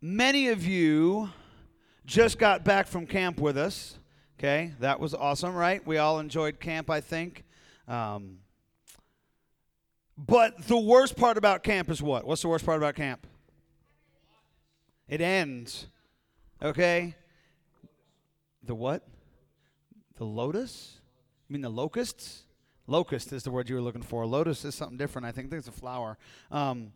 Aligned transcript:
many 0.00 0.48
of 0.48 0.66
you 0.66 1.30
just 2.06 2.38
got 2.38 2.64
back 2.64 2.86
from 2.86 3.06
camp 3.06 3.38
with 3.38 3.56
us. 3.56 3.98
Okay, 4.38 4.72
that 4.80 5.00
was 5.00 5.14
awesome, 5.14 5.54
right? 5.54 5.84
We 5.86 5.98
all 5.98 6.20
enjoyed 6.20 6.60
camp, 6.60 6.90
I 6.90 7.00
think. 7.00 7.44
Um, 7.88 8.38
but 10.16 10.66
the 10.66 10.78
worst 10.78 11.16
part 11.16 11.36
about 11.36 11.62
camp 11.62 11.90
is 11.90 12.02
what? 12.02 12.26
What's 12.26 12.42
the 12.42 12.48
worst 12.48 12.64
part 12.64 12.78
about 12.78 12.94
camp? 12.94 13.26
It 15.08 15.20
ends. 15.20 15.86
Okay? 16.62 17.14
The 18.62 18.74
what? 18.74 19.06
The 20.16 20.24
lotus? 20.24 21.00
You 21.48 21.54
mean 21.54 21.62
the 21.62 21.68
locusts? 21.68 22.44
Locust 22.86 23.32
is 23.32 23.42
the 23.42 23.50
word 23.50 23.68
you 23.68 23.74
were 23.74 23.80
looking 23.80 24.02
for. 24.02 24.26
Lotus 24.26 24.64
is 24.64 24.74
something 24.74 24.98
different. 24.98 25.26
I 25.26 25.32
think, 25.32 25.52
it's 25.52 25.68
a 25.68 25.72
flower. 25.72 26.18
Um, 26.50 26.92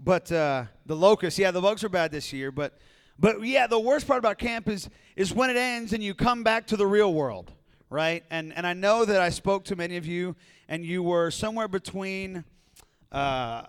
but 0.00 0.30
uh, 0.32 0.64
the 0.86 0.96
locusts, 0.96 1.38
yeah, 1.38 1.50
the 1.50 1.60
bugs 1.60 1.84
are 1.84 1.88
bad 1.88 2.10
this 2.10 2.32
year. 2.32 2.50
But, 2.50 2.78
but 3.18 3.42
yeah, 3.42 3.66
the 3.66 3.78
worst 3.78 4.06
part 4.06 4.18
about 4.18 4.38
camp 4.38 4.68
is 4.68 4.88
is 5.14 5.32
when 5.32 5.50
it 5.50 5.56
ends 5.56 5.92
and 5.92 6.02
you 6.02 6.14
come 6.14 6.42
back 6.42 6.66
to 6.68 6.76
the 6.76 6.86
real 6.86 7.12
world, 7.12 7.52
right? 7.90 8.24
And 8.30 8.52
and 8.54 8.66
I 8.66 8.72
know 8.72 9.04
that 9.04 9.20
I 9.20 9.28
spoke 9.28 9.64
to 9.66 9.76
many 9.76 9.96
of 9.96 10.06
you, 10.06 10.36
and 10.68 10.84
you 10.84 11.02
were 11.02 11.30
somewhere 11.30 11.68
between. 11.68 12.44
Uh, 13.10 13.64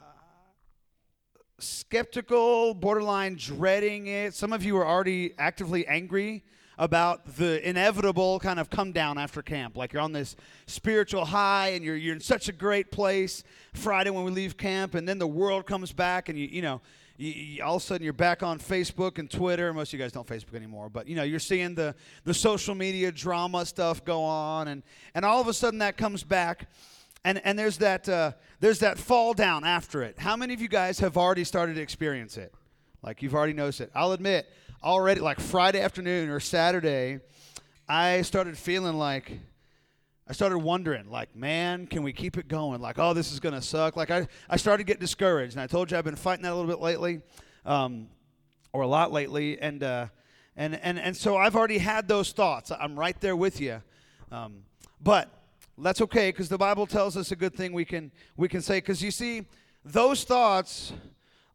skeptical, 1.60 2.74
borderline 2.74 3.36
dreading 3.36 4.08
it. 4.08 4.34
Some 4.34 4.52
of 4.52 4.66
you 4.66 4.74
were 4.76 4.86
already 4.86 5.34
actively 5.38 5.88
angry 5.88 6.44
about 6.78 7.36
the 7.36 7.68
inevitable 7.68 8.40
kind 8.40 8.60
of 8.60 8.70
come 8.70 8.92
down 8.92 9.18
after 9.18 9.42
camp. 9.42 9.78
Like 9.78 9.94
you're 9.94 10.02
on 10.02 10.12
this 10.12 10.36
spiritual 10.66 11.26
high 11.26 11.70
and 11.70 11.84
you're, 11.84 11.96
you're 11.96 12.16
in 12.16 12.22
such 12.22 12.50
a 12.50 12.52
great 12.52 12.92
place 12.92 13.44
Friday 13.74 14.10
when 14.10 14.24
we 14.24 14.32
leave 14.32 14.58
camp, 14.58 14.96
and 14.96 15.08
then 15.08 15.20
the 15.20 15.28
world 15.28 15.66
comes 15.66 15.92
back, 15.92 16.30
and 16.30 16.38
you, 16.38 16.48
you 16.48 16.62
know, 16.62 16.82
you, 17.18 17.32
you, 17.32 17.64
all 17.64 17.76
of 17.76 17.82
a 17.82 17.86
sudden 17.86 18.04
you're 18.04 18.14
back 18.14 18.42
on 18.42 18.60
Facebook 18.60 19.20
and 19.20 19.30
Twitter. 19.30 19.74
Most 19.74 19.90
of 19.90 20.00
you 20.00 20.04
guys 20.04 20.12
don't 20.12 20.28
Facebook 20.28 20.56
anymore, 20.56 20.90
but 20.90 21.08
you 21.08 21.16
know 21.16 21.24
you're 21.24 21.40
seeing 21.40 21.76
the 21.76 21.96
the 22.24 22.34
social 22.34 22.76
media 22.76 23.12
drama 23.12 23.66
stuff 23.66 24.04
go 24.04 24.24
on, 24.24 24.68
and 24.68 24.84
and 25.14 25.24
all 25.24 25.40
of 25.40 25.48
a 25.48 25.54
sudden 25.54 25.80
that 25.80 25.96
comes 25.96 26.24
back, 26.24 26.70
and 27.24 27.40
and 27.46 27.58
there's 27.58 27.78
that 27.78 28.10
uh, 28.10 28.32
there's 28.60 28.80
that 28.80 28.98
fall 28.98 29.34
down 29.34 29.64
after 29.64 30.02
it. 30.02 30.18
How 30.18 30.36
many 30.36 30.54
of 30.54 30.62
you 30.62 30.68
guys 30.68 31.00
have 31.00 31.18
already 31.18 31.44
started 31.44 31.76
to 31.76 31.82
experience 31.82 32.38
it? 32.38 32.54
Like 33.04 33.22
you've 33.22 33.36
already 33.36 33.54
noticed 33.54 33.82
it. 33.82 33.92
I'll 33.94 34.14
admit, 34.14 34.50
already 34.84 35.22
like 35.22 35.40
Friday 35.40 35.80
afternoon 35.80 36.30
or 36.30 36.40
Saturday, 36.40 37.20
I 37.88 38.22
started 38.22 38.58
feeling 38.58 38.96
like 38.96 39.40
I 40.28 40.32
started 40.32 40.60
wondering, 40.60 41.10
like, 41.10 41.36
man, 41.36 41.86
can 41.86 42.02
we 42.02 42.14
keep 42.14 42.38
it 42.38 42.48
going? 42.48 42.82
Like, 42.82 42.98
oh, 42.98 43.14
this 43.14 43.34
is 43.34 43.42
going 43.42 43.56
to 43.56 43.62
suck. 43.62 43.98
Like, 43.98 44.10
I, 44.10 44.28
I 44.50 44.56
started 44.56 44.86
getting 44.86 45.02
discouraged. 45.02 45.56
And 45.56 45.62
I 45.62 45.68
told 45.68 45.92
you 45.92 45.98
I've 45.98 46.06
been 46.06 46.16
fighting 46.16 46.44
that 46.44 46.54
a 46.54 46.56
little 46.56 46.70
bit 46.72 46.80
lately, 46.80 47.22
um, 47.66 48.08
or 48.72 48.84
a 48.84 48.88
lot 48.88 49.12
lately. 49.12 49.60
And, 49.60 49.84
uh, 49.84 50.08
and, 50.56 50.80
and, 50.82 50.98
and 50.98 51.16
so 51.16 51.36
I've 51.36 51.58
already 51.58 51.78
had 51.78 52.08
those 52.08 52.32
thoughts. 52.32 52.72
I'm 52.72 52.98
right 52.98 53.20
there 53.20 53.36
with 53.36 53.60
you. 53.60 53.82
Um, 54.32 54.64
but 55.02 55.30
that's 55.78 56.00
okay 56.02 56.30
because 56.30 56.48
the 56.48 56.58
Bible 56.58 56.88
tells 56.88 57.18
us 57.18 57.32
a 57.32 57.36
good 57.36 57.54
thing 57.54 57.74
we 57.74 57.84
can, 57.84 58.10
we 58.38 58.48
can 58.48 58.62
say. 58.62 58.78
Because 58.78 59.04
you 59.04 59.12
see, 59.12 59.46
those 59.84 60.24
thoughts 60.24 60.94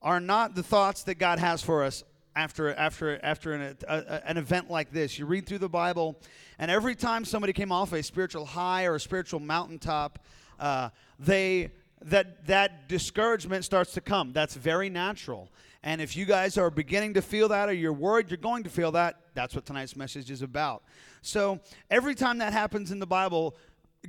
are 0.02 0.20
not 0.20 0.54
the 0.54 0.62
thoughts 0.62 1.04
that 1.04 1.14
God 1.14 1.38
has 1.38 1.62
for 1.62 1.84
us 1.84 2.04
after 2.38 2.72
after 2.74 3.18
after 3.24 3.52
an, 3.52 3.76
a, 3.88 4.28
an 4.28 4.36
event 4.36 4.70
like 4.70 4.92
this. 4.92 5.18
You 5.18 5.26
read 5.26 5.46
through 5.46 5.58
the 5.58 5.68
Bible, 5.68 6.16
and 6.58 6.70
every 6.70 6.94
time 6.94 7.24
somebody 7.24 7.52
came 7.52 7.72
off 7.72 7.92
a 7.92 8.02
spiritual 8.02 8.44
high 8.44 8.84
or 8.84 8.94
a 8.94 9.00
spiritual 9.00 9.40
mountaintop, 9.40 10.20
uh, 10.60 10.90
they 11.18 11.70
that 12.04 12.46
that 12.46 12.88
discouragement 12.88 13.64
starts 13.64 13.92
to 13.94 14.00
come. 14.00 14.32
That's 14.32 14.54
very 14.54 14.88
natural. 14.88 15.50
And 15.82 16.00
if 16.00 16.16
you 16.16 16.26
guys 16.26 16.56
are 16.58 16.70
beginning 16.70 17.14
to 17.14 17.22
feel 17.22 17.48
that, 17.48 17.68
or 17.68 17.72
you're 17.72 17.92
worried 17.92 18.30
you're 18.30 18.36
going 18.36 18.62
to 18.64 18.70
feel 18.70 18.92
that, 18.92 19.20
that's 19.34 19.54
what 19.54 19.66
tonight's 19.66 19.96
message 19.96 20.30
is 20.30 20.42
about. 20.42 20.82
So 21.22 21.60
every 21.90 22.14
time 22.14 22.38
that 22.38 22.52
happens 22.52 22.92
in 22.92 23.00
the 23.00 23.06
Bible, 23.06 23.56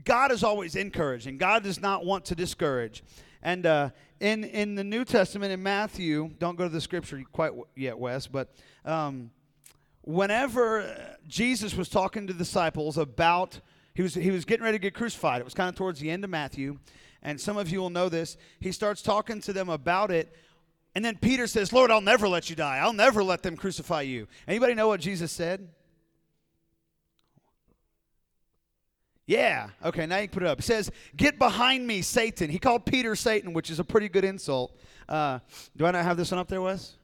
God 0.04 0.32
is 0.32 0.44
always 0.44 0.76
encouraging. 0.76 1.38
God 1.38 1.64
does 1.64 1.80
not 1.80 2.06
want 2.06 2.26
to 2.26 2.36
discourage. 2.36 3.04
And 3.42 3.66
uh, 3.66 3.90
in 4.20 4.44
in 4.44 4.76
the 4.76 4.84
New 4.84 5.06
Testament 5.06 5.52
in 5.52 5.64
Matthew, 5.64 6.32
don't 6.40 6.58
go 6.58 6.64
to 6.66 6.70
the 6.70 6.82
scripture 6.82 7.24
quite 7.32 7.52
yet, 7.76 7.98
Wes, 7.98 8.28
but 8.28 8.54
um, 8.86 9.32
whenever 10.02 11.18
Jesus 11.28 11.76
was 11.76 11.90
talking 11.90 12.28
to 12.28 12.34
disciples 12.34 12.98
about 12.98 13.60
he 13.94 14.02
was 14.02 14.14
he 14.14 14.32
was 14.32 14.46
getting 14.46 14.64
ready 14.64 14.78
to 14.78 14.82
get 14.82 14.94
crucified. 14.94 15.42
It 15.42 15.46
was 15.46 15.54
kind 15.54 15.70
of 15.70 15.76
towards 15.76 16.00
the 16.00 16.10
end 16.10 16.24
of 16.24 16.30
Matthew, 16.30 16.80
and 17.22 17.40
some 17.40 17.58
of 17.58 17.70
you 17.70 17.80
will 17.80 17.90
know 17.90 18.10
this. 18.10 18.38
He 18.60 18.72
starts 18.72 19.02
talking 19.02 19.42
to 19.42 19.54
them 19.54 19.70
about 19.70 20.12
it. 20.12 20.34
And 20.96 21.06
then 21.06 21.18
Peter 21.18 21.48
says, 21.48 21.72
"Lord, 21.72 21.92
I'll 21.92 22.02
never 22.02 22.28
let 22.28 22.50
you 22.50 22.56
die. 22.56 22.78
I'll 22.78 22.94
never 22.94 23.24
let 23.24 23.44
them 23.44 23.56
crucify 23.56 24.02
you." 24.02 24.28
Anybody 24.48 24.74
know 24.74 24.88
what 24.88 25.02
Jesus 25.02 25.32
said? 25.32 25.70
Yeah. 29.30 29.70
Okay, 29.86 30.08
now 30.08 30.18
you 30.18 30.28
put 30.28 30.42
it 30.42 30.50
up. 30.50 30.58
It 30.58 30.64
says, 30.64 30.90
Get 31.16 31.38
behind 31.38 31.86
me, 31.86 32.02
Satan. 32.02 32.50
He 32.50 32.58
called 32.58 32.84
Peter 32.84 33.16
Satan, 33.16 33.54
which 33.54 33.70
is 33.70 33.78
a 33.78 33.84
pretty 33.84 34.10
good 34.10 34.26
insult. 34.26 34.76
Uh, 35.08 35.38
do 35.78 35.86
I 35.86 35.92
not 35.92 36.04
have 36.04 36.18
this 36.18 36.32
one 36.32 36.40
up 36.40 36.48
there, 36.48 36.64
Wes? 36.64 36.96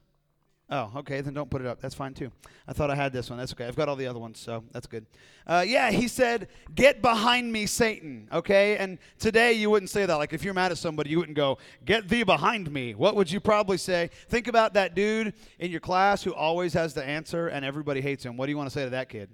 Oh, 0.68 0.90
okay, 0.96 1.20
then 1.20 1.34
don't 1.34 1.48
put 1.48 1.60
it 1.60 1.68
up. 1.68 1.80
That's 1.80 1.94
fine 1.94 2.14
too. 2.14 2.32
I 2.66 2.72
thought 2.72 2.90
I 2.90 2.96
had 2.96 3.12
this 3.12 3.30
one. 3.30 3.38
That's 3.38 3.52
okay. 3.52 3.64
I've 3.66 3.76
got 3.76 3.88
all 3.88 3.94
the 3.94 4.08
other 4.08 4.18
ones, 4.18 4.40
so 4.40 4.64
that's 4.72 4.88
good. 4.88 5.06
Uh, 5.46 5.62
yeah, 5.64 5.92
he 5.92 6.08
said, 6.08 6.48
Get 6.74 7.00
behind 7.00 7.52
me, 7.52 7.64
Satan. 7.64 8.28
Okay, 8.32 8.76
and 8.76 8.98
today 9.20 9.52
you 9.52 9.70
wouldn't 9.70 9.90
say 9.90 10.04
that. 10.04 10.16
Like 10.16 10.32
if 10.32 10.42
you're 10.42 10.52
mad 10.52 10.72
at 10.72 10.78
somebody, 10.78 11.10
you 11.10 11.18
wouldn't 11.18 11.36
go, 11.36 11.58
Get 11.84 12.08
thee 12.08 12.24
behind 12.24 12.72
me. 12.72 12.96
What 12.96 13.14
would 13.14 13.30
you 13.30 13.38
probably 13.38 13.78
say? 13.78 14.10
Think 14.28 14.48
about 14.48 14.74
that 14.74 14.96
dude 14.96 15.32
in 15.60 15.70
your 15.70 15.78
class 15.78 16.24
who 16.24 16.34
always 16.34 16.72
has 16.72 16.92
the 16.92 17.04
answer 17.04 17.46
and 17.46 17.64
everybody 17.64 18.00
hates 18.00 18.24
him. 18.24 18.36
What 18.36 18.46
do 18.46 18.50
you 18.50 18.58
want 18.58 18.68
to 18.68 18.74
say 18.74 18.82
to 18.82 18.90
that 18.90 19.08
kid? 19.08 19.30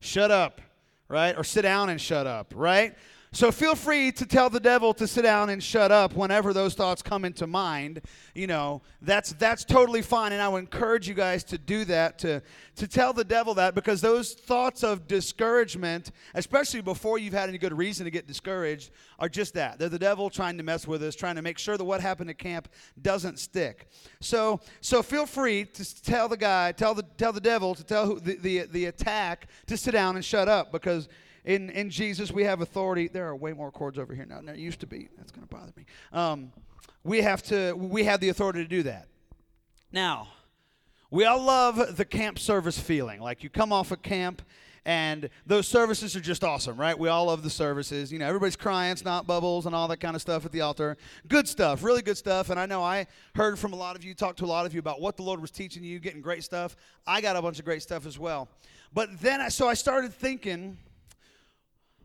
Shut 0.00 0.32
up 0.32 0.60
right? 1.14 1.38
Or 1.38 1.44
sit 1.44 1.62
down 1.62 1.90
and 1.90 2.00
shut 2.00 2.26
up, 2.26 2.52
right? 2.56 2.96
So 3.34 3.50
feel 3.50 3.74
free 3.74 4.12
to 4.12 4.26
tell 4.26 4.48
the 4.48 4.60
devil 4.60 4.94
to 4.94 5.08
sit 5.08 5.22
down 5.22 5.50
and 5.50 5.60
shut 5.60 5.90
up 5.90 6.14
whenever 6.14 6.52
those 6.52 6.74
thoughts 6.74 7.02
come 7.02 7.24
into 7.24 7.48
mind. 7.48 8.00
You 8.32 8.46
know, 8.46 8.82
that's 9.02 9.32
that's 9.32 9.64
totally 9.64 10.02
fine 10.02 10.32
and 10.32 10.40
I 10.40 10.46
would 10.46 10.60
encourage 10.60 11.08
you 11.08 11.14
guys 11.14 11.42
to 11.44 11.58
do 11.58 11.84
that 11.86 12.16
to 12.20 12.40
to 12.76 12.86
tell 12.86 13.12
the 13.12 13.24
devil 13.24 13.52
that 13.54 13.74
because 13.74 14.00
those 14.00 14.34
thoughts 14.34 14.84
of 14.84 15.08
discouragement, 15.08 16.12
especially 16.34 16.80
before 16.80 17.18
you've 17.18 17.34
had 17.34 17.48
any 17.48 17.58
good 17.58 17.76
reason 17.76 18.04
to 18.04 18.10
get 18.12 18.28
discouraged, 18.28 18.92
are 19.18 19.28
just 19.28 19.54
that. 19.54 19.80
They're 19.80 19.88
the 19.88 19.98
devil 19.98 20.30
trying 20.30 20.56
to 20.58 20.62
mess 20.62 20.86
with 20.86 21.02
us, 21.02 21.16
trying 21.16 21.34
to 21.34 21.42
make 21.42 21.58
sure 21.58 21.76
that 21.76 21.84
what 21.84 22.00
happened 22.00 22.30
at 22.30 22.38
camp 22.38 22.68
doesn't 23.02 23.40
stick. 23.40 23.88
So 24.20 24.60
so 24.80 25.02
feel 25.02 25.26
free 25.26 25.64
to 25.64 26.02
tell 26.02 26.28
the 26.28 26.36
guy, 26.36 26.70
tell 26.70 26.94
the 26.94 27.04
tell 27.18 27.32
the 27.32 27.40
devil 27.40 27.74
to 27.74 27.82
tell 27.82 28.14
the 28.14 28.36
the, 28.36 28.66
the 28.70 28.84
attack 28.84 29.48
to 29.66 29.76
sit 29.76 29.90
down 29.90 30.14
and 30.14 30.24
shut 30.24 30.46
up 30.46 30.70
because 30.70 31.08
in, 31.44 31.70
in 31.70 31.90
Jesus, 31.90 32.32
we 32.32 32.44
have 32.44 32.60
authority. 32.60 33.08
There 33.08 33.26
are 33.28 33.36
way 33.36 33.52
more 33.52 33.70
cords 33.70 33.98
over 33.98 34.14
here 34.14 34.26
now 34.26 34.36
than 34.36 34.46
there 34.46 34.56
used 34.56 34.80
to 34.80 34.86
be. 34.86 35.08
That's 35.16 35.30
going 35.30 35.46
to 35.46 35.54
bother 35.54 35.72
me. 35.76 35.84
Um, 36.12 36.52
we 37.02 37.20
have 37.20 37.42
to. 37.44 37.74
We 37.74 38.04
have 38.04 38.20
the 38.20 38.30
authority 38.30 38.62
to 38.62 38.68
do 38.68 38.82
that. 38.84 39.08
Now, 39.92 40.28
we 41.10 41.24
all 41.24 41.42
love 41.42 41.96
the 41.96 42.04
camp 42.04 42.38
service 42.38 42.78
feeling. 42.78 43.20
Like 43.20 43.42
you 43.42 43.50
come 43.50 43.72
off 43.72 43.92
a 43.92 43.96
camp 43.96 44.42
and 44.86 45.30
those 45.46 45.66
services 45.66 46.14
are 46.14 46.20
just 46.20 46.44
awesome, 46.44 46.76
right? 46.76 46.98
We 46.98 47.08
all 47.08 47.26
love 47.26 47.42
the 47.42 47.50
services. 47.50 48.12
You 48.12 48.18
know, 48.18 48.26
everybody's 48.26 48.56
crying, 48.56 48.96
snot 48.96 49.26
bubbles, 49.26 49.66
and 49.66 49.74
all 49.74 49.88
that 49.88 49.98
kind 49.98 50.14
of 50.14 50.20
stuff 50.20 50.44
at 50.44 50.52
the 50.52 50.60
altar. 50.60 50.96
Good 51.26 51.48
stuff, 51.48 51.82
really 51.82 52.02
good 52.02 52.18
stuff. 52.18 52.50
And 52.50 52.60
I 52.60 52.66
know 52.66 52.82
I 52.82 53.06
heard 53.34 53.58
from 53.58 53.72
a 53.72 53.76
lot 53.76 53.96
of 53.96 54.04
you, 54.04 54.14
talked 54.14 54.38
to 54.40 54.44
a 54.44 54.46
lot 54.46 54.66
of 54.66 54.74
you 54.74 54.80
about 54.80 55.00
what 55.00 55.16
the 55.16 55.22
Lord 55.22 55.40
was 55.40 55.50
teaching 55.50 55.84
you, 55.84 55.98
getting 56.00 56.20
great 56.20 56.44
stuff. 56.44 56.76
I 57.06 57.20
got 57.20 57.36
a 57.36 57.42
bunch 57.42 57.58
of 57.58 57.64
great 57.64 57.82
stuff 57.82 58.06
as 58.06 58.18
well. 58.18 58.48
But 58.92 59.20
then, 59.20 59.40
I, 59.40 59.48
so 59.48 59.68
I 59.68 59.74
started 59.74 60.12
thinking 60.12 60.76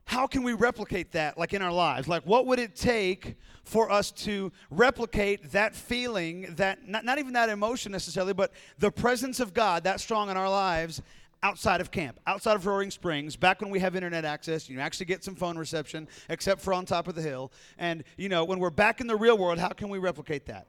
how 0.09 0.25
can 0.25 0.41
we 0.41 0.53
replicate 0.53 1.11
that 1.11 1.37
like 1.37 1.53
in 1.53 1.61
our 1.61 1.71
lives? 1.71 2.07
Like 2.07 2.23
what 2.23 2.47
would 2.47 2.57
it 2.57 2.75
take 2.75 3.35
for 3.63 3.91
us 3.91 4.09
to 4.09 4.51
replicate 4.71 5.51
that 5.51 5.75
feeling 5.75 6.51
that 6.55 6.87
not, 6.87 7.05
not 7.05 7.19
even 7.19 7.33
that 7.33 7.47
emotion 7.47 7.91
necessarily 7.91 8.33
but 8.33 8.51
the 8.79 8.89
presence 8.89 9.39
of 9.39 9.53
god 9.53 9.83
that 9.83 9.99
strong 9.99 10.31
in 10.31 10.35
our 10.35 10.49
lives 10.49 11.03
outside 11.43 11.79
of 11.79 11.91
camp 11.91 12.19
outside 12.25 12.55
of 12.55 12.65
roaring 12.65 12.89
springs 12.89 13.35
back 13.35 13.61
when 13.61 13.69
we 13.69 13.79
have 13.79 13.95
internet 13.95 14.25
access 14.25 14.67
you 14.67 14.79
actually 14.79 15.05
get 15.05 15.23
some 15.23 15.35
phone 15.35 15.59
reception 15.59 16.07
except 16.29 16.59
for 16.59 16.73
on 16.73 16.87
top 16.87 17.07
of 17.07 17.13
the 17.13 17.21
hill. 17.21 17.51
And 17.77 18.03
you 18.17 18.29
know 18.29 18.43
when 18.45 18.57
we're 18.57 18.71
back 18.71 19.01
in 19.01 19.05
the 19.05 19.15
real 19.15 19.37
world 19.37 19.59
how 19.59 19.69
can 19.69 19.89
we 19.89 19.99
replicate 19.99 20.47
that 20.47 20.65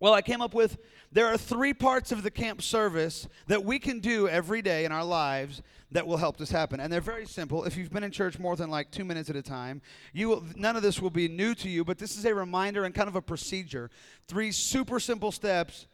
well, 0.00 0.14
I 0.14 0.22
came 0.22 0.40
up 0.40 0.54
with 0.54 0.78
there 1.12 1.26
are 1.26 1.36
three 1.36 1.74
parts 1.74 2.10
of 2.10 2.22
the 2.22 2.30
camp 2.30 2.62
service 2.62 3.28
that 3.48 3.64
we 3.64 3.78
can 3.78 4.00
do 4.00 4.26
every 4.28 4.62
day 4.62 4.86
in 4.86 4.92
our 4.92 5.04
lives 5.04 5.62
that 5.92 6.06
will 6.06 6.16
help 6.16 6.38
this 6.38 6.50
happen. 6.50 6.80
And 6.80 6.90
they're 6.90 7.00
very 7.02 7.26
simple. 7.26 7.64
If 7.64 7.76
you've 7.76 7.90
been 7.90 8.04
in 8.04 8.10
church 8.10 8.38
more 8.38 8.56
than 8.56 8.70
like 8.70 8.90
two 8.90 9.04
minutes 9.04 9.28
at 9.28 9.36
a 9.36 9.42
time, 9.42 9.82
you 10.14 10.28
will, 10.28 10.44
none 10.56 10.76
of 10.76 10.82
this 10.82 11.02
will 11.02 11.10
be 11.10 11.28
new 11.28 11.54
to 11.56 11.68
you, 11.68 11.84
but 11.84 11.98
this 11.98 12.16
is 12.16 12.24
a 12.24 12.34
reminder 12.34 12.84
and 12.84 12.94
kind 12.94 13.08
of 13.08 13.16
a 13.16 13.20
procedure. 13.20 13.90
Three 14.26 14.52
super 14.52 15.00
simple 15.00 15.32
steps 15.32 15.86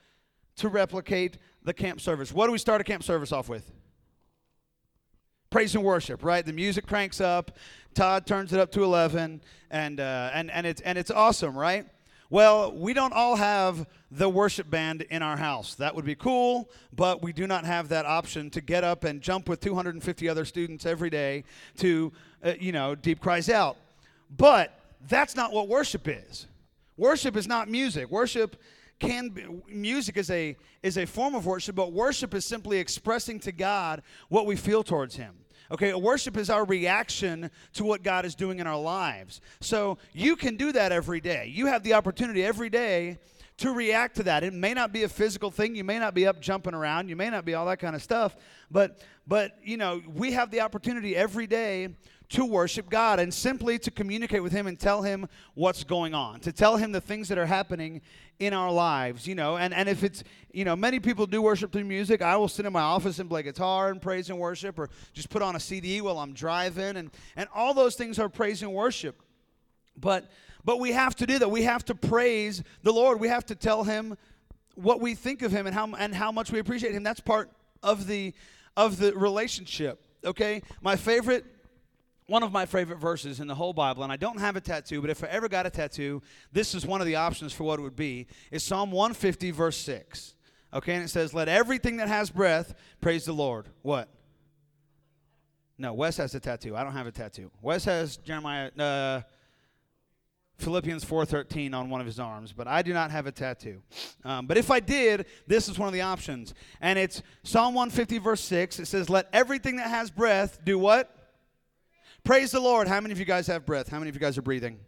to 0.56 0.68
replicate 0.68 1.38
the 1.64 1.74
camp 1.74 2.00
service. 2.00 2.32
What 2.32 2.46
do 2.46 2.52
we 2.52 2.58
start 2.58 2.80
a 2.80 2.84
camp 2.84 3.02
service 3.02 3.32
off 3.32 3.48
with? 3.48 3.72
Praise 5.50 5.74
and 5.74 5.82
worship, 5.82 6.22
right? 6.22 6.44
The 6.44 6.52
music 6.52 6.86
cranks 6.86 7.20
up. 7.20 7.56
Todd 7.94 8.26
turns 8.26 8.52
it 8.52 8.60
up 8.60 8.70
to 8.72 8.84
11, 8.84 9.40
and, 9.70 10.00
uh, 10.00 10.30
and, 10.34 10.50
and, 10.50 10.66
it's, 10.66 10.82
and 10.82 10.98
it's 10.98 11.10
awesome, 11.10 11.56
right? 11.56 11.86
Well, 12.28 12.72
we 12.72 12.92
don't 12.92 13.12
all 13.12 13.36
have 13.36 13.86
the 14.10 14.28
worship 14.28 14.68
band 14.68 15.02
in 15.02 15.22
our 15.22 15.36
house. 15.36 15.74
That 15.76 15.94
would 15.94 16.04
be 16.04 16.16
cool, 16.16 16.70
but 16.94 17.22
we 17.22 17.32
do 17.32 17.46
not 17.46 17.64
have 17.64 17.88
that 17.90 18.04
option 18.04 18.50
to 18.50 18.60
get 18.60 18.82
up 18.82 19.04
and 19.04 19.20
jump 19.20 19.48
with 19.48 19.60
250 19.60 20.28
other 20.28 20.44
students 20.44 20.86
every 20.86 21.10
day 21.10 21.44
to, 21.78 22.12
uh, 22.44 22.54
you 22.58 22.72
know, 22.72 22.94
deep 22.94 23.20
cries 23.20 23.48
out. 23.48 23.76
But 24.36 24.78
that's 25.08 25.36
not 25.36 25.52
what 25.52 25.68
worship 25.68 26.08
is. 26.08 26.46
Worship 26.96 27.36
is 27.36 27.46
not 27.46 27.68
music. 27.68 28.10
Worship 28.10 28.60
can 28.98 29.28
be, 29.28 29.44
music 29.68 30.16
is 30.16 30.30
a 30.30 30.56
is 30.82 30.96
a 30.96 31.04
form 31.04 31.34
of 31.34 31.46
worship, 31.46 31.76
but 31.76 31.92
worship 31.92 32.34
is 32.34 32.44
simply 32.44 32.78
expressing 32.78 33.38
to 33.40 33.52
God 33.52 34.02
what 34.28 34.46
we 34.46 34.56
feel 34.56 34.82
towards 34.82 35.16
him. 35.16 35.34
Okay, 35.70 35.92
worship 35.94 36.36
is 36.36 36.50
our 36.50 36.64
reaction 36.64 37.50
to 37.74 37.84
what 37.84 38.02
God 38.02 38.24
is 38.24 38.34
doing 38.34 38.60
in 38.60 38.66
our 38.66 38.80
lives. 38.80 39.40
So 39.60 39.98
you 40.12 40.36
can 40.36 40.56
do 40.56 40.72
that 40.72 40.92
every 40.92 41.20
day. 41.20 41.50
You 41.52 41.66
have 41.66 41.82
the 41.82 41.94
opportunity 41.94 42.44
every 42.44 42.70
day 42.70 43.18
to 43.58 43.70
react 43.70 44.16
to 44.16 44.22
that. 44.24 44.44
It 44.44 44.52
may 44.52 44.74
not 44.74 44.92
be 44.92 45.04
a 45.04 45.08
physical 45.08 45.50
thing. 45.50 45.74
You 45.74 45.84
may 45.84 45.98
not 45.98 46.14
be 46.14 46.26
up 46.26 46.40
jumping 46.40 46.74
around. 46.74 47.08
You 47.08 47.16
may 47.16 47.30
not 47.30 47.44
be 47.44 47.54
all 47.54 47.66
that 47.66 47.78
kind 47.78 47.96
of 47.96 48.02
stuff. 48.02 48.36
But 48.70 49.00
but 49.26 49.56
you 49.62 49.76
know, 49.76 50.02
we 50.06 50.32
have 50.32 50.50
the 50.50 50.60
opportunity 50.60 51.16
every 51.16 51.46
day 51.46 51.88
to 52.28 52.44
worship 52.44 52.90
God 52.90 53.20
and 53.20 53.32
simply 53.32 53.78
to 53.78 53.90
communicate 53.90 54.42
with 54.42 54.52
Him 54.52 54.66
and 54.66 54.78
tell 54.78 55.02
Him 55.02 55.28
what's 55.54 55.84
going 55.84 56.14
on, 56.14 56.40
to 56.40 56.52
tell 56.52 56.76
Him 56.76 56.92
the 56.92 57.00
things 57.00 57.28
that 57.28 57.38
are 57.38 57.46
happening 57.46 58.02
in 58.38 58.52
our 58.52 58.70
lives, 58.70 59.26
you 59.26 59.34
know. 59.34 59.56
And, 59.56 59.72
and 59.72 59.88
if 59.88 60.02
it's, 60.02 60.24
you 60.52 60.64
know, 60.64 60.74
many 60.74 60.98
people 60.98 61.26
do 61.26 61.40
worship 61.40 61.72
through 61.72 61.84
music. 61.84 62.22
I 62.22 62.36
will 62.36 62.48
sit 62.48 62.66
in 62.66 62.72
my 62.72 62.80
office 62.80 63.18
and 63.18 63.30
play 63.30 63.42
guitar 63.42 63.90
and 63.90 64.02
praise 64.02 64.28
and 64.28 64.38
worship, 64.38 64.78
or 64.78 64.90
just 65.12 65.30
put 65.30 65.42
on 65.42 65.56
a 65.56 65.60
CD 65.60 66.00
while 66.00 66.18
I'm 66.18 66.32
driving, 66.32 66.96
and, 66.96 67.10
and 67.36 67.48
all 67.54 67.74
those 67.74 67.94
things 67.94 68.18
are 68.18 68.28
praise 68.28 68.62
and 68.62 68.72
worship. 68.72 69.22
But 69.96 70.30
but 70.66 70.80
we 70.80 70.92
have 70.92 71.14
to 71.16 71.26
do 71.26 71.38
that. 71.38 71.48
We 71.48 71.62
have 71.62 71.84
to 71.86 71.94
praise 71.94 72.62
the 72.82 72.92
Lord. 72.92 73.20
We 73.20 73.28
have 73.28 73.46
to 73.46 73.54
tell 73.54 73.84
Him 73.84 74.18
what 74.74 75.00
we 75.00 75.14
think 75.14 75.40
of 75.40 75.52
Him 75.52 75.66
and 75.66 75.74
how 75.74 75.94
and 75.94 76.14
how 76.14 76.30
much 76.30 76.52
we 76.52 76.58
appreciate 76.58 76.92
Him. 76.92 77.04
That's 77.04 77.20
part 77.20 77.50
of 77.82 78.06
the 78.06 78.34
of 78.76 78.98
the 78.98 79.14
relationship. 79.14 80.04
Okay, 80.24 80.62
my 80.82 80.96
favorite 80.96 81.46
one 82.26 82.42
of 82.42 82.50
my 82.50 82.66
favorite 82.66 82.98
verses 82.98 83.38
in 83.38 83.46
the 83.46 83.54
whole 83.54 83.72
Bible, 83.72 84.02
and 84.02 84.12
I 84.12 84.16
don't 84.16 84.40
have 84.40 84.56
a 84.56 84.60
tattoo, 84.60 85.00
but 85.00 85.10
if 85.10 85.22
I 85.22 85.28
ever 85.28 85.48
got 85.48 85.64
a 85.64 85.70
tattoo, 85.70 86.20
this 86.52 86.74
is 86.74 86.84
one 86.84 87.00
of 87.00 87.06
the 87.06 87.14
options 87.14 87.52
for 87.52 87.62
what 87.62 87.78
it 87.78 87.82
would 87.82 87.94
be, 87.94 88.26
is 88.50 88.64
Psalm 88.64 88.90
150, 88.90 89.52
verse 89.52 89.76
6. 89.76 90.34
Okay, 90.74 90.94
and 90.94 91.04
it 91.04 91.08
says, 91.08 91.32
Let 91.32 91.48
everything 91.48 91.98
that 91.98 92.08
has 92.08 92.30
breath 92.30 92.74
praise 93.00 93.26
the 93.26 93.32
Lord. 93.32 93.68
What? 93.82 94.08
No, 95.78 95.94
Wes 95.94 96.16
has 96.16 96.34
a 96.34 96.40
tattoo. 96.40 96.74
I 96.74 96.82
don't 96.82 96.94
have 96.94 97.06
a 97.06 97.12
tattoo. 97.12 97.52
Wes 97.62 97.84
has 97.84 98.16
Jeremiah, 98.16 98.72
uh, 98.76 99.20
Philippians 100.58 101.04
4:13 101.04 101.74
on 101.74 101.90
one 101.90 102.00
of 102.00 102.06
his 102.06 102.18
arms, 102.18 102.52
but 102.52 102.66
I 102.66 102.82
do 102.82 102.92
not 102.92 103.10
have 103.10 103.26
a 103.26 103.32
tattoo. 103.32 103.82
Um, 104.24 104.46
but 104.46 104.56
if 104.56 104.70
I 104.70 104.80
did, 104.80 105.26
this 105.46 105.68
is 105.68 105.78
one 105.78 105.86
of 105.86 105.92
the 105.92 106.00
options, 106.00 106.54
and 106.80 106.98
it's 106.98 107.22
Psalm 107.42 107.74
150 107.74 108.18
verse 108.18 108.40
6. 108.40 108.78
It 108.78 108.86
says, 108.86 109.10
"Let 109.10 109.28
everything 109.32 109.76
that 109.76 109.88
has 109.88 110.10
breath 110.10 110.60
do 110.64 110.78
what? 110.78 111.12
Praise 112.24 112.50
the 112.50 112.60
Lord. 112.60 112.88
How 112.88 113.00
many 113.00 113.12
of 113.12 113.18
you 113.18 113.24
guys 113.24 113.46
have 113.46 113.64
breath? 113.64 113.88
How 113.88 113.98
many 113.98 114.08
of 114.08 114.16
you 114.16 114.20
guys 114.20 114.36
are 114.36 114.42
breathing? 114.42 114.80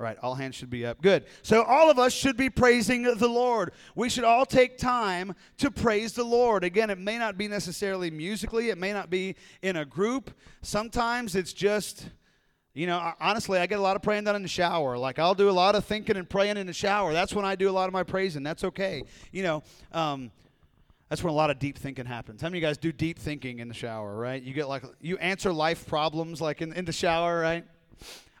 All 0.00 0.04
right, 0.04 0.16
all 0.22 0.34
hands 0.34 0.54
should 0.54 0.70
be 0.70 0.86
up. 0.86 1.02
Good. 1.02 1.26
So, 1.42 1.62
all 1.62 1.90
of 1.90 1.98
us 1.98 2.14
should 2.14 2.38
be 2.38 2.48
praising 2.48 3.02
the 3.02 3.28
Lord. 3.28 3.72
We 3.94 4.08
should 4.08 4.24
all 4.24 4.46
take 4.46 4.78
time 4.78 5.34
to 5.58 5.70
praise 5.70 6.14
the 6.14 6.24
Lord. 6.24 6.64
Again, 6.64 6.88
it 6.88 6.98
may 6.98 7.18
not 7.18 7.36
be 7.36 7.48
necessarily 7.48 8.10
musically, 8.10 8.70
it 8.70 8.78
may 8.78 8.94
not 8.94 9.10
be 9.10 9.36
in 9.60 9.76
a 9.76 9.84
group. 9.84 10.30
Sometimes 10.62 11.36
it's 11.36 11.52
just, 11.52 12.08
you 12.72 12.86
know, 12.86 13.12
honestly, 13.20 13.58
I 13.58 13.66
get 13.66 13.78
a 13.78 13.82
lot 13.82 13.96
of 13.96 14.02
praying 14.02 14.24
done 14.24 14.36
in 14.36 14.42
the 14.42 14.48
shower. 14.48 14.96
Like, 14.96 15.18
I'll 15.18 15.34
do 15.34 15.50
a 15.50 15.52
lot 15.52 15.74
of 15.74 15.84
thinking 15.84 16.16
and 16.16 16.28
praying 16.28 16.56
in 16.56 16.66
the 16.66 16.72
shower. 16.72 17.12
That's 17.12 17.34
when 17.34 17.44
I 17.44 17.56
do 17.56 17.68
a 17.68 17.72
lot 17.72 17.88
of 17.88 17.92
my 17.92 18.04
praising. 18.04 18.42
That's 18.42 18.62
okay. 18.62 19.02
You 19.32 19.42
know, 19.42 19.62
um, 19.92 20.30
that's 21.08 21.24
when 21.24 21.32
a 21.32 21.36
lot 21.36 21.50
of 21.50 21.58
deep 21.58 21.76
thinking 21.76 22.06
happens. 22.06 22.40
How 22.40 22.46
many 22.46 22.58
of 22.58 22.62
you 22.62 22.68
guys 22.68 22.78
do 22.78 22.92
deep 22.92 23.18
thinking 23.18 23.58
in 23.58 23.66
the 23.66 23.74
shower, 23.74 24.16
right? 24.16 24.40
You 24.40 24.54
get 24.54 24.68
like, 24.68 24.84
you 25.00 25.18
answer 25.18 25.52
life 25.52 25.84
problems 25.86 26.40
like 26.40 26.62
in, 26.62 26.72
in 26.72 26.84
the 26.84 26.92
shower, 26.92 27.40
right? 27.40 27.64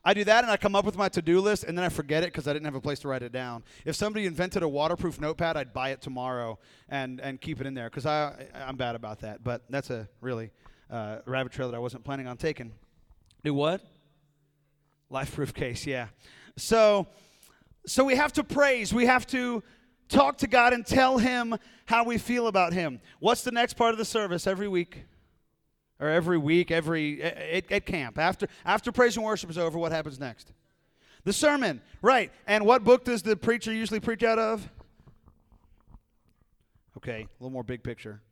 I 0.04 0.14
do 0.14 0.24
that 0.24 0.44
and 0.44 0.50
I 0.50 0.56
come 0.56 0.76
up 0.76 0.84
with 0.84 0.96
my 0.96 1.08
to 1.10 1.20
do 1.20 1.40
list 1.40 1.64
and 1.64 1.76
then 1.76 1.84
I 1.84 1.88
forget 1.88 2.22
it 2.22 2.26
because 2.26 2.46
I 2.46 2.52
didn't 2.52 2.64
have 2.66 2.76
a 2.76 2.80
place 2.80 3.00
to 3.00 3.08
write 3.08 3.22
it 3.22 3.32
down. 3.32 3.64
If 3.84 3.96
somebody 3.96 4.24
invented 4.24 4.62
a 4.62 4.68
waterproof 4.68 5.20
notepad, 5.20 5.56
I'd 5.56 5.72
buy 5.72 5.90
it 5.90 6.00
tomorrow 6.00 6.58
and, 6.88 7.20
and 7.20 7.40
keep 7.40 7.60
it 7.60 7.66
in 7.66 7.74
there 7.74 7.90
because 7.90 8.06
I'm 8.06 8.76
bad 8.76 8.94
about 8.94 9.20
that. 9.20 9.42
But 9.42 9.62
that's 9.68 9.90
a 9.90 10.08
really 10.20 10.52
uh, 10.88 11.18
rabbit 11.26 11.52
trail 11.52 11.68
that 11.70 11.76
I 11.76 11.80
wasn't 11.80 12.04
planning 12.04 12.28
on 12.28 12.36
taking. 12.36 12.72
Do 13.42 13.52
what? 13.52 13.82
Life 15.10 15.34
proof 15.34 15.52
case, 15.52 15.86
yeah. 15.86 16.06
So, 16.56 17.08
so 17.84 18.04
we 18.04 18.14
have 18.14 18.32
to 18.34 18.44
praise. 18.44 18.94
We 18.94 19.06
have 19.06 19.26
to 19.28 19.62
talk 20.08 20.38
to 20.38 20.46
God 20.46 20.72
and 20.72 20.86
tell 20.86 21.18
Him 21.18 21.56
how 21.86 22.04
we 22.04 22.16
feel 22.16 22.46
about 22.46 22.72
Him. 22.72 23.00
What's 23.18 23.42
the 23.42 23.50
next 23.50 23.74
part 23.74 23.92
of 23.92 23.98
the 23.98 24.04
service 24.04 24.46
every 24.46 24.68
week? 24.68 25.04
Or 25.98 26.08
every 26.08 26.38
week, 26.38 26.70
every 26.70 27.22
at, 27.22 27.70
at 27.70 27.86
camp. 27.86 28.18
After 28.18 28.46
after 28.64 28.90
praise 28.90 29.16
and 29.16 29.26
worship 29.26 29.50
is 29.50 29.58
over, 29.58 29.78
what 29.78 29.92
happens 29.92 30.18
next? 30.18 30.52
The 31.24 31.32
sermon, 31.32 31.82
right? 32.00 32.32
And 32.46 32.64
what 32.64 32.84
book 32.84 33.04
does 33.04 33.22
the 33.22 33.36
preacher 33.36 33.70
usually 33.70 34.00
preach 34.00 34.22
out 34.22 34.38
of? 34.38 34.66
Okay, 36.96 37.22
a 37.22 37.42
little 37.42 37.52
more 37.52 37.64
big 37.64 37.82
picture. 37.82 38.22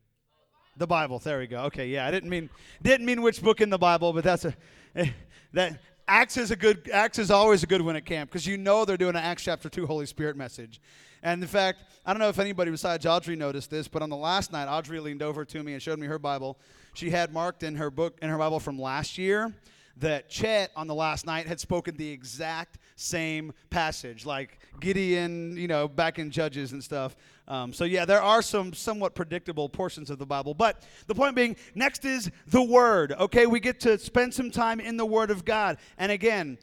The 0.78 0.86
Bible. 0.86 1.18
There 1.18 1.38
we 1.40 1.46
go. 1.46 1.64
Okay, 1.64 1.88
yeah, 1.88 2.06
I 2.06 2.10
didn't 2.10 2.30
mean 2.30 2.48
didn't 2.80 3.04
mean 3.04 3.20
which 3.20 3.42
book 3.42 3.60
in 3.60 3.68
the 3.68 3.78
Bible, 3.78 4.14
but 4.14 4.24
that's 4.24 4.46
a 4.46 4.54
eh, 4.94 5.10
that 5.52 5.78
Acts 6.10 6.38
is 6.38 6.50
a 6.50 6.56
good 6.56 6.88
Acts 6.90 7.18
is 7.18 7.30
always 7.30 7.62
a 7.62 7.66
good 7.66 7.82
one 7.82 7.94
at 7.94 8.06
camp 8.06 8.30
because 8.30 8.46
you 8.46 8.56
know 8.56 8.86
they're 8.86 8.96
doing 8.96 9.14
an 9.14 9.22
Acts 9.22 9.44
chapter 9.44 9.68
two 9.68 9.86
Holy 9.86 10.06
Spirit 10.06 10.36
message. 10.36 10.80
And 11.22 11.42
in 11.42 11.48
fact, 11.48 11.84
I 12.06 12.14
don't 12.14 12.20
know 12.20 12.30
if 12.30 12.38
anybody 12.38 12.70
besides 12.70 13.04
Audrey 13.04 13.36
noticed 13.36 13.70
this, 13.70 13.88
but 13.88 14.00
on 14.00 14.08
the 14.08 14.16
last 14.16 14.50
night, 14.50 14.68
Audrey 14.68 15.00
leaned 15.00 15.22
over 15.22 15.44
to 15.44 15.62
me 15.62 15.74
and 15.74 15.82
showed 15.82 15.98
me 15.98 16.06
her 16.06 16.18
Bible. 16.18 16.58
She 16.94 17.10
had 17.10 17.30
marked 17.30 17.62
in 17.62 17.76
her 17.76 17.90
book 17.90 18.18
in 18.22 18.30
her 18.30 18.38
Bible 18.38 18.58
from 18.58 18.78
last 18.78 19.18
year 19.18 19.52
that 19.98 20.30
Chet 20.30 20.70
on 20.76 20.86
the 20.86 20.94
last 20.94 21.26
night 21.26 21.46
had 21.46 21.60
spoken 21.60 21.96
the 21.96 22.08
exact 22.08 22.78
same 22.96 23.52
passage, 23.68 24.24
like 24.24 24.60
Gideon, 24.80 25.56
you 25.56 25.68
know, 25.68 25.88
back 25.88 26.18
in 26.18 26.30
Judges 26.30 26.72
and 26.72 26.82
stuff. 26.82 27.16
Um, 27.48 27.72
so 27.72 27.84
yeah, 27.84 28.04
there 28.04 28.22
are 28.22 28.42
some 28.42 28.74
somewhat 28.74 29.14
predictable 29.14 29.68
portions 29.68 30.10
of 30.10 30.18
the 30.18 30.26
Bible. 30.26 30.52
But 30.52 30.82
the 31.06 31.14
point 31.14 31.34
being, 31.34 31.56
next 31.74 32.04
is 32.04 32.30
the 32.46 32.62
Word. 32.62 33.12
Okay, 33.12 33.46
we 33.46 33.58
get 33.58 33.80
to 33.80 33.98
spend 33.98 34.34
some 34.34 34.50
time 34.50 34.80
in 34.80 34.98
the 34.98 35.06
Word 35.06 35.30
of 35.30 35.46
God. 35.46 35.78
And 35.96 36.12
again, 36.12 36.58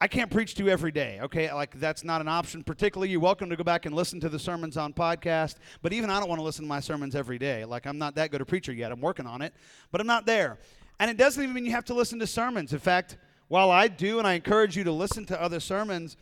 I 0.00 0.06
can't 0.06 0.30
preach 0.30 0.54
to 0.56 0.64
you 0.64 0.68
every 0.68 0.92
day, 0.92 1.18
okay? 1.22 1.52
Like 1.52 1.80
that's 1.80 2.04
not 2.04 2.20
an 2.20 2.28
option. 2.28 2.62
Particularly, 2.62 3.10
you're 3.10 3.20
welcome 3.20 3.48
to 3.50 3.56
go 3.56 3.64
back 3.64 3.86
and 3.86 3.94
listen 3.96 4.20
to 4.20 4.28
the 4.28 4.38
sermons 4.38 4.76
on 4.76 4.92
podcast. 4.92 5.56
But 5.82 5.94
even 5.94 6.10
I 6.10 6.20
don't 6.20 6.28
want 6.28 6.38
to 6.40 6.44
listen 6.44 6.64
to 6.64 6.68
my 6.68 6.80
sermons 6.80 7.16
every 7.16 7.38
day. 7.38 7.64
Like 7.64 7.86
I'm 7.86 7.98
not 7.98 8.14
that 8.16 8.30
good 8.30 8.42
a 8.42 8.44
preacher 8.44 8.72
yet. 8.72 8.92
I'm 8.92 9.00
working 9.00 9.26
on 9.26 9.40
it, 9.40 9.54
but 9.90 10.00
I'm 10.00 10.06
not 10.06 10.26
there. 10.26 10.58
And 11.00 11.10
it 11.10 11.16
doesn't 11.16 11.42
even 11.42 11.54
mean 11.54 11.64
you 11.64 11.72
have 11.72 11.86
to 11.86 11.94
listen 11.94 12.18
to 12.18 12.26
sermons. 12.26 12.72
In 12.72 12.78
fact, 12.78 13.16
while 13.48 13.70
I 13.70 13.88
do 13.88 14.18
and 14.18 14.28
I 14.28 14.34
encourage 14.34 14.76
you 14.76 14.84
to 14.84 14.92
listen 14.92 15.24
to 15.26 15.40
other 15.40 15.58
sermons, 15.58 16.16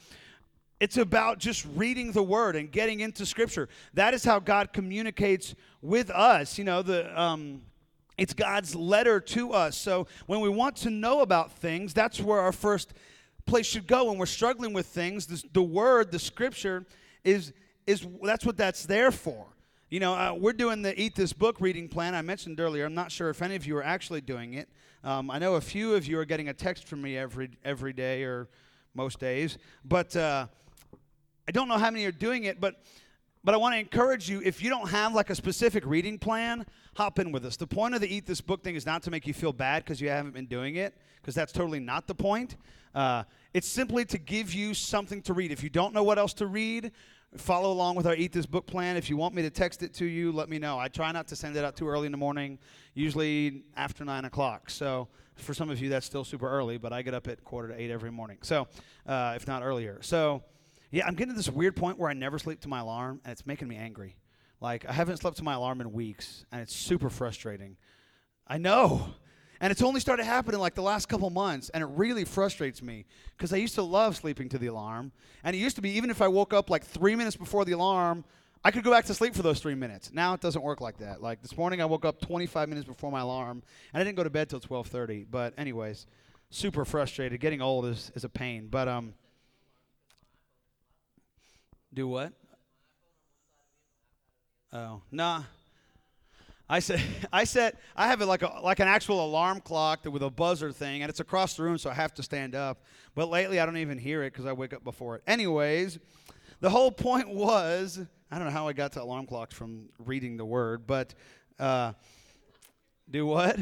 it's 0.79 0.97
about 0.99 1.39
just 1.39 1.67
reading 1.75 2.13
the 2.13 2.23
word 2.23 2.55
and 2.57 2.71
getting 2.71 3.01
into 3.01 3.25
scripture. 3.25 3.69
That 3.95 4.13
is 4.15 4.25
how 4.25 4.39
God 4.39 4.73
communicates 4.73 5.55
with 5.81 6.11
us. 6.11 6.59
You 6.59 6.65
know, 6.65 6.83
the 6.83 7.21
um, 7.21 7.63
it's 8.19 8.35
God's 8.35 8.75
letter 8.75 9.21
to 9.21 9.53
us. 9.53 9.77
So 9.77 10.07
when 10.27 10.41
we 10.41 10.49
want 10.49 10.77
to 10.77 10.91
know 10.91 11.21
about 11.21 11.53
things, 11.53 11.93
that's 11.93 12.21
where 12.21 12.41
our 12.41 12.53
first 12.53 12.95
place 13.47 13.67
should 13.67 13.87
go 13.87 14.07
when 14.07 14.19
we're 14.19 14.27
struggling 14.27 14.73
with 14.73 14.87
things. 14.87 15.27
This, 15.27 15.45
the 15.53 15.63
word, 15.63 16.11
the 16.13 16.19
scripture, 16.19 16.85
is 17.25 17.53
is 17.87 18.07
that's 18.23 18.45
what 18.45 18.57
that's 18.57 18.85
there 18.85 19.11
for. 19.11 19.47
You 19.89 20.01
know, 20.01 20.15
uh, 20.15 20.35
we're 20.37 20.53
doing 20.53 20.83
the 20.83 21.01
Eat 21.01 21.15
This 21.15 21.33
Book 21.33 21.61
reading 21.61 21.89
plan 21.89 22.15
I 22.15 22.23
mentioned 22.23 22.59
earlier. 22.59 22.85
I'm 22.85 22.95
not 22.95 23.13
sure 23.13 23.31
if 23.31 23.41
any 23.41 23.55
of 23.55 23.67
you 23.67 23.77
are 23.77 23.85
actually 23.85 24.21
doing 24.21 24.55
it. 24.55 24.69
Um, 25.05 25.31
I 25.31 25.39
know 25.39 25.55
a 25.55 25.61
few 25.61 25.95
of 25.95 26.07
you 26.07 26.19
are 26.19 26.25
getting 26.25 26.49
a 26.49 26.55
text 26.55 26.85
from 26.85 27.01
me 27.01 27.17
every 27.17 27.51
every 27.65 27.93
day 27.93 28.25
or 28.25 28.49
most 28.95 29.21
days, 29.21 29.59
but 29.85 30.17
uh, 30.17 30.47
I 31.49 31.53
don't 31.53 31.69
know 31.69 31.79
how 31.79 31.91
many 31.91 32.05
are 32.07 32.13
doing 32.13 32.45
it. 32.45 32.61
But 32.61 32.77
but 33.45 33.55
I 33.55 33.59
want 33.59 33.75
to 33.75 33.79
encourage 33.79 34.29
you 34.29 34.43
if 34.45 34.61
you 34.61 34.69
don't 34.69 34.91
have 34.91 35.15
like 35.15 35.31
a 35.31 35.35
specific 35.37 35.87
reading 35.87 36.19
plan, 36.19 36.67
hop 36.97 37.21
in 37.21 37.31
with 37.31 37.47
us. 37.47 37.57
The 37.57 37.67
point 37.67 37.95
of 37.95 38.01
the 38.01 38.13
Eat 38.13 38.27
This 38.27 38.41
Book 38.41 38.65
thing 38.65 38.75
is 38.75 38.85
not 38.85 39.05
to 39.05 39.11
make 39.13 39.25
you 39.25 39.33
feel 39.33 39.53
bad 39.53 39.85
because 39.85 40.01
you 40.01 40.09
haven't 40.09 40.35
been 40.35 40.47
doing 40.47 40.75
it, 40.75 40.95
because 41.21 41.37
that's 41.37 41.53
totally 41.53 41.79
not 41.79 42.09
the 42.09 42.15
point. 42.15 42.57
Uh, 42.93 43.23
it's 43.55 43.69
simply 43.69 44.05
to 44.07 44.19
give 44.19 44.53
you 44.53 44.75
something 44.75 45.23
to 45.23 45.33
read. 45.33 45.53
If 45.53 45.63
you 45.63 45.71
don't 45.71 45.95
know 45.95 46.03
what 46.03 46.19
else 46.19 46.35
to 46.35 46.47
read, 46.47 46.91
follow 47.37 47.71
along 47.71 47.95
with 47.95 48.09
our 48.09 48.17
Eat 48.17 48.33
This 48.33 48.47
Book 48.47 48.67
plan. 48.67 48.97
If 48.97 49.09
you 49.09 49.17
want 49.17 49.33
me 49.33 49.43
to 49.43 49.51
text 49.51 49.81
it 49.85 49.95
to 49.95 50.07
you, 50.07 50.33
let 50.33 50.49
me 50.49 50.59
know. 50.59 50.79
I 50.79 50.89
try 50.89 51.13
not 51.13 51.29
to 51.29 51.37
send 51.37 51.57
it 51.57 51.65
out 51.65 51.77
too 51.77 51.89
early 51.89 52.07
in 52.07 52.13
the 52.13 52.19
morning, 52.19 52.59
usually 52.95 53.63
after 53.77 54.05
9 54.05 54.25
o'clock. 54.25 54.71
So 54.71 55.07
for 55.37 55.55
some 55.55 55.71
of 55.71 55.81
you, 55.81 55.89
that's 55.91 56.07
still 56.07 56.25
super 56.25 56.49
early, 56.49 56.79
but 56.79 56.93
I 56.93 57.03
get 57.03 57.15
up 57.15 57.29
at 57.29 57.45
quarter 57.45 57.69
to 57.69 57.81
8 57.81 57.91
every 57.93 58.11
morning. 58.11 58.39
So, 58.43 58.67
uh, 59.07 59.35
if 59.37 59.47
not 59.47 59.63
earlier. 59.63 59.99
So, 60.01 60.43
yeah, 60.91 61.07
I'm 61.07 61.15
getting 61.15 61.33
to 61.33 61.37
this 61.37 61.51
weird 61.51 61.77
point 61.77 61.99
where 61.99 62.11
I 62.11 62.15
never 62.15 62.39
sleep 62.39 62.61
to 62.61 62.69
my 62.69 62.81
alarm, 62.81 63.21
and 63.25 63.33
it's 63.33 63.47
making 63.47 63.69
me 63.69 63.77
angry. 63.77 64.17
Like, 64.61 64.87
I 64.89 64.93
haven't 64.93 65.19
slept 65.19 65.37
to 65.39 65.45
my 65.45 65.55
alarm 65.55 65.81
in 65.81 65.93
weeks, 65.93 66.45
and 66.51 66.61
it's 66.61 66.75
super 66.75 67.11
frustrating. 67.11 67.77
I 68.47 68.59
know. 68.59 69.15
And 69.61 69.71
it's 69.71 69.83
only 69.83 70.01
started 70.01 70.25
happening 70.25 70.61
like 70.61 70.75
the 70.75 70.83
last 70.83 71.07
couple 71.09 71.31
months, 71.31 71.71
and 71.71 71.83
it 71.83 71.87
really 71.87 72.25
frustrates 72.25 72.83
me 72.83 73.07
because 73.37 73.53
I 73.53 73.57
used 73.57 73.75
to 73.77 73.83
love 73.83 74.17
sleeping 74.17 74.49
to 74.51 74.59
the 74.59 74.67
alarm. 74.67 75.13
And 75.45 75.57
it 75.57 75.59
used 75.59 75.77
to 75.77 75.83
be, 75.83 75.91
even 75.91 76.11
if 76.11 76.21
I 76.21 76.29
woke 76.29 76.53
up 76.53 76.69
like 76.69 76.85
three 76.85 77.15
minutes 77.15 77.37
before 77.37 77.65
the 77.65 77.73
alarm, 77.73 78.25
I 78.65 78.71
could 78.71 78.85
go 78.85 78.91
back 78.91 79.05
to 79.07 79.15
sleep 79.15 79.35
for 79.35 79.43
those 79.43 79.61
three 79.61 79.75
minutes. 79.75 80.11
Now 80.13 80.35
it 80.35 80.41
doesn't 80.41 80.63
work 80.63 80.81
like 80.81 80.99
that. 80.99 81.23
Like 81.23 81.41
this 81.41 81.57
morning, 81.57 81.81
I 81.81 81.85
woke 81.85 82.05
up 82.05 82.21
25 82.21 82.69
minutes 82.69 82.87
before 82.87 83.11
my 83.11 83.21
alarm, 83.21 83.63
and 83.93 84.01
I 84.01 84.05
didn't 84.05 84.17
go 84.17 84.25
to 84.25 84.31
bed 84.31 84.51
till 84.51 84.61
12:30. 84.61 85.27
But 85.31 85.55
anyways, 85.57 86.07
super 86.51 86.85
frustrated. 86.85 87.41
Getting 87.41 87.63
old 87.63 87.87
is, 87.87 88.11
is 88.15 88.25
a 88.25 88.29
pain. 88.29 88.69
But 88.69 88.89
um, 88.89 89.15
do 91.93 92.09
what? 92.09 92.33
Oh, 94.73 95.03
nah. 95.11 95.43
I 96.69 96.81
said, 96.81 97.01
I 97.33 97.45
said, 97.45 97.77
I 97.95 98.09
have 98.09 98.21
it 98.21 98.27
like 98.27 98.43
a 98.43 98.61
like 98.63 98.81
an 98.81 98.89
actual 98.89 99.25
alarm 99.25 99.61
clock 99.61 100.05
with 100.05 100.23
a 100.23 100.31
buzzer 100.31 100.73
thing, 100.73 101.03
and 101.03 101.11
it's 101.11 101.21
across 101.21 101.55
the 101.55 101.63
room, 101.63 101.79
so 101.79 101.91
I 101.91 101.95
have 101.95 102.15
to 102.15 102.23
stand 102.23 102.55
up. 102.55 102.83
But 103.15 103.29
lately, 103.29 103.61
I 103.61 103.67
don't 103.67 103.77
even 103.77 103.99
hear 103.99 104.23
it 104.23 104.33
because 104.33 104.47
I 104.47 104.53
wake 104.53 104.73
up 104.73 104.85
before 104.85 105.17
it. 105.17 105.23
Anyways, 105.27 105.99
the 106.61 106.71
whole 106.71 106.91
point 107.09 107.29
was, 107.29 108.01
I 108.31 108.37
don't 108.37 108.47
know 108.47 108.53
how 108.53 108.69
I 108.69 108.73
got 108.73 108.93
to 108.93 109.03
alarm 109.03 109.27
clocks 109.27 109.55
from 109.55 109.89
reading 110.05 110.37
the 110.37 110.45
Word, 110.45 110.87
but 110.87 111.15
uh, 111.59 111.93
do 113.11 113.27
what? 113.27 113.59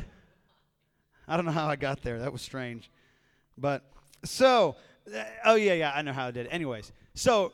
I 1.29 1.37
don't 1.37 1.47
know 1.47 1.53
how 1.53 1.69
I 1.69 1.77
got 1.77 2.03
there. 2.03 2.19
That 2.19 2.33
was 2.33 2.43
strange, 2.43 2.91
but 3.57 3.83
so, 4.25 4.77
oh 5.45 5.55
yeah, 5.55 5.75
yeah, 5.75 5.93
I 5.95 6.03
know 6.03 6.13
how 6.13 6.27
I 6.27 6.31
did. 6.31 6.47
Anyways, 6.49 6.93
so 7.15 7.53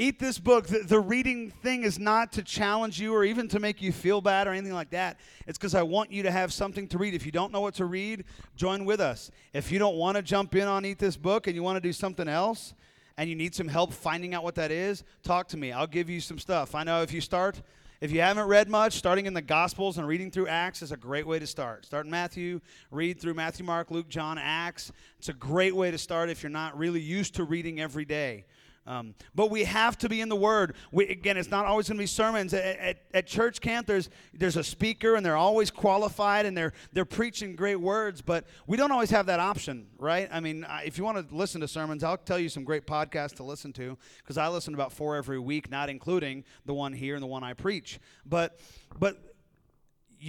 eat 0.00 0.18
this 0.18 0.38
book. 0.38 0.66
The, 0.66 0.78
the, 0.78 0.98
reading 0.98 1.50
thing 1.50 1.82
is 1.82 1.98
not 1.98 2.32
to 2.32 2.42
challenge 2.42 2.98
you 2.98 3.14
or 3.14 3.22
even 3.22 3.48
to 3.48 3.60
make 3.60 3.82
you 3.82 3.92
feel 3.92 4.22
bad 4.22 4.46
or 4.46 4.52
anything 4.52 4.72
like 4.72 4.90
that. 4.90 5.20
It's 5.46 5.58
because 5.58 5.74
I 5.74 5.82
want 5.82 6.10
you 6.10 6.22
to 6.22 6.30
have 6.30 6.52
something 6.54 6.88
to 6.88 6.98
read. 6.98 7.12
If 7.12 7.26
you 7.26 7.32
don't 7.32 7.52
know 7.52 7.60
what 7.60 7.74
to 7.74 7.84
read, 7.84 8.24
join 8.56 8.86
with 8.86 9.00
us. 9.00 9.30
If 9.52 9.70
you 9.70 9.78
don't 9.78 9.96
want 9.96 10.16
to 10.16 10.22
jump 10.22 10.54
in 10.54 10.66
on 10.66 10.86
Eat 10.86 10.98
This 10.98 11.16
Book 11.16 11.46
and 11.46 11.54
you 11.54 11.62
want 11.62 11.76
to 11.76 11.80
do 11.80 11.92
something 11.92 12.28
else 12.28 12.72
and 13.18 13.28
you 13.28 13.36
need 13.36 13.54
some 13.54 13.68
help 13.68 13.92
finding 13.92 14.32
out 14.34 14.42
what 14.42 14.54
that 14.54 14.70
is, 14.70 15.04
talk 15.22 15.48
to 15.48 15.58
me. 15.58 15.70
I'll 15.70 15.86
give 15.86 16.08
you 16.08 16.20
some 16.20 16.38
stuff. 16.38 16.74
I 16.74 16.82
know 16.82 17.02
if 17.02 17.12
you 17.12 17.20
start, 17.20 17.60
if 18.00 18.10
you 18.10 18.22
haven't 18.22 18.46
read 18.46 18.70
much, 18.70 18.94
starting 18.94 19.26
in 19.26 19.34
the 19.34 19.42
Gospels 19.42 19.98
and 19.98 20.08
reading 20.08 20.30
through 20.30 20.48
Acts 20.48 20.80
is 20.80 20.92
a 20.92 20.96
great 20.96 21.26
way 21.26 21.38
to 21.38 21.46
start. 21.46 21.84
Start 21.84 22.06
in 22.06 22.10
Matthew, 22.10 22.62
read 22.90 23.20
through 23.20 23.34
Matthew, 23.34 23.66
Mark, 23.66 23.90
Luke, 23.90 24.08
John, 24.08 24.38
Acts. 24.38 24.92
It's 25.18 25.28
a 25.28 25.34
great 25.34 25.76
way 25.76 25.90
to 25.90 25.98
start 25.98 26.30
if 26.30 26.42
you're 26.42 26.48
not 26.48 26.78
really 26.78 27.02
used 27.02 27.34
to 27.34 27.44
reading 27.44 27.80
every 27.80 28.06
day. 28.06 28.46
Um, 28.86 29.14
but 29.34 29.50
we 29.50 29.64
have 29.64 29.98
to 29.98 30.08
be 30.08 30.20
in 30.20 30.28
the 30.28 30.36
Word. 30.36 30.74
We, 30.90 31.06
again, 31.08 31.36
it's 31.36 31.50
not 31.50 31.66
always 31.66 31.88
going 31.88 31.98
to 31.98 32.02
be 32.02 32.06
sermons. 32.06 32.54
At, 32.54 32.78
at, 32.78 33.02
at, 33.12 33.26
church 33.26 33.60
camp, 33.60 33.86
there's 33.86 34.08
there's 34.32 34.56
a 34.56 34.64
speaker, 34.64 35.14
and 35.14 35.24
they're 35.24 35.36
always 35.36 35.70
qualified, 35.70 36.46
and 36.46 36.56
they're 36.56 36.72
they're 36.92 37.04
preaching 37.04 37.54
great 37.54 37.76
words. 37.76 38.22
But 38.22 38.46
we 38.66 38.76
don't 38.76 38.90
always 38.90 39.10
have 39.10 39.26
that 39.26 39.38
option, 39.38 39.86
right? 39.98 40.28
I 40.32 40.40
mean, 40.40 40.66
if 40.84 40.96
you 40.96 41.04
want 41.04 41.28
to 41.28 41.34
listen 41.34 41.60
to 41.60 41.68
sermons, 41.68 42.02
I'll 42.02 42.16
tell 42.16 42.38
you 42.38 42.48
some 42.48 42.64
great 42.64 42.86
podcasts 42.86 43.34
to 43.34 43.42
listen 43.42 43.72
to 43.74 43.98
because 44.18 44.38
I 44.38 44.48
listen 44.48 44.72
to 44.72 44.76
about 44.78 44.92
four 44.92 45.16
every 45.16 45.38
week, 45.38 45.70
not 45.70 45.90
including 45.90 46.44
the 46.64 46.74
one 46.74 46.92
here 46.94 47.14
and 47.14 47.22
the 47.22 47.28
one 47.28 47.44
I 47.44 47.52
preach. 47.52 48.00
But 48.24 48.58
but 48.98 49.18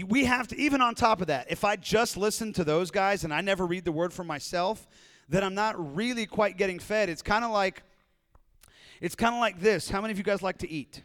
we 0.08 0.26
have 0.26 0.48
to 0.50 0.58
even 0.58 0.82
on 0.82 0.96
top 0.96 1.20
of 1.20 1.28
that 1.28 1.46
if 1.50 1.66
i 1.66 1.76
just 1.76 2.16
listen 2.16 2.54
to 2.54 2.64
those 2.64 2.92
guys 2.92 3.26
and 3.26 3.34
i 3.34 3.42
never 3.42 3.66
read 3.66 3.84
the 3.84 3.92
word 3.92 4.14
for 4.14 4.24
myself 4.24 4.88
then 5.28 5.44
i'm 5.44 5.54
not 5.54 5.96
really 5.96 6.26
quite 6.26 6.58
getting 6.58 6.80
fed 6.80 7.10
it's 7.10 7.22
kind 7.22 7.44
of 7.44 7.52
like 7.52 7.84
it's 9.02 9.16
kind 9.16 9.34
of 9.34 9.42
like 9.42 9.60
this. 9.60 9.90
How 9.90 10.00
many 10.00 10.12
of 10.12 10.18
you 10.20 10.24
guys 10.24 10.44
like 10.44 10.60
to 10.60 10.70
eat? 10.70 11.02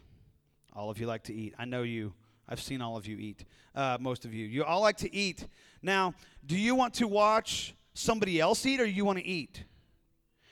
All 0.71 0.91
of 0.91 0.99
you 0.99 1.07
like 1.07 1.23
to 1.23 1.33
eat. 1.33 1.55
I 1.57 1.65
know 1.65 1.81
you. 1.81 2.13
I've 2.47 2.61
seen 2.61 2.81
all 2.81 2.95
of 2.95 3.07
you 3.07 3.17
eat. 3.17 3.43
Uh, 3.73 3.97
most 3.99 4.23
of 4.23 4.33
you. 4.33 4.45
You 4.45 4.63
all 4.63 4.81
like 4.81 4.97
to 4.97 5.13
eat. 5.13 5.47
Now, 5.81 6.13
do 6.45 6.55
you 6.55 6.75
want 6.75 6.93
to 6.95 7.07
watch 7.07 7.73
somebody 7.95 8.39
else 8.39 8.65
eat 8.65 8.79
or 8.79 8.85
you 8.85 9.03
want 9.03 9.17
to 9.17 9.25
eat? 9.25 9.63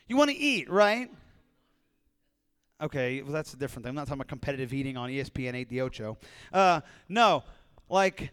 You 0.08 0.18
want 0.18 0.32
to 0.32 0.36
eat, 0.36 0.70
right? 0.70 1.10
Okay, 2.82 3.22
well, 3.22 3.32
that's 3.32 3.54
a 3.54 3.58
different 3.58 3.86
thing. 3.86 3.92
I'm 3.92 3.96
not 3.96 4.08
talking 4.08 4.22
about 4.22 4.28
competitive 4.28 4.74
eating 4.74 4.98
on 4.98 5.10
ESPN 5.10 5.54
8 5.54 5.70
the 5.70 5.82
Ocho. 5.82 6.18
Uh, 6.52 6.82
no, 7.08 7.44
like 7.90 8.32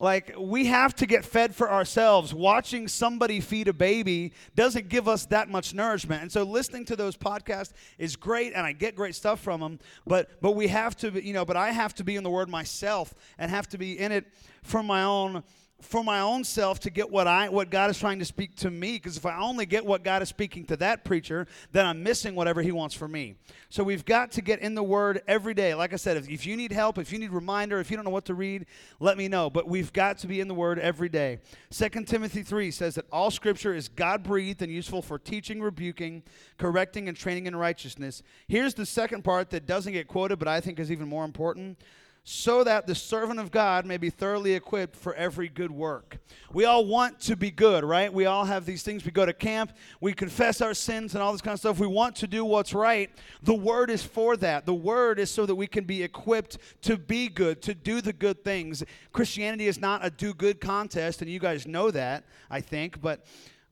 like, 0.00 0.34
we 0.36 0.66
have 0.66 0.94
to 0.96 1.06
get 1.06 1.24
fed 1.24 1.54
for 1.54 1.70
ourselves. 1.70 2.34
Watching 2.34 2.88
somebody 2.88 3.40
feed 3.40 3.68
a 3.68 3.72
baby 3.72 4.32
doesn't 4.56 4.88
give 4.88 5.06
us 5.08 5.26
that 5.26 5.48
much 5.48 5.72
nourishment. 5.72 6.22
And 6.22 6.32
so, 6.32 6.42
listening 6.42 6.84
to 6.86 6.96
those 6.96 7.16
podcasts 7.16 7.72
is 7.96 8.16
great, 8.16 8.52
and 8.54 8.66
I 8.66 8.72
get 8.72 8.96
great 8.96 9.14
stuff 9.14 9.40
from 9.40 9.60
them. 9.60 9.78
But, 10.06 10.42
but 10.42 10.52
we 10.52 10.66
have 10.68 10.96
to, 10.98 11.24
you 11.24 11.32
know, 11.32 11.44
but 11.44 11.56
I 11.56 11.70
have 11.70 11.94
to 11.94 12.04
be 12.04 12.16
in 12.16 12.24
the 12.24 12.30
Word 12.30 12.48
myself 12.48 13.14
and 13.38 13.50
have 13.50 13.68
to 13.68 13.78
be 13.78 13.98
in 13.98 14.10
it 14.10 14.26
for 14.62 14.82
my 14.82 15.04
own 15.04 15.44
for 15.84 16.02
my 16.02 16.20
own 16.20 16.44
self 16.44 16.80
to 16.80 16.90
get 16.90 17.10
what 17.10 17.26
I 17.26 17.48
what 17.48 17.70
God 17.70 17.90
is 17.90 17.98
trying 17.98 18.18
to 18.18 18.24
speak 18.24 18.56
to 18.56 18.70
me 18.70 18.92
because 18.92 19.16
if 19.16 19.26
I 19.26 19.38
only 19.38 19.66
get 19.66 19.84
what 19.84 20.02
God 20.02 20.22
is 20.22 20.28
speaking 20.28 20.64
to 20.66 20.76
that 20.78 21.04
preacher 21.04 21.46
then 21.72 21.86
I'm 21.86 22.02
missing 22.02 22.34
whatever 22.34 22.62
he 22.62 22.72
wants 22.72 22.94
for 22.94 23.06
me. 23.06 23.36
So 23.68 23.84
we've 23.84 24.04
got 24.04 24.32
to 24.32 24.42
get 24.42 24.60
in 24.60 24.74
the 24.74 24.82
word 24.82 25.22
every 25.28 25.54
day. 25.54 25.74
Like 25.74 25.92
I 25.92 25.96
said 25.96 26.16
if, 26.16 26.28
if 26.28 26.46
you 26.46 26.56
need 26.56 26.72
help, 26.72 26.98
if 26.98 27.12
you 27.12 27.18
need 27.18 27.30
reminder, 27.30 27.80
if 27.80 27.90
you 27.90 27.96
don't 27.96 28.04
know 28.04 28.10
what 28.10 28.24
to 28.26 28.34
read, 28.34 28.66
let 29.00 29.18
me 29.18 29.28
know, 29.28 29.50
but 29.50 29.68
we've 29.68 29.92
got 29.92 30.18
to 30.18 30.26
be 30.26 30.40
in 30.40 30.48
the 30.48 30.54
word 30.54 30.78
every 30.78 31.08
day. 31.08 31.38
2 31.70 31.88
Timothy 32.04 32.42
3 32.42 32.70
says 32.70 32.94
that 32.94 33.06
all 33.12 33.30
scripture 33.30 33.74
is 33.74 33.88
God-breathed 33.88 34.62
and 34.62 34.72
useful 34.72 35.02
for 35.02 35.18
teaching, 35.18 35.60
rebuking, 35.60 36.22
correcting 36.58 37.08
and 37.08 37.16
training 37.16 37.46
in 37.46 37.56
righteousness. 37.56 38.22
Here's 38.48 38.74
the 38.74 38.86
second 38.86 39.22
part 39.22 39.50
that 39.50 39.66
doesn't 39.66 39.92
get 39.92 40.08
quoted 40.08 40.38
but 40.38 40.48
I 40.48 40.60
think 40.60 40.78
is 40.78 40.90
even 40.90 41.08
more 41.08 41.24
important 41.24 41.78
so 42.26 42.64
that 42.64 42.86
the 42.86 42.94
servant 42.94 43.38
of 43.38 43.50
God 43.50 43.84
may 43.84 43.98
be 43.98 44.08
thoroughly 44.08 44.54
equipped 44.54 44.96
for 44.96 45.14
every 45.14 45.46
good 45.46 45.70
work. 45.70 46.16
We 46.54 46.64
all 46.64 46.86
want 46.86 47.20
to 47.20 47.36
be 47.36 47.50
good, 47.50 47.84
right? 47.84 48.10
We 48.10 48.24
all 48.24 48.46
have 48.46 48.64
these 48.64 48.82
things. 48.82 49.04
We 49.04 49.10
go 49.10 49.26
to 49.26 49.34
camp, 49.34 49.74
we 50.00 50.14
confess 50.14 50.62
our 50.62 50.72
sins 50.72 51.14
and 51.14 51.22
all 51.22 51.32
this 51.32 51.42
kind 51.42 51.52
of 51.52 51.60
stuff. 51.60 51.78
We 51.78 51.86
want 51.86 52.16
to 52.16 52.26
do 52.26 52.42
what's 52.42 52.72
right. 52.72 53.10
The 53.42 53.54
word 53.54 53.90
is 53.90 54.02
for 54.02 54.38
that. 54.38 54.64
The 54.64 54.74
word 54.74 55.18
is 55.18 55.30
so 55.30 55.44
that 55.44 55.54
we 55.54 55.66
can 55.66 55.84
be 55.84 56.02
equipped 56.02 56.56
to 56.82 56.96
be 56.96 57.28
good, 57.28 57.60
to 57.62 57.74
do 57.74 58.00
the 58.00 58.14
good 58.14 58.42
things. 58.42 58.82
Christianity 59.12 59.66
is 59.66 59.78
not 59.78 60.02
a 60.02 60.08
do 60.08 60.32
good 60.32 60.62
contest, 60.62 61.20
and 61.20 61.30
you 61.30 61.38
guys 61.38 61.66
know 61.66 61.90
that, 61.90 62.24
I 62.50 62.62
think, 62.62 63.02
but 63.02 63.26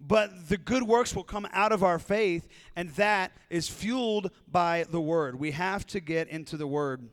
but 0.05 0.49
the 0.49 0.59
good 0.59 0.83
works 0.83 1.15
will 1.15 1.23
come 1.23 1.47
out 1.53 1.71
of 1.71 1.85
our 1.85 2.01
faith, 2.01 2.49
and 2.75 2.91
that 2.91 3.31
is 3.51 3.69
fueled 3.69 4.33
by 4.51 4.85
the 4.91 5.01
Word. 5.01 5.39
We 5.39 5.53
have 5.53 5.87
to 5.89 6.01
get 6.01 6.27
into 6.29 6.57
the 6.57 6.67
Word. 6.67 7.09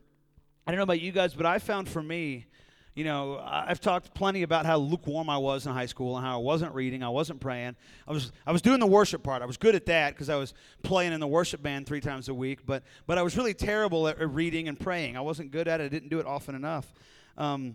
I 0.70 0.72
don't 0.72 0.78
know 0.78 0.84
about 0.84 1.00
you 1.00 1.10
guys, 1.10 1.34
but 1.34 1.46
I 1.46 1.58
found 1.58 1.88
for 1.88 2.00
me, 2.00 2.46
you 2.94 3.02
know, 3.02 3.42
I've 3.44 3.80
talked 3.80 4.14
plenty 4.14 4.42
about 4.42 4.66
how 4.66 4.76
lukewarm 4.76 5.28
I 5.28 5.36
was 5.36 5.66
in 5.66 5.72
high 5.72 5.86
school 5.86 6.16
and 6.16 6.24
how 6.24 6.38
I 6.38 6.40
wasn't 6.40 6.76
reading, 6.76 7.02
I 7.02 7.08
wasn't 7.08 7.40
praying. 7.40 7.74
I 8.06 8.12
was 8.12 8.30
I 8.46 8.52
was 8.52 8.62
doing 8.62 8.78
the 8.78 8.86
worship 8.86 9.24
part. 9.24 9.42
I 9.42 9.46
was 9.46 9.56
good 9.56 9.74
at 9.74 9.86
that 9.86 10.14
because 10.14 10.30
I 10.30 10.36
was 10.36 10.54
playing 10.84 11.12
in 11.12 11.18
the 11.18 11.26
worship 11.26 11.60
band 11.60 11.88
three 11.88 12.00
times 12.00 12.28
a 12.28 12.34
week. 12.34 12.66
But 12.66 12.84
but 13.08 13.18
I 13.18 13.22
was 13.22 13.36
really 13.36 13.52
terrible 13.52 14.06
at 14.06 14.20
reading 14.32 14.68
and 14.68 14.78
praying. 14.78 15.16
I 15.16 15.22
wasn't 15.22 15.50
good 15.50 15.66
at 15.66 15.80
it. 15.80 15.86
I 15.86 15.88
didn't 15.88 16.08
do 16.08 16.20
it 16.20 16.26
often 16.26 16.54
enough. 16.54 16.94
Um, 17.36 17.74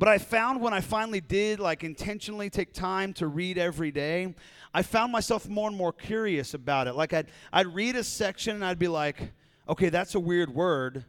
but 0.00 0.08
I 0.08 0.18
found 0.18 0.60
when 0.60 0.74
I 0.74 0.80
finally 0.80 1.20
did, 1.20 1.60
like 1.60 1.84
intentionally 1.84 2.50
take 2.50 2.72
time 2.72 3.12
to 3.12 3.28
read 3.28 3.58
every 3.58 3.92
day, 3.92 4.34
I 4.74 4.82
found 4.82 5.12
myself 5.12 5.48
more 5.48 5.68
and 5.68 5.76
more 5.76 5.92
curious 5.92 6.52
about 6.52 6.88
it. 6.88 6.96
Like 6.96 7.12
I'd 7.12 7.28
I'd 7.52 7.68
read 7.68 7.94
a 7.94 8.02
section 8.02 8.56
and 8.56 8.64
I'd 8.64 8.80
be 8.80 8.88
like, 8.88 9.20
okay, 9.68 9.88
that's 9.88 10.16
a 10.16 10.20
weird 10.20 10.52
word 10.52 11.04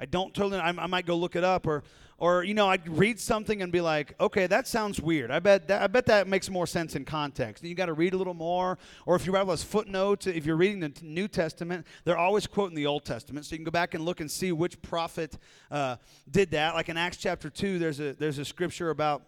I 0.00 0.06
don't 0.06 0.32
totally. 0.32 0.58
I, 0.58 0.70
I, 0.70 0.86
might 0.86 1.04
go 1.04 1.14
look 1.14 1.36
it 1.36 1.44
up, 1.44 1.66
or, 1.66 1.84
or 2.16 2.42
you 2.42 2.54
know, 2.54 2.68
I'd 2.68 2.88
read 2.88 3.20
something 3.20 3.60
and 3.60 3.70
be 3.70 3.82
like, 3.82 4.14
okay, 4.18 4.46
that 4.46 4.66
sounds 4.66 4.98
weird. 4.98 5.30
I 5.30 5.40
bet 5.40 5.68
that, 5.68 5.82
I 5.82 5.88
bet 5.88 6.06
that 6.06 6.26
makes 6.26 6.48
more 6.48 6.66
sense 6.66 6.96
in 6.96 7.04
context. 7.04 7.62
And 7.62 7.68
you 7.68 7.74
got 7.74 7.86
to 7.86 7.92
read 7.92 8.14
a 8.14 8.16
little 8.16 8.32
more, 8.32 8.78
or 9.04 9.14
if 9.14 9.26
you 9.26 9.34
have 9.34 9.48
those 9.48 9.62
footnotes, 9.62 10.26
if 10.26 10.46
you're 10.46 10.56
reading 10.56 10.80
the 10.80 10.90
New 11.02 11.28
Testament, 11.28 11.86
they're 12.04 12.16
always 12.16 12.46
quoting 12.46 12.74
the 12.74 12.86
Old 12.86 13.04
Testament, 13.04 13.44
so 13.44 13.52
you 13.52 13.58
can 13.58 13.64
go 13.64 13.70
back 13.70 13.92
and 13.92 14.02
look 14.02 14.20
and 14.20 14.30
see 14.30 14.52
which 14.52 14.80
prophet 14.80 15.36
uh, 15.70 15.96
did 16.30 16.50
that. 16.52 16.74
Like 16.74 16.88
in 16.88 16.96
Acts 16.96 17.18
chapter 17.18 17.50
two, 17.50 17.78
there's 17.78 18.00
a 18.00 18.14
there's 18.14 18.38
a 18.38 18.44
scripture 18.44 18.88
about 18.88 19.22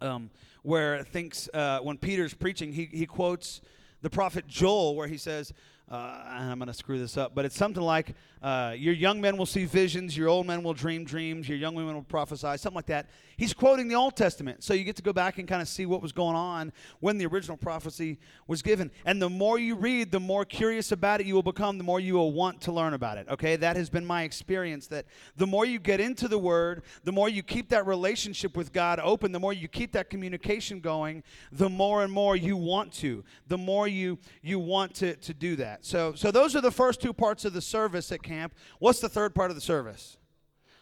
um, 0.00 0.30
where 0.64 0.96
it 0.96 1.06
thinks 1.06 1.48
uh, 1.54 1.78
when 1.78 1.96
Peter's 1.96 2.34
preaching, 2.34 2.72
he 2.72 2.86
he 2.86 3.06
quotes 3.06 3.60
the 4.00 4.10
prophet 4.10 4.48
Joel, 4.48 4.96
where 4.96 5.06
he 5.06 5.16
says. 5.16 5.52
Uh, 5.90 6.22
I'm 6.26 6.58
going 6.58 6.68
to 6.68 6.74
screw 6.74 6.98
this 6.98 7.16
up, 7.16 7.34
but 7.34 7.44
it's 7.44 7.56
something 7.56 7.82
like 7.82 8.14
uh, 8.42 8.74
your 8.76 8.94
young 8.94 9.20
men 9.20 9.36
will 9.36 9.46
see 9.46 9.66
visions, 9.66 10.16
your 10.16 10.28
old 10.28 10.46
men 10.46 10.62
will 10.62 10.72
dream 10.74 11.04
dreams, 11.04 11.48
your 11.48 11.58
young 11.58 11.74
women 11.74 11.94
will 11.94 12.02
prophesy, 12.02 12.56
something 12.56 12.74
like 12.74 12.86
that. 12.86 13.10
He's 13.42 13.52
quoting 13.52 13.88
the 13.88 13.96
Old 13.96 14.14
Testament. 14.14 14.62
So 14.62 14.72
you 14.72 14.84
get 14.84 14.94
to 14.94 15.02
go 15.02 15.12
back 15.12 15.36
and 15.40 15.48
kind 15.48 15.60
of 15.60 15.66
see 15.66 15.84
what 15.84 16.00
was 16.00 16.12
going 16.12 16.36
on 16.36 16.72
when 17.00 17.18
the 17.18 17.26
original 17.26 17.56
prophecy 17.56 18.20
was 18.46 18.62
given. 18.62 18.92
And 19.04 19.20
the 19.20 19.28
more 19.28 19.58
you 19.58 19.74
read, 19.74 20.12
the 20.12 20.20
more 20.20 20.44
curious 20.44 20.92
about 20.92 21.20
it 21.20 21.26
you 21.26 21.34
will 21.34 21.42
become, 21.42 21.76
the 21.76 21.82
more 21.82 21.98
you 21.98 22.14
will 22.14 22.30
want 22.30 22.60
to 22.60 22.70
learn 22.70 22.94
about 22.94 23.18
it. 23.18 23.26
Okay? 23.28 23.56
That 23.56 23.74
has 23.74 23.90
been 23.90 24.06
my 24.06 24.22
experience 24.22 24.86
that 24.86 25.06
the 25.36 25.48
more 25.48 25.66
you 25.66 25.80
get 25.80 25.98
into 25.98 26.28
the 26.28 26.38
Word, 26.38 26.84
the 27.02 27.10
more 27.10 27.28
you 27.28 27.42
keep 27.42 27.68
that 27.70 27.84
relationship 27.84 28.56
with 28.56 28.72
God 28.72 29.00
open, 29.02 29.32
the 29.32 29.40
more 29.40 29.52
you 29.52 29.66
keep 29.66 29.90
that 29.90 30.08
communication 30.08 30.78
going, 30.78 31.24
the 31.50 31.68
more 31.68 32.04
and 32.04 32.12
more 32.12 32.36
you 32.36 32.56
want 32.56 32.92
to, 32.92 33.24
the 33.48 33.58
more 33.58 33.88
you, 33.88 34.20
you 34.42 34.60
want 34.60 34.94
to, 34.94 35.16
to 35.16 35.34
do 35.34 35.56
that. 35.56 35.84
So, 35.84 36.14
so 36.14 36.30
those 36.30 36.54
are 36.54 36.60
the 36.60 36.70
first 36.70 37.02
two 37.02 37.12
parts 37.12 37.44
of 37.44 37.54
the 37.54 37.60
service 37.60 38.12
at 38.12 38.22
camp. 38.22 38.54
What's 38.78 39.00
the 39.00 39.08
third 39.08 39.34
part 39.34 39.50
of 39.50 39.56
the 39.56 39.60
service? 39.60 40.16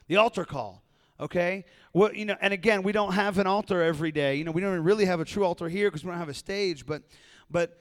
The 0.09 0.17
altar 0.17 0.45
call. 0.45 0.83
Okay? 1.21 1.65
Well, 1.93 2.15
you 2.15 2.25
know, 2.25 2.37
and 2.41 2.53
again, 2.53 2.83
we 2.83 2.93
don't 2.93 3.13
have 3.13 3.39
an 3.39 3.47
altar 3.47 3.83
every 3.83 4.11
day. 4.11 4.37
You 4.37 4.45
know, 4.45 4.53
we 4.53 4.61
don't 4.61 4.81
really 4.81 5.05
have 5.05 5.21
a 5.21 5.25
true 5.25 5.45
altar 5.45 5.69
here 5.69 5.89
because 5.91 6.05
we 6.05 6.11
don't 6.11 6.19
have 6.19 6.29
a 6.29 6.35
stage, 6.35 6.87
but 6.87 7.03
but 7.51 7.79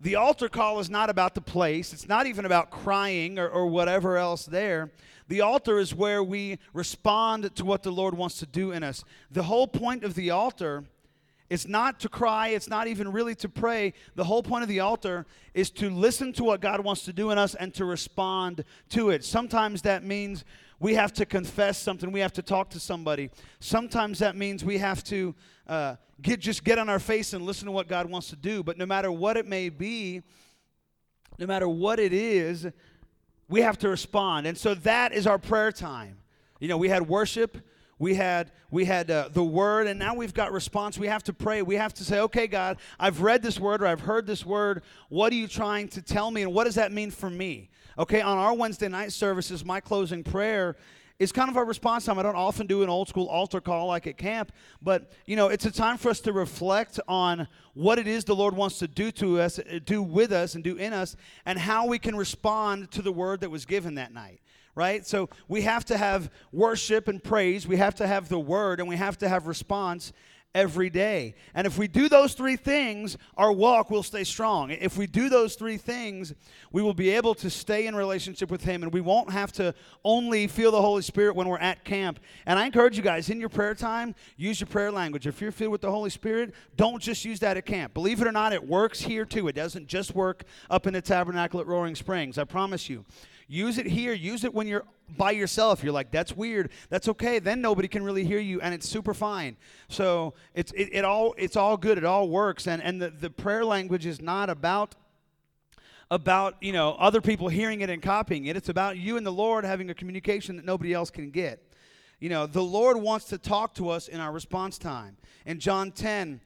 the 0.00 0.16
altar 0.16 0.48
call 0.48 0.80
is 0.80 0.88
not 0.88 1.10
about 1.10 1.34
the 1.34 1.40
place. 1.42 1.92
It's 1.92 2.08
not 2.08 2.26
even 2.26 2.46
about 2.46 2.70
crying 2.70 3.38
or, 3.38 3.48
or 3.48 3.66
whatever 3.66 4.16
else 4.16 4.46
there. 4.46 4.90
The 5.28 5.42
altar 5.42 5.78
is 5.78 5.94
where 5.94 6.24
we 6.24 6.58
respond 6.72 7.54
to 7.54 7.64
what 7.64 7.82
the 7.82 7.92
Lord 7.92 8.14
wants 8.14 8.38
to 8.38 8.46
do 8.46 8.72
in 8.72 8.82
us. 8.82 9.04
The 9.30 9.44
whole 9.44 9.68
point 9.68 10.02
of 10.02 10.14
the 10.14 10.30
altar 10.30 10.84
is 11.50 11.66
not 11.66 11.98
to 12.00 12.08
cry, 12.08 12.48
it's 12.48 12.68
not 12.68 12.86
even 12.86 13.10
really 13.10 13.34
to 13.34 13.48
pray. 13.48 13.92
The 14.14 14.24
whole 14.24 14.42
point 14.42 14.62
of 14.62 14.68
the 14.68 14.80
altar 14.80 15.26
is 15.52 15.70
to 15.72 15.90
listen 15.90 16.32
to 16.34 16.44
what 16.44 16.60
God 16.60 16.82
wants 16.82 17.02
to 17.02 17.12
do 17.12 17.30
in 17.32 17.38
us 17.38 17.56
and 17.56 17.74
to 17.74 17.84
respond 17.84 18.64
to 18.90 19.10
it. 19.10 19.24
Sometimes 19.24 19.82
that 19.82 20.04
means 20.04 20.44
we 20.78 20.94
have 20.94 21.12
to 21.14 21.26
confess 21.26 21.76
something, 21.76 22.10
we 22.12 22.20
have 22.20 22.32
to 22.34 22.42
talk 22.42 22.70
to 22.70 22.80
somebody. 22.80 23.30
Sometimes 23.58 24.20
that 24.20 24.36
means 24.36 24.64
we 24.64 24.78
have 24.78 25.02
to 25.04 25.34
uh, 25.66 25.96
get 26.22 26.40
just 26.40 26.64
get 26.64 26.78
on 26.78 26.88
our 26.88 27.00
face 27.00 27.32
and 27.32 27.44
listen 27.44 27.66
to 27.66 27.72
what 27.72 27.88
God 27.88 28.08
wants 28.08 28.30
to 28.30 28.36
do. 28.36 28.62
But 28.62 28.78
no 28.78 28.86
matter 28.86 29.10
what 29.10 29.36
it 29.36 29.46
may 29.46 29.68
be, 29.68 30.22
no 31.38 31.46
matter 31.46 31.68
what 31.68 31.98
it 31.98 32.12
is, 32.12 32.66
we 33.48 33.62
have 33.62 33.76
to 33.78 33.88
respond. 33.88 34.46
And 34.46 34.56
so 34.56 34.74
that 34.74 35.12
is 35.12 35.26
our 35.26 35.38
prayer 35.38 35.72
time. 35.72 36.18
You 36.60 36.68
know, 36.68 36.76
we 36.76 36.88
had 36.88 37.08
worship, 37.08 37.58
we 38.00 38.14
had 38.14 38.50
we 38.72 38.84
had 38.84 39.08
uh, 39.10 39.28
the 39.32 39.44
word 39.44 39.86
and 39.86 39.96
now 39.96 40.14
we've 40.14 40.34
got 40.34 40.50
response 40.50 40.98
we 40.98 41.06
have 41.06 41.22
to 41.22 41.32
pray 41.32 41.62
we 41.62 41.76
have 41.76 41.94
to 41.94 42.02
say 42.02 42.18
okay 42.18 42.48
god 42.48 42.78
i've 42.98 43.20
read 43.20 43.42
this 43.42 43.60
word 43.60 43.82
or 43.82 43.86
i've 43.86 44.00
heard 44.00 44.26
this 44.26 44.44
word 44.44 44.82
what 45.10 45.32
are 45.32 45.36
you 45.36 45.46
trying 45.46 45.86
to 45.86 46.02
tell 46.02 46.32
me 46.32 46.42
and 46.42 46.52
what 46.52 46.64
does 46.64 46.74
that 46.74 46.90
mean 46.90 47.10
for 47.12 47.30
me 47.30 47.70
okay 47.96 48.20
on 48.20 48.38
our 48.38 48.54
wednesday 48.54 48.88
night 48.88 49.12
services 49.12 49.64
my 49.64 49.78
closing 49.78 50.24
prayer 50.24 50.76
is 51.20 51.32
kind 51.32 51.50
of 51.50 51.56
our 51.58 51.66
response 51.66 52.06
time. 52.06 52.18
I 52.18 52.22
don't 52.22 52.34
often 52.34 52.66
do 52.66 52.82
an 52.82 52.88
old 52.88 53.06
school 53.06 53.26
altar 53.26 53.60
call 53.60 53.88
like 53.88 54.06
at 54.06 54.16
camp, 54.16 54.52
but 54.80 55.12
you 55.26 55.36
know, 55.36 55.48
it's 55.48 55.66
a 55.66 55.70
time 55.70 55.98
for 55.98 56.08
us 56.08 56.18
to 56.20 56.32
reflect 56.32 56.98
on 57.06 57.46
what 57.74 57.98
it 57.98 58.06
is 58.06 58.24
the 58.24 58.34
Lord 58.34 58.56
wants 58.56 58.78
to 58.78 58.88
do 58.88 59.10
to 59.12 59.38
us, 59.38 59.60
do 59.84 60.02
with 60.02 60.32
us, 60.32 60.54
and 60.54 60.64
do 60.64 60.76
in 60.76 60.94
us, 60.94 61.16
and 61.44 61.58
how 61.58 61.86
we 61.86 61.98
can 61.98 62.16
respond 62.16 62.90
to 62.92 63.02
the 63.02 63.12
word 63.12 63.40
that 63.40 63.50
was 63.50 63.66
given 63.66 63.96
that 63.96 64.14
night. 64.14 64.40
Right? 64.74 65.06
So 65.06 65.28
we 65.48 65.62
have 65.62 65.84
to 65.86 65.96
have 65.96 66.30
worship 66.52 67.08
and 67.08 67.22
praise, 67.22 67.66
we 67.66 67.76
have 67.76 67.94
to 67.96 68.06
have 68.06 68.28
the 68.28 68.38
word, 68.38 68.80
and 68.80 68.88
we 68.88 68.96
have 68.96 69.18
to 69.18 69.28
have 69.28 69.46
response 69.46 70.12
every 70.54 70.90
day. 70.90 71.34
And 71.54 71.66
if 71.66 71.78
we 71.78 71.86
do 71.86 72.08
those 72.08 72.34
three 72.34 72.56
things, 72.56 73.16
our 73.36 73.52
walk 73.52 73.90
will 73.90 74.02
stay 74.02 74.24
strong. 74.24 74.70
If 74.70 74.96
we 74.96 75.06
do 75.06 75.28
those 75.28 75.54
three 75.54 75.76
things, 75.76 76.34
we 76.72 76.82
will 76.82 76.94
be 76.94 77.10
able 77.10 77.34
to 77.36 77.50
stay 77.50 77.86
in 77.86 77.94
relationship 77.94 78.50
with 78.50 78.64
Him 78.64 78.82
and 78.82 78.92
we 78.92 79.00
won't 79.00 79.30
have 79.30 79.52
to 79.52 79.74
only 80.04 80.46
feel 80.46 80.72
the 80.72 80.80
Holy 80.80 81.02
Spirit 81.02 81.36
when 81.36 81.48
we're 81.48 81.58
at 81.58 81.84
camp. 81.84 82.18
And 82.46 82.58
I 82.58 82.66
encourage 82.66 82.96
you 82.96 83.02
guys, 83.02 83.30
in 83.30 83.38
your 83.38 83.48
prayer 83.48 83.74
time, 83.74 84.14
use 84.36 84.60
your 84.60 84.66
prayer 84.66 84.90
language. 84.90 85.26
If 85.26 85.40
you're 85.40 85.52
filled 85.52 85.72
with 85.72 85.82
the 85.82 85.90
Holy 85.90 86.10
Spirit, 86.10 86.52
don't 86.76 87.00
just 87.00 87.24
use 87.24 87.38
that 87.40 87.56
at 87.56 87.66
camp. 87.66 87.94
Believe 87.94 88.20
it 88.20 88.26
or 88.26 88.32
not, 88.32 88.52
it 88.52 88.66
works 88.66 89.00
here 89.00 89.24
too. 89.24 89.46
It 89.48 89.54
doesn't 89.54 89.86
just 89.86 90.14
work 90.14 90.44
up 90.68 90.86
in 90.86 90.94
the 90.94 91.02
tabernacle 91.02 91.60
at 91.60 91.66
Roaring 91.66 91.94
Springs. 91.94 92.38
I 92.38 92.44
promise 92.44 92.88
you. 92.88 93.04
Use 93.52 93.78
it 93.78 93.86
here. 93.86 94.12
Use 94.12 94.44
it 94.44 94.54
when 94.54 94.68
you're 94.68 94.84
by 95.16 95.32
yourself. 95.32 95.82
You're 95.82 95.92
like, 95.92 96.12
that's 96.12 96.36
weird. 96.36 96.70
That's 96.88 97.08
okay. 97.08 97.40
Then 97.40 97.60
nobody 97.60 97.88
can 97.88 98.04
really 98.04 98.24
hear 98.24 98.38
you, 98.38 98.60
and 98.60 98.72
it's 98.72 98.88
super 98.88 99.12
fine. 99.12 99.56
So 99.88 100.34
it's 100.54 100.70
it, 100.70 100.90
it 100.92 101.04
all 101.04 101.34
it's 101.36 101.56
all 101.56 101.76
good. 101.76 101.98
It 101.98 102.04
all 102.04 102.28
works. 102.28 102.68
And 102.68 102.80
and 102.80 103.02
the, 103.02 103.10
the 103.10 103.28
prayer 103.28 103.64
language 103.64 104.06
is 104.06 104.20
not 104.20 104.50
about 104.50 104.94
about 106.12 106.54
you 106.60 106.72
know 106.72 106.92
other 106.92 107.20
people 107.20 107.48
hearing 107.48 107.80
it 107.80 107.90
and 107.90 108.00
copying 108.00 108.46
it. 108.46 108.56
It's 108.56 108.68
about 108.68 108.98
you 108.98 109.16
and 109.16 109.26
the 109.26 109.32
Lord 109.32 109.64
having 109.64 109.90
a 109.90 109.94
communication 109.94 110.54
that 110.54 110.64
nobody 110.64 110.94
else 110.94 111.10
can 111.10 111.32
get. 111.32 111.60
You 112.20 112.28
know, 112.28 112.46
the 112.46 112.62
Lord 112.62 112.98
wants 112.98 113.24
to 113.26 113.38
talk 113.38 113.74
to 113.74 113.88
us 113.88 114.06
in 114.06 114.20
our 114.20 114.30
response 114.30 114.78
time. 114.78 115.16
In 115.44 115.58
John 115.58 115.90
10, 115.90 116.40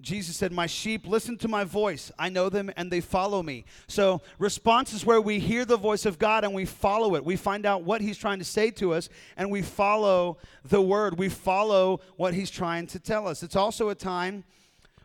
Jesus 0.00 0.36
said, 0.36 0.52
My 0.52 0.66
sheep 0.66 1.06
listen 1.06 1.36
to 1.38 1.48
my 1.48 1.64
voice. 1.64 2.12
I 2.18 2.28
know 2.28 2.48
them 2.48 2.70
and 2.76 2.90
they 2.90 3.00
follow 3.00 3.42
me. 3.42 3.64
So, 3.86 4.20
response 4.38 4.92
is 4.92 5.04
where 5.04 5.20
we 5.20 5.38
hear 5.38 5.64
the 5.64 5.76
voice 5.76 6.06
of 6.06 6.18
God 6.18 6.44
and 6.44 6.54
we 6.54 6.64
follow 6.64 7.14
it. 7.16 7.24
We 7.24 7.36
find 7.36 7.66
out 7.66 7.82
what 7.82 8.00
He's 8.00 8.18
trying 8.18 8.38
to 8.38 8.44
say 8.44 8.70
to 8.72 8.94
us 8.94 9.08
and 9.36 9.50
we 9.50 9.62
follow 9.62 10.38
the 10.64 10.80
word. 10.80 11.18
We 11.18 11.28
follow 11.28 12.00
what 12.16 12.34
He's 12.34 12.50
trying 12.50 12.86
to 12.88 12.98
tell 12.98 13.26
us. 13.26 13.42
It's 13.42 13.56
also 13.56 13.88
a 13.88 13.94
time 13.94 14.44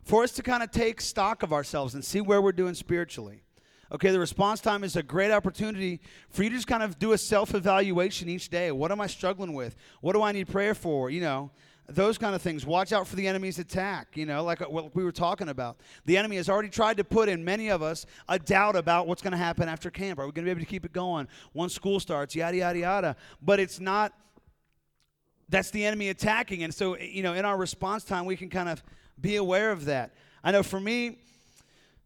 for 0.03 0.23
us 0.23 0.31
to 0.33 0.43
kind 0.43 0.63
of 0.63 0.71
take 0.71 1.01
stock 1.01 1.43
of 1.43 1.53
ourselves 1.53 1.95
and 1.95 2.03
see 2.03 2.21
where 2.21 2.41
we're 2.41 2.51
doing 2.51 2.73
spiritually. 2.75 3.43
Okay, 3.91 4.09
the 4.09 4.19
response 4.19 4.59
time 4.59 4.83
is 4.83 4.95
a 4.95 5.03
great 5.03 5.31
opportunity 5.31 6.01
for 6.29 6.43
you 6.43 6.49
to 6.49 6.55
just 6.55 6.67
kind 6.67 6.81
of 6.81 6.97
do 6.97 7.11
a 7.11 7.17
self 7.17 7.53
evaluation 7.53 8.27
each 8.27 8.49
day. 8.49 8.71
What 8.71 8.91
am 8.91 8.99
I 8.99 9.07
struggling 9.07 9.53
with? 9.53 9.75
What 10.01 10.13
do 10.13 10.23
I 10.23 10.31
need 10.31 10.47
prayer 10.47 10.73
for? 10.73 11.11
You 11.11 11.21
know, 11.21 11.51
those 11.87 12.17
kind 12.17 12.33
of 12.33 12.41
things. 12.41 12.65
Watch 12.65 12.93
out 12.93 13.07
for 13.07 13.15
the 13.15 13.27
enemy's 13.27 13.59
attack, 13.59 14.15
you 14.15 14.25
know, 14.25 14.43
like 14.43 14.61
uh, 14.61 14.65
what 14.65 14.95
we 14.95 15.03
were 15.03 15.11
talking 15.11 15.49
about. 15.49 15.77
The 16.05 16.17
enemy 16.17 16.37
has 16.37 16.49
already 16.49 16.69
tried 16.69 16.97
to 16.97 17.03
put 17.03 17.27
in 17.27 17.43
many 17.43 17.69
of 17.69 17.81
us 17.81 18.05
a 18.29 18.39
doubt 18.39 18.75
about 18.75 19.07
what's 19.07 19.21
going 19.21 19.31
to 19.31 19.37
happen 19.37 19.67
after 19.67 19.89
camp. 19.89 20.19
Are 20.19 20.25
we 20.25 20.31
going 20.31 20.45
to 20.45 20.47
be 20.47 20.51
able 20.51 20.61
to 20.61 20.65
keep 20.65 20.85
it 20.85 20.93
going 20.93 21.27
once 21.53 21.73
school 21.73 21.99
starts? 21.99 22.35
Yada, 22.35 22.57
yada, 22.57 22.79
yada. 22.79 23.15
But 23.41 23.59
it's 23.59 23.79
not, 23.79 24.13
that's 25.49 25.71
the 25.71 25.85
enemy 25.85 26.09
attacking. 26.09 26.63
And 26.63 26.73
so, 26.73 26.97
you 26.97 27.21
know, 27.21 27.33
in 27.33 27.43
our 27.43 27.57
response 27.57 28.03
time, 28.03 28.25
we 28.25 28.37
can 28.37 28.49
kind 28.49 28.69
of 28.69 28.81
be 29.19 29.35
aware 29.35 29.71
of 29.71 29.85
that. 29.85 30.13
I 30.43 30.51
know 30.51 30.63
for 30.63 30.79
me, 30.79 31.19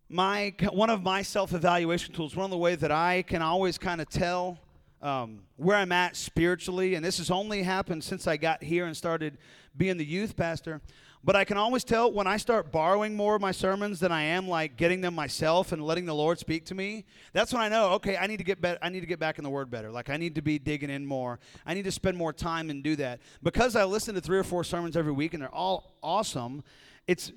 my 0.10 0.54
one 0.72 0.90
of 0.90 1.04
my 1.04 1.22
self-evaluation 1.22 2.14
tools, 2.14 2.36
one 2.36 2.46
of 2.46 2.52
the 2.52 2.58
ways 2.58 2.78
that 2.80 2.92
I 2.92 3.24
can 3.24 3.42
always 3.42 3.78
kind 3.78 4.00
of 4.00 4.10
tell 4.10 4.58
um, 5.02 5.42
where 5.56 5.78
I'm 5.78 5.92
at 5.92 6.16
spiritually, 6.16 6.96
and 6.96 7.06
this 7.06 7.18
has 7.18 7.30
only 7.30 7.64
happened 7.64 8.04
since 8.04 8.28
I 8.28 8.38
got 8.38 8.64
here 8.64 8.86
and 8.86 8.96
started 8.96 9.38
being 9.76 9.98
the 9.98 10.06
youth 10.06 10.36
pastor. 10.36 10.82
But 11.24 11.36
I 11.36 11.44
can 11.44 11.58
always 11.58 11.84
tell 11.84 12.12
when 12.12 12.26
I 12.26 12.38
start 12.38 12.72
borrowing 12.72 13.16
more 13.16 13.36
of 13.36 13.42
my 13.42 13.52
sermons 13.52 14.00
than 14.00 14.12
I 14.12 14.22
am 14.22 14.48
like 14.48 14.78
getting 14.78 15.02
them 15.02 15.14
myself 15.14 15.72
and 15.72 15.84
letting 15.84 16.06
the 16.06 16.16
Lord 16.16 16.40
speak 16.40 16.64
to 16.66 16.76
me. 16.76 17.06
That's 17.34 17.52
when 17.52 17.62
I 17.62 17.68
know, 17.68 17.90
okay, 17.94 18.16
I 18.16 18.28
need 18.28 18.38
to 18.38 18.44
get 18.44 18.62
be- 18.62 18.78
I 18.82 18.90
need 18.90 19.02
to 19.02 19.06
get 19.08 19.20
back 19.20 19.38
in 19.38 19.44
the 19.44 19.50
Word 19.50 19.70
better. 19.70 19.92
Like 19.92 20.10
I 20.10 20.18
need 20.18 20.36
to 20.36 20.42
be 20.42 20.58
digging 20.58 20.90
in 20.90 21.06
more. 21.06 21.40
I 21.66 21.74
need 21.74 21.84
to 21.84 21.92
spend 21.92 22.18
more 22.18 22.32
time 22.32 22.70
and 22.70 22.82
do 22.82 22.96
that 22.98 23.20
because 23.44 23.76
I 23.76 23.84
listen 23.84 24.16
to 24.16 24.22
three 24.22 24.38
or 24.38 24.44
four 24.44 24.64
sermons 24.64 24.96
every 24.96 25.12
week 25.12 25.34
and 25.34 25.42
they're 25.42 25.54
all 25.54 25.98
awesome. 26.02 26.64
It's 27.08 27.32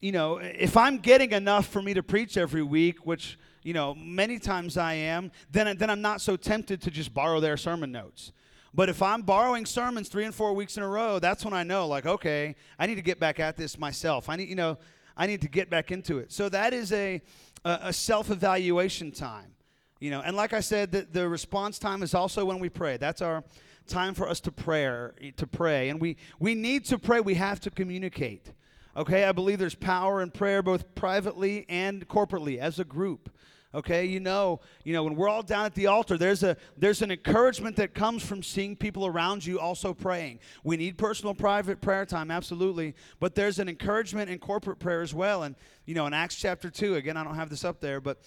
you 0.00 0.12
know, 0.12 0.38
if 0.38 0.76
I'm 0.76 0.98
getting 0.98 1.32
enough 1.32 1.66
for 1.66 1.82
me 1.82 1.94
to 1.94 2.02
preach 2.02 2.36
every 2.36 2.62
week, 2.62 3.04
which 3.04 3.38
you 3.62 3.72
know 3.72 3.94
many 3.94 4.38
times 4.38 4.76
I 4.76 4.94
am, 4.94 5.32
then 5.50 5.76
then 5.76 5.90
I'm 5.90 6.00
not 6.00 6.20
so 6.20 6.36
tempted 6.36 6.80
to 6.82 6.90
just 6.90 7.12
borrow 7.12 7.40
their 7.40 7.56
sermon 7.56 7.92
notes. 7.92 8.32
But 8.74 8.88
if 8.88 9.02
I'm 9.02 9.22
borrowing 9.22 9.66
sermons 9.66 10.08
three 10.08 10.24
and 10.24 10.34
four 10.34 10.52
weeks 10.52 10.76
in 10.76 10.82
a 10.82 10.88
row, 10.88 11.18
that's 11.18 11.44
when 11.44 11.54
I 11.54 11.62
know, 11.62 11.86
like, 11.86 12.06
okay, 12.06 12.54
I 12.78 12.86
need 12.86 12.96
to 12.96 13.02
get 13.02 13.18
back 13.18 13.40
at 13.40 13.56
this 13.56 13.78
myself. 13.78 14.28
I 14.28 14.36
need, 14.36 14.48
you 14.48 14.54
know, 14.54 14.78
I 15.16 15.26
need 15.26 15.40
to 15.40 15.48
get 15.48 15.70
back 15.70 15.90
into 15.90 16.18
it. 16.18 16.30
So 16.32 16.48
that 16.50 16.72
is 16.72 16.92
a, 16.92 17.20
a, 17.64 17.92
self 17.92 18.30
evaluation 18.30 19.10
time, 19.10 19.54
you 20.00 20.10
know. 20.10 20.20
And 20.20 20.36
like 20.36 20.52
I 20.52 20.60
said, 20.60 20.92
the, 20.92 21.08
the 21.10 21.28
response 21.28 21.78
time 21.78 22.02
is 22.02 22.14
also 22.14 22.44
when 22.44 22.60
we 22.60 22.68
pray. 22.68 22.98
That's 22.98 23.22
our 23.22 23.42
time 23.88 24.14
for 24.14 24.28
us 24.28 24.38
to 24.40 24.52
pray, 24.52 25.32
to 25.36 25.46
pray. 25.46 25.88
And 25.88 26.00
we, 26.00 26.16
we 26.38 26.54
need 26.54 26.84
to 26.86 26.98
pray, 26.98 27.20
we 27.20 27.34
have 27.34 27.58
to 27.60 27.70
communicate. 27.70 28.52
Okay, 28.98 29.26
I 29.26 29.30
believe 29.30 29.60
there's 29.60 29.76
power 29.76 30.22
in 30.22 30.32
prayer 30.32 30.60
both 30.60 30.92
privately 30.96 31.64
and 31.68 32.06
corporately 32.08 32.58
as 32.58 32.80
a 32.80 32.84
group. 32.84 33.30
Okay 33.72 34.06
you 34.06 34.18
know 34.18 34.60
you 34.82 34.92
know 34.92 35.04
when 35.04 35.14
we're 35.14 35.28
all 35.28 35.42
down 35.42 35.66
at 35.66 35.74
the 35.74 35.86
altar 35.86 36.16
there's 36.18 36.42
a 36.42 36.56
there's 36.76 37.02
an 37.02 37.12
encouragement 37.12 37.76
that 37.76 37.94
comes 37.94 38.24
from 38.24 38.42
seeing 38.42 38.74
people 38.74 39.06
around 39.06 39.46
you 39.46 39.60
also 39.60 39.94
praying. 39.94 40.40
We 40.64 40.76
need 40.76 40.98
personal 40.98 41.32
private 41.32 41.80
prayer 41.80 42.06
time 42.06 42.32
absolutely 42.32 42.96
but 43.20 43.36
there's 43.36 43.60
an 43.60 43.68
encouragement 43.68 44.30
in 44.30 44.40
corporate 44.40 44.80
prayer 44.80 45.02
as 45.02 45.14
well. 45.14 45.44
And 45.44 45.54
you 45.84 45.94
know 45.94 46.06
in 46.06 46.12
acts 46.12 46.34
chapter 46.34 46.68
2 46.68 46.96
again 46.96 47.16
i 47.16 47.22
don't 47.22 47.36
have 47.36 47.50
this 47.50 47.64
up 47.64 47.80
there 47.80 48.00
but 48.00 48.18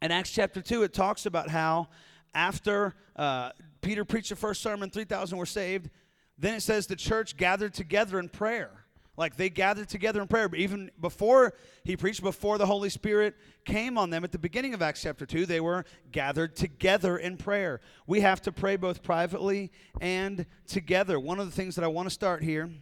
in 0.00 0.10
acts 0.10 0.30
chapter 0.30 0.60
2 0.60 0.82
it 0.82 0.92
talks 0.92 1.26
about 1.26 1.48
how 1.48 1.86
after 2.34 2.94
uh, 3.14 3.50
peter 3.82 4.04
preached 4.04 4.30
the 4.30 4.36
first 4.36 4.62
sermon 4.62 4.90
3000 4.90 5.38
were 5.38 5.46
saved 5.46 5.90
then 6.38 6.54
it 6.54 6.62
says 6.62 6.88
the 6.88 6.96
church 6.96 7.36
gathered 7.36 7.72
together 7.74 8.18
in 8.18 8.28
prayer 8.28 8.81
like 9.16 9.36
they 9.36 9.50
gathered 9.50 9.88
together 9.88 10.22
in 10.22 10.28
prayer. 10.28 10.48
But 10.48 10.58
even 10.58 10.90
before 11.00 11.54
he 11.84 11.96
preached, 11.96 12.22
before 12.22 12.58
the 12.58 12.66
Holy 12.66 12.88
Spirit 12.88 13.34
came 13.64 13.98
on 13.98 14.10
them 14.10 14.24
at 14.24 14.32
the 14.32 14.38
beginning 14.38 14.74
of 14.74 14.82
Acts 14.82 15.02
chapter 15.02 15.26
2, 15.26 15.46
they 15.46 15.60
were 15.60 15.84
gathered 16.10 16.56
together 16.56 17.18
in 17.18 17.36
prayer. 17.36 17.80
We 18.06 18.20
have 18.20 18.40
to 18.42 18.52
pray 18.52 18.76
both 18.76 19.02
privately 19.02 19.70
and 20.00 20.46
together. 20.66 21.20
One 21.20 21.38
of 21.38 21.46
the 21.46 21.52
things 21.52 21.74
that 21.74 21.84
I 21.84 21.88
want 21.88 22.06
to 22.06 22.14
start 22.14 22.42
here, 22.42 22.62
and 22.62 22.78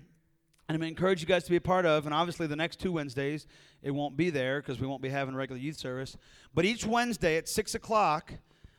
I'm 0.69 0.77
going 0.77 0.83
to 0.83 0.89
encourage 0.89 1.21
you 1.21 1.27
guys 1.27 1.45
to 1.45 1.51
be 1.51 1.57
a 1.57 1.61
part 1.61 1.85
of, 1.85 2.07
and 2.07 2.15
obviously 2.15 2.47
the 2.47 2.57
next 2.57 2.79
two 2.79 2.93
Wednesdays, 2.93 3.47
it 3.83 3.91
won't 3.91 4.17
be 4.17 4.31
there 4.31 4.61
because 4.61 4.81
we 4.81 4.87
won't 4.87 5.03
be 5.03 5.09
having 5.09 5.35
regular 5.35 5.61
youth 5.61 5.79
service. 5.79 6.17
But 6.55 6.65
each 6.65 6.87
Wednesday 6.87 7.37
at 7.39 7.49
6 7.49 7.75
o'clock, 7.75 8.33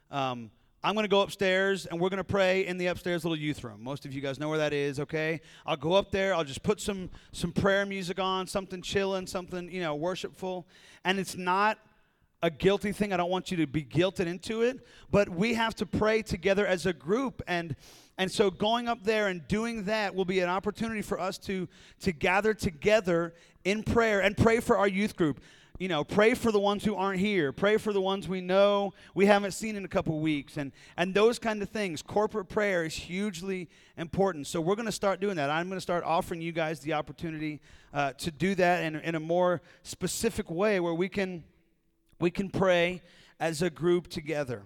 um, 0.09 0.51
I'm 0.83 0.95
going 0.95 1.03
to 1.03 1.09
go 1.09 1.21
upstairs 1.21 1.85
and 1.85 1.99
we're 1.99 2.09
going 2.09 2.17
to 2.17 2.23
pray 2.23 2.65
in 2.65 2.79
the 2.79 2.87
upstairs 2.87 3.23
little 3.23 3.37
youth 3.37 3.63
room. 3.63 3.83
Most 3.83 4.03
of 4.03 4.13
you 4.13 4.21
guys 4.21 4.39
know 4.39 4.49
where 4.49 4.57
that 4.57 4.73
is, 4.73 4.99
okay? 4.99 5.41
I'll 5.63 5.77
go 5.77 5.93
up 5.93 6.09
there, 6.09 6.33
I'll 6.33 6.43
just 6.43 6.63
put 6.63 6.81
some 6.81 7.11
some 7.31 7.51
prayer 7.51 7.85
music 7.85 8.19
on, 8.19 8.47
something 8.47 8.81
chilling, 8.81 9.27
something, 9.27 9.71
you 9.71 9.81
know, 9.81 9.93
worshipful. 9.93 10.67
And 11.05 11.19
it's 11.19 11.37
not 11.37 11.77
a 12.41 12.49
guilty 12.49 12.91
thing. 12.93 13.13
I 13.13 13.17
don't 13.17 13.29
want 13.29 13.51
you 13.51 13.57
to 13.57 13.67
be 13.67 13.83
guilted 13.83 14.25
into 14.25 14.63
it, 14.63 14.83
but 15.11 15.29
we 15.29 15.53
have 15.53 15.75
to 15.75 15.85
pray 15.85 16.23
together 16.23 16.65
as 16.65 16.87
a 16.87 16.93
group 16.93 17.43
and 17.47 17.75
And 18.17 18.31
so 18.31 18.49
going 18.49 18.87
up 18.87 19.03
there 19.03 19.27
and 19.27 19.47
doing 19.47 19.85
that 19.85 20.15
will 20.15 20.25
be 20.25 20.39
an 20.39 20.49
opportunity 20.49 21.03
for 21.03 21.19
us 21.19 21.37
to, 21.39 21.67
to 21.99 22.11
gather 22.11 22.55
together 22.55 23.35
in 23.63 23.83
prayer 23.83 24.21
and 24.21 24.35
pray 24.35 24.59
for 24.59 24.77
our 24.77 24.87
youth 24.87 25.15
group 25.15 25.39
you 25.81 25.87
know, 25.87 26.03
pray 26.03 26.35
for 26.35 26.51
the 26.51 26.59
ones 26.59 26.85
who 26.85 26.93
aren't 26.93 27.19
here. 27.19 27.51
Pray 27.51 27.77
for 27.77 27.91
the 27.91 27.99
ones 27.99 28.27
we 28.27 28.39
know 28.39 28.93
we 29.15 29.25
haven't 29.25 29.53
seen 29.53 29.75
in 29.75 29.83
a 29.83 29.87
couple 29.87 30.19
weeks. 30.19 30.57
And, 30.57 30.71
and 30.95 31.11
those 31.11 31.39
kind 31.39 31.59
of 31.63 31.69
things. 31.69 32.03
Corporate 32.03 32.49
prayer 32.49 32.85
is 32.85 32.93
hugely 32.93 33.67
important. 33.97 34.45
So 34.45 34.61
we're 34.61 34.75
going 34.75 34.85
to 34.85 34.91
start 34.91 35.19
doing 35.19 35.37
that. 35.37 35.49
I'm 35.49 35.69
going 35.69 35.77
to 35.77 35.81
start 35.81 36.03
offering 36.03 36.39
you 36.39 36.51
guys 36.51 36.81
the 36.81 36.93
opportunity 36.93 37.61
uh, 37.95 38.13
to 38.19 38.29
do 38.29 38.53
that 38.53 38.83
in, 38.83 38.97
in 38.97 39.15
a 39.15 39.19
more 39.19 39.63
specific 39.81 40.51
way 40.51 40.79
where 40.79 40.93
we 40.93 41.09
can, 41.09 41.43
we 42.19 42.29
can 42.29 42.51
pray 42.51 43.01
as 43.39 43.63
a 43.63 43.71
group 43.71 44.07
together. 44.07 44.61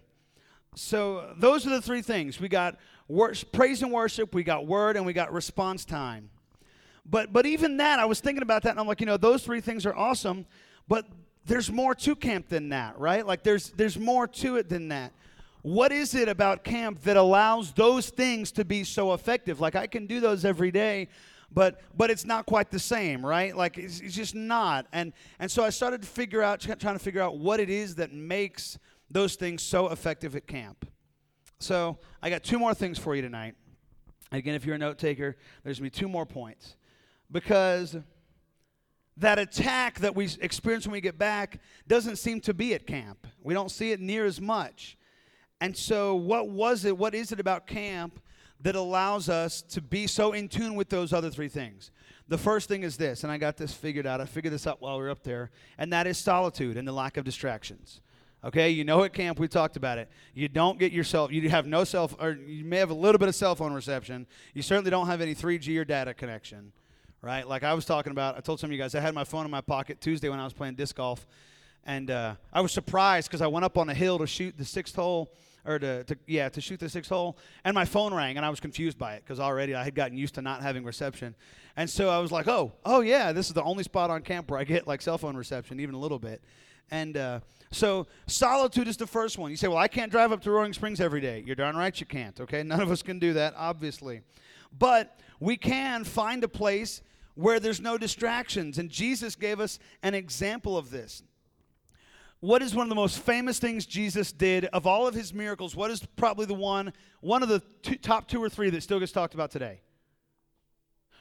So 0.75 1.33
those 1.37 1.65
are 1.65 1.69
the 1.69 1.81
three 1.81 2.01
things. 2.01 2.41
We 2.41 2.49
got 2.49 2.75
worship, 3.07 3.53
praise 3.53 3.81
and 3.81 3.93
worship, 3.93 4.35
we 4.35 4.43
got 4.43 4.67
word, 4.67 4.97
and 4.97 5.05
we 5.05 5.13
got 5.13 5.31
response 5.31 5.85
time. 5.85 6.29
But 7.05 7.31
but 7.31 7.45
even 7.45 7.77
that, 7.77 7.99
I 7.99 8.05
was 8.05 8.19
thinking 8.19 8.41
about 8.41 8.63
that, 8.63 8.71
and 8.71 8.79
I'm 8.79 8.87
like, 8.87 8.99
you 8.99 9.05
know, 9.05 9.15
those 9.15 9.43
three 9.43 9.61
things 9.61 9.85
are 9.85 9.95
awesome. 9.95 10.45
But 10.87 11.07
there's 11.45 11.71
more 11.71 11.95
to 11.95 12.15
camp 12.15 12.49
than 12.49 12.69
that, 12.69 12.99
right? 12.99 13.25
Like 13.25 13.43
there's 13.43 13.69
there's 13.71 13.97
more 13.97 14.27
to 14.27 14.57
it 14.57 14.69
than 14.69 14.89
that. 14.89 15.13
What 15.61 15.91
is 15.91 16.13
it 16.13 16.29
about 16.29 16.63
camp 16.63 17.01
that 17.03 17.17
allows 17.17 17.71
those 17.71 18.09
things 18.09 18.51
to 18.53 18.65
be 18.65 18.83
so 18.83 19.13
effective? 19.13 19.59
Like 19.59 19.75
I 19.75 19.87
can 19.87 20.05
do 20.05 20.19
those 20.19 20.45
every 20.45 20.71
day, 20.71 21.07
but 21.51 21.81
but 21.97 22.09
it's 22.09 22.25
not 22.25 22.45
quite 22.45 22.71
the 22.71 22.79
same, 22.79 23.25
right? 23.25 23.55
Like 23.55 23.77
it's, 23.77 23.99
it's 23.99 24.15
just 24.15 24.35
not. 24.35 24.87
And 24.91 25.13
and 25.39 25.49
so 25.49 25.63
I 25.63 25.69
started 25.69 26.01
to 26.01 26.07
figure 26.07 26.41
out 26.41 26.59
trying 26.59 26.77
to 26.77 26.99
figure 26.99 27.21
out 27.21 27.37
what 27.37 27.59
it 27.59 27.69
is 27.69 27.95
that 27.95 28.11
makes 28.11 28.77
those 29.09 29.35
things 29.35 29.63
so 29.63 29.89
effective 29.89 30.35
at 30.35 30.47
camp. 30.47 30.87
So 31.59 31.97
I 32.21 32.29
got 32.29 32.43
two 32.43 32.59
more 32.59 32.73
things 32.73 32.99
for 32.99 33.15
you 33.15 33.21
tonight. 33.21 33.55
Again, 34.31 34.55
if 34.55 34.65
you're 34.65 34.75
a 34.75 34.79
note 34.79 34.97
taker, 34.97 35.37
there's 35.63 35.79
gonna 35.79 35.85
be 35.85 35.89
two 35.91 36.09
more 36.09 36.25
points. 36.25 36.75
Because 37.31 37.97
that 39.17 39.39
attack 39.39 39.99
that 39.99 40.15
we 40.15 40.29
experience 40.41 40.85
when 40.85 40.93
we 40.93 41.01
get 41.01 41.17
back 41.17 41.59
doesn't 41.87 42.17
seem 42.17 42.41
to 42.41 42.53
be 42.53 42.73
at 42.73 42.85
camp. 42.85 43.27
We 43.41 43.53
don't 43.53 43.71
see 43.71 43.91
it 43.91 43.99
near 43.99 44.25
as 44.25 44.41
much. 44.41 44.97
And 45.61 45.75
so, 45.75 46.15
what 46.15 46.49
was 46.49 46.83
it? 46.83 46.97
What 46.97 47.15
is 47.15 47.31
it 47.31 47.39
about 47.39 47.65
camp 47.65 48.19
that 48.61 48.75
allows 48.75 49.29
us 49.29 49.61
to 49.61 49.81
be 49.81 50.05
so 50.07 50.33
in 50.33 50.49
tune 50.49 50.75
with 50.75 50.89
those 50.89 51.13
other 51.13 51.29
three 51.29 51.47
things? 51.47 51.91
The 52.27 52.37
first 52.37 52.67
thing 52.67 52.83
is 52.83 52.97
this, 52.97 53.23
and 53.23 53.31
I 53.31 53.37
got 53.37 53.55
this 53.55 53.73
figured 53.73 54.05
out. 54.05 54.19
I 54.19 54.25
figured 54.25 54.53
this 54.53 54.67
out 54.67 54.81
while 54.81 54.97
we 54.97 55.03
were 55.03 55.11
up 55.11 55.23
there, 55.23 55.51
and 55.77 55.93
that 55.93 56.07
is 56.07 56.17
solitude 56.17 56.75
and 56.75 56.87
the 56.87 56.91
lack 56.91 57.17
of 57.17 57.23
distractions. 57.23 58.01
Okay, 58.43 58.69
you 58.69 58.83
know 58.83 59.03
at 59.03 59.13
camp 59.13 59.39
we 59.39 59.47
talked 59.47 59.77
about 59.77 59.97
it. 59.97 60.09
You 60.33 60.47
don't 60.49 60.77
get 60.77 60.91
yourself. 60.91 61.31
You 61.31 61.49
have 61.49 61.65
no 61.65 61.83
cell, 61.83 62.11
or 62.19 62.31
you 62.31 62.65
may 62.65 62.77
have 62.77 62.89
a 62.89 62.95
little 62.95 63.17
bit 63.17 63.29
of 63.29 63.35
cell 63.35 63.55
phone 63.55 63.73
reception. 63.73 64.27
You 64.53 64.61
certainly 64.61 64.91
don't 64.91 65.07
have 65.07 65.21
any 65.21 65.33
3G 65.33 65.79
or 65.79 65.85
data 65.85 66.13
connection 66.13 66.73
right? 67.25 67.47
Like 67.47 67.63
I 67.63 67.73
was 67.73 67.85
talking 67.85 68.11
about, 68.11 68.37
I 68.37 68.39
told 68.39 68.59
some 68.59 68.67
of 68.69 68.71
you 68.71 68.77
guys, 68.77 68.93
I 68.93 68.99
had 68.99 69.15
my 69.15 69.23
phone 69.23 69.45
in 69.45 69.51
my 69.51 69.59
pocket 69.59 69.99
Tuesday 69.99 70.29
when 70.29 70.39
I 70.39 70.43
was 70.43 70.53
playing 70.53 70.75
disc 70.75 70.95
golf, 70.95 71.25
and 71.83 72.11
uh, 72.11 72.35
I 72.53 72.61
was 72.61 72.71
surprised 72.71 73.29
because 73.29 73.41
I 73.41 73.47
went 73.47 73.65
up 73.65 73.79
on 73.79 73.89
a 73.89 73.95
hill 73.95 74.19
to 74.19 74.27
shoot 74.27 74.55
the 74.55 74.63
sixth 74.63 74.95
hole, 74.95 75.33
or 75.65 75.79
to, 75.79 76.03
to, 76.03 76.15
yeah, 76.27 76.49
to 76.49 76.61
shoot 76.61 76.79
the 76.79 76.87
sixth 76.87 77.09
hole, 77.09 77.35
and 77.63 77.73
my 77.73 77.83
phone 77.83 78.13
rang, 78.13 78.37
and 78.37 78.45
I 78.45 78.51
was 78.51 78.59
confused 78.59 78.99
by 78.99 79.15
it 79.15 79.23
because 79.25 79.39
already 79.39 79.73
I 79.73 79.83
had 79.83 79.95
gotten 79.95 80.15
used 80.15 80.35
to 80.35 80.43
not 80.43 80.61
having 80.61 80.83
reception, 80.83 81.33
and 81.75 81.89
so 81.89 82.09
I 82.09 82.19
was 82.19 82.31
like, 82.31 82.47
oh, 82.47 82.73
oh 82.85 83.01
yeah, 83.01 83.31
this 83.31 83.47
is 83.47 83.53
the 83.53 83.63
only 83.63 83.83
spot 83.83 84.11
on 84.11 84.21
camp 84.21 84.51
where 84.51 84.59
I 84.59 84.63
get 84.63 84.85
like 84.85 85.01
cell 85.01 85.17
phone 85.17 85.35
reception, 85.35 85.79
even 85.79 85.95
a 85.95 85.99
little 85.99 86.19
bit, 86.19 86.43
and 86.91 87.17
uh, 87.17 87.39
so 87.71 88.05
solitude 88.27 88.87
is 88.87 88.97
the 88.97 89.07
first 89.07 89.39
one. 89.39 89.49
You 89.49 89.57
say, 89.57 89.67
well, 89.67 89.79
I 89.79 89.87
can't 89.87 90.11
drive 90.11 90.31
up 90.31 90.43
to 90.43 90.51
Roaring 90.51 90.73
Springs 90.73 91.01
every 91.01 91.21
day. 91.21 91.43
You're 91.43 91.55
darn 91.55 91.75
right 91.75 91.99
you 91.99 92.05
can't. 92.05 92.39
Okay, 92.39 92.61
none 92.61 92.81
of 92.81 92.91
us 92.91 93.01
can 93.01 93.17
do 93.17 93.33
that, 93.33 93.55
obviously, 93.57 94.21
but 94.77 95.19
we 95.39 95.57
can 95.57 96.03
find 96.03 96.43
a 96.43 96.47
place 96.47 97.01
where 97.35 97.59
there's 97.59 97.79
no 97.79 97.97
distractions. 97.97 98.77
And 98.77 98.89
Jesus 98.89 99.35
gave 99.35 99.59
us 99.59 99.79
an 100.01 100.13
example 100.13 100.77
of 100.77 100.89
this. 100.89 101.21
What 102.39 102.61
is 102.61 102.75
one 102.75 102.85
of 102.85 102.89
the 102.89 102.95
most 102.95 103.19
famous 103.19 103.59
things 103.59 103.85
Jesus 103.85 104.31
did 104.31 104.65
of 104.65 104.85
all 104.85 105.07
of 105.07 105.13
his 105.13 105.33
miracles? 105.33 105.75
What 105.75 105.89
is 105.89 106.05
probably 106.15 106.45
the 106.45 106.53
one, 106.53 106.93
one 107.21 107.41
of 107.43 107.49
the 107.49 107.61
two, 107.81 107.95
top 107.95 108.27
two 108.27 108.43
or 108.43 108.49
three 108.49 108.69
that 108.69 108.81
still 108.83 108.99
gets 108.99 109.11
talked 109.11 109.33
about 109.33 109.51
today? 109.51 109.81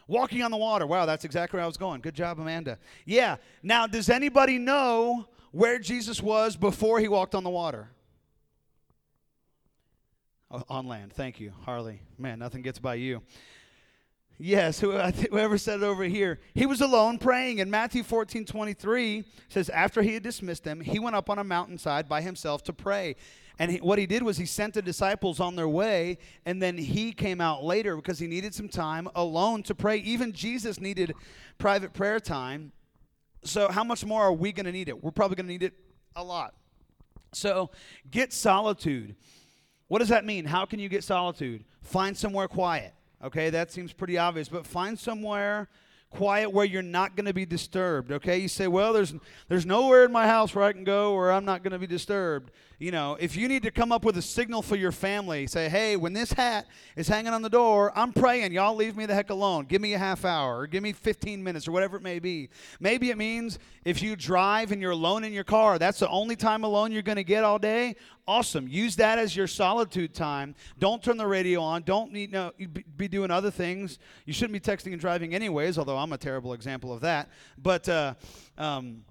Walking 0.07 0.43
on 0.43 0.51
the 0.51 0.57
water. 0.57 0.87
Wow, 0.87 1.07
that's 1.07 1.25
exactly 1.25 1.57
where 1.57 1.65
I 1.65 1.67
was 1.67 1.79
going. 1.79 2.03
Good 2.03 2.15
job, 2.15 2.39
Amanda. 2.39 2.79
Yeah. 3.07 3.37
Now, 3.63 3.87
does 3.87 4.11
anybody 4.11 4.59
know 4.59 5.27
where 5.51 5.79
Jesus 5.79 6.21
was 6.21 6.57
before 6.57 7.01
he 7.01 7.09
walked 7.09 7.35
on 7.35 7.43
the 7.43 7.51
water? 7.51 7.89
On 10.69 10.87
land. 10.87 11.13
Thank 11.13 11.41
you, 11.41 11.53
Harley. 11.63 12.03
Man, 12.19 12.39
nothing 12.39 12.61
gets 12.61 12.79
by 12.79 12.97
you. 12.97 13.23
Yes, 14.37 14.81
whoever 14.81 15.59
said 15.59 15.81
it 15.81 15.85
over 15.85 16.05
here. 16.05 16.41
He 16.55 16.67
was 16.67 16.81
alone 16.81 17.19
praying. 17.19 17.61
And 17.61 17.71
Matthew 17.71 18.03
14 18.03 18.45
23 18.45 19.25
says, 19.49 19.69
After 19.69 20.03
he 20.03 20.15
had 20.15 20.23
dismissed 20.25 20.65
them, 20.65 20.81
he 20.81 20.99
went 20.99 21.15
up 21.15 21.31
on 21.31 21.39
a 21.39 21.45
mountainside 21.45 22.09
by 22.09 22.21
himself 22.21 22.63
to 22.65 22.73
pray. 22.73 23.15
And 23.59 23.71
he, 23.71 23.79
what 23.79 24.01
he 24.01 24.07
did 24.07 24.25
was 24.25 24.37
he 24.37 24.47
sent 24.47 24.75
the 24.75 24.83
disciples 24.83 25.39
on 25.39 25.55
their 25.55 25.69
way, 25.69 26.19
and 26.45 26.61
then 26.61 26.77
he 26.77 27.13
came 27.13 27.41
out 27.41 27.63
later 27.63 27.95
because 27.95 28.19
he 28.19 28.27
needed 28.27 28.53
some 28.53 28.69
time 28.69 29.09
alone 29.15 29.63
to 29.65 29.75
pray. 29.77 29.99
Even 29.99 30.33
Jesus 30.33 30.81
needed 30.81 31.15
private 31.59 31.93
prayer 31.93 32.19
time. 32.19 32.73
So, 33.45 33.71
how 33.71 33.85
much 33.85 34.05
more 34.05 34.23
are 34.23 34.33
we 34.33 34.51
going 34.51 34.67
to 34.67 34.73
need 34.73 34.89
it? 34.89 35.05
We're 35.05 35.13
probably 35.13 35.37
going 35.37 35.47
to 35.47 35.53
need 35.53 35.63
it 35.63 35.75
a 36.17 36.25
lot. 36.25 36.55
So, 37.33 37.71
get 38.11 38.33
solitude. 38.33 39.15
What 39.87 40.01
does 40.01 40.09
that 40.09 40.25
mean? 40.25 40.47
How 40.47 40.65
can 40.65 40.81
you 40.81 40.89
get 40.89 41.05
solitude? 41.05 41.65
Find 41.83 42.17
somewhere 42.17 42.49
quiet. 42.49 42.93
Okay, 43.25 43.49
that 43.51 43.73
seems 43.73 43.93
pretty 43.93 44.19
obvious, 44.19 44.49
but 44.51 44.67
find 44.67 44.99
somewhere 44.99 45.69
quiet 46.11 46.51
where 46.53 46.65
you're 46.65 46.83
not 46.83 47.17
going 47.17 47.27
to 47.27 47.35
be 47.35 47.45
disturbed 47.45 48.13
okay? 48.13 48.39
You 48.39 48.47
say 48.47 48.69
well 48.69 48.93
there's 48.93 49.15
there's 49.49 49.67
nowhere 49.67 50.05
in 50.05 50.13
my 50.13 50.29
house 50.29 50.55
where 50.55 50.65
i 50.65 50.73
can 50.73 50.85
go 50.85 51.15
where 51.15 51.33
i'm 51.33 51.45
not 51.45 51.65
going 51.65 51.73
to 51.73 51.79
be 51.79 51.89
disturbed 51.89 52.53
you 52.79 52.91
know 52.91 53.17
if 53.21 53.37
you 53.37 53.49
need 53.49 53.63
to 53.63 53.71
come 53.71 53.93
up 53.93 54.05
with 54.05 54.17
a 54.17 54.23
signal 54.23 54.63
for 54.63 54.77
your 54.77 54.93
family 54.93 55.47
say 55.47 55.69
hey 55.69 55.97
when 55.97 56.13
this 56.13 56.33
hat 56.33 56.67
is 56.97 57.09
hanging 57.09 57.33
on 57.33 57.43
the 57.43 57.51
door 57.51 57.93
i'm 57.97 58.13
praying 58.13 58.53
y'all 58.53 58.75
leave 58.75 58.97
me 58.97 59.07
the 59.07 59.15
heck 59.15 59.31
alone 59.31 59.65
give 59.65 59.81
me 59.81 59.95
a 59.95 59.99
half 59.99 60.25
hour 60.25 60.59
or 60.59 60.67
give 60.67 60.83
me 60.83 60.93
15 60.93 61.43
minutes 61.43 61.69
or 61.69 61.73
whatever 61.73 61.97
it 61.97 62.03
may 62.03 62.19
be 62.19 62.49
maybe 62.81 63.11
it 63.11 63.19
means 63.19 63.59
if 63.85 64.03
you 64.03 64.17
drive 64.17 64.73
and 64.73 64.81
you're 64.81 64.91
alone 64.91 65.25
in 65.25 65.33
your 65.33 65.45
car 65.45 65.79
that's 65.79 65.99
the 65.99 66.09
only 66.09 66.37
time 66.37 66.65
alone 66.65 66.93
you're 66.93 67.03
going 67.03 67.17
to 67.17 67.25
get 67.25 67.45
all 67.45 67.59
day 67.59 67.95
awesome. 68.27 68.67
Use 68.69 68.97
that 68.97 69.19
as 69.19 69.37
your 69.37 69.47
solitude 69.47 70.15
time. 70.15 70.55
Don't 70.79 71.03
turn 71.03 71.17
the 71.17 71.27
radio 71.27 71.61
on. 71.61 71.83
Don't 71.83 72.13
need 72.13 72.33
no 72.33 72.53
be 72.97 73.09
doing 73.09 73.31
other 73.31 73.51
things. 73.51 73.99
You 74.25 74.33
shouldn't 74.33 74.53
be 74.53 74.61
texting 74.61 74.93
and 74.93 75.01
driving 75.01 75.35
anyways. 75.35 75.79
Although 75.79 75.99
I'm 75.99 76.13
a 76.13 76.19
terrible 76.19 76.53
example 76.53 76.93
of 76.93 77.01
that. 77.03 77.29
But 77.59 77.89
uh, 77.89 78.15
um, 78.59 79.05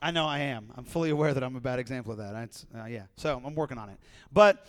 I 0.00 0.10
know 0.10 0.26
I 0.26 0.38
am. 0.40 0.72
I'm 0.76 0.84
fully 0.84 1.10
aware 1.10 1.34
that 1.34 1.42
I'm 1.42 1.56
a 1.56 1.60
bad 1.60 1.78
example 1.78 2.12
of 2.12 2.18
that. 2.18 2.64
Uh, 2.74 2.84
yeah. 2.86 3.04
So 3.16 3.40
I'm 3.44 3.54
working 3.54 3.78
on 3.78 3.88
it. 3.88 3.98
But 4.32 4.66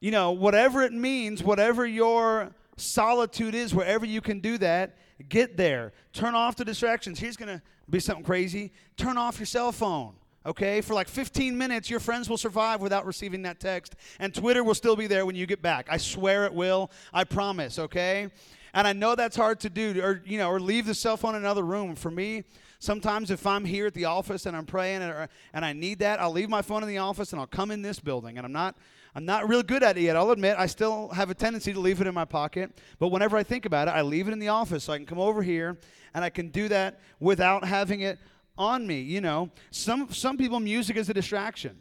you 0.00 0.10
know, 0.10 0.32
whatever 0.32 0.82
it 0.82 0.92
means, 0.92 1.42
whatever 1.42 1.86
your 1.86 2.50
solitude 2.76 3.54
is, 3.54 3.74
wherever 3.74 4.04
you 4.04 4.20
can 4.20 4.40
do 4.40 4.58
that, 4.58 4.96
get 5.28 5.56
there. 5.56 5.92
Turn 6.12 6.34
off 6.34 6.56
the 6.56 6.64
distractions. 6.64 7.20
Here's 7.20 7.36
going 7.36 7.56
to 7.56 7.62
be 7.88 8.00
something 8.00 8.24
crazy. 8.24 8.72
Turn 8.96 9.16
off 9.16 9.38
your 9.38 9.46
cell 9.46 9.72
phone 9.72 10.14
okay? 10.44 10.80
For 10.80 10.94
like 10.94 11.08
15 11.08 11.56
minutes, 11.56 11.90
your 11.90 12.00
friends 12.00 12.28
will 12.28 12.36
survive 12.36 12.80
without 12.80 13.06
receiving 13.06 13.42
that 13.42 13.60
text, 13.60 13.94
and 14.18 14.34
Twitter 14.34 14.64
will 14.64 14.74
still 14.74 14.96
be 14.96 15.06
there 15.06 15.26
when 15.26 15.36
you 15.36 15.46
get 15.46 15.62
back. 15.62 15.86
I 15.90 15.96
swear 15.96 16.44
it 16.46 16.54
will. 16.54 16.90
I 17.12 17.24
promise, 17.24 17.78
okay? 17.78 18.28
And 18.74 18.86
I 18.86 18.92
know 18.92 19.14
that's 19.14 19.36
hard 19.36 19.60
to 19.60 19.70
do, 19.70 20.00
or 20.02 20.22
you 20.24 20.38
know, 20.38 20.48
or 20.48 20.58
leave 20.58 20.86
the 20.86 20.94
cell 20.94 21.16
phone 21.16 21.34
in 21.34 21.42
another 21.42 21.62
room. 21.62 21.94
For 21.94 22.10
me, 22.10 22.44
sometimes 22.82 23.30
if 23.30 23.46
I'm 23.46 23.64
here 23.64 23.86
at 23.86 23.94
the 23.94 24.06
office 24.06 24.44
and 24.44 24.56
I'm 24.56 24.66
praying 24.66 25.02
and, 25.02 25.28
and 25.54 25.64
I 25.64 25.72
need 25.72 26.00
that, 26.00 26.18
I'll 26.18 26.32
leave 26.32 26.48
my 26.48 26.62
phone 26.62 26.82
in 26.82 26.88
the 26.88 26.98
office 26.98 27.32
and 27.32 27.40
I'll 27.40 27.46
come 27.46 27.70
in 27.70 27.80
this 27.80 28.00
building. 28.00 28.38
And 28.38 28.44
I'm 28.44 28.52
not, 28.52 28.76
I'm 29.14 29.24
not 29.24 29.48
real 29.48 29.62
good 29.62 29.84
at 29.84 29.96
it 29.96 30.00
yet. 30.00 30.16
I'll 30.16 30.32
admit 30.32 30.56
I 30.58 30.66
still 30.66 31.08
have 31.10 31.30
a 31.30 31.34
tendency 31.34 31.72
to 31.72 31.78
leave 31.78 32.00
it 32.00 32.08
in 32.08 32.14
my 32.14 32.24
pocket. 32.24 32.76
But 32.98 33.08
whenever 33.08 33.36
I 33.36 33.44
think 33.44 33.66
about 33.66 33.86
it, 33.86 33.92
I 33.92 34.02
leave 34.02 34.26
it 34.26 34.32
in 34.32 34.40
the 34.40 34.48
office 34.48 34.84
so 34.84 34.92
I 34.92 34.96
can 34.96 35.06
come 35.06 35.20
over 35.20 35.44
here 35.44 35.78
and 36.12 36.24
I 36.24 36.30
can 36.30 36.48
do 36.48 36.68
that 36.68 36.98
without 37.20 37.64
having 37.64 38.00
it 38.00 38.18
on 38.58 38.84
me, 38.84 39.00
you 39.00 39.20
know. 39.20 39.50
Some 39.70 40.12
some 40.12 40.36
people 40.36 40.58
music 40.58 40.96
is 40.96 41.08
a 41.08 41.14
distraction. 41.14 41.80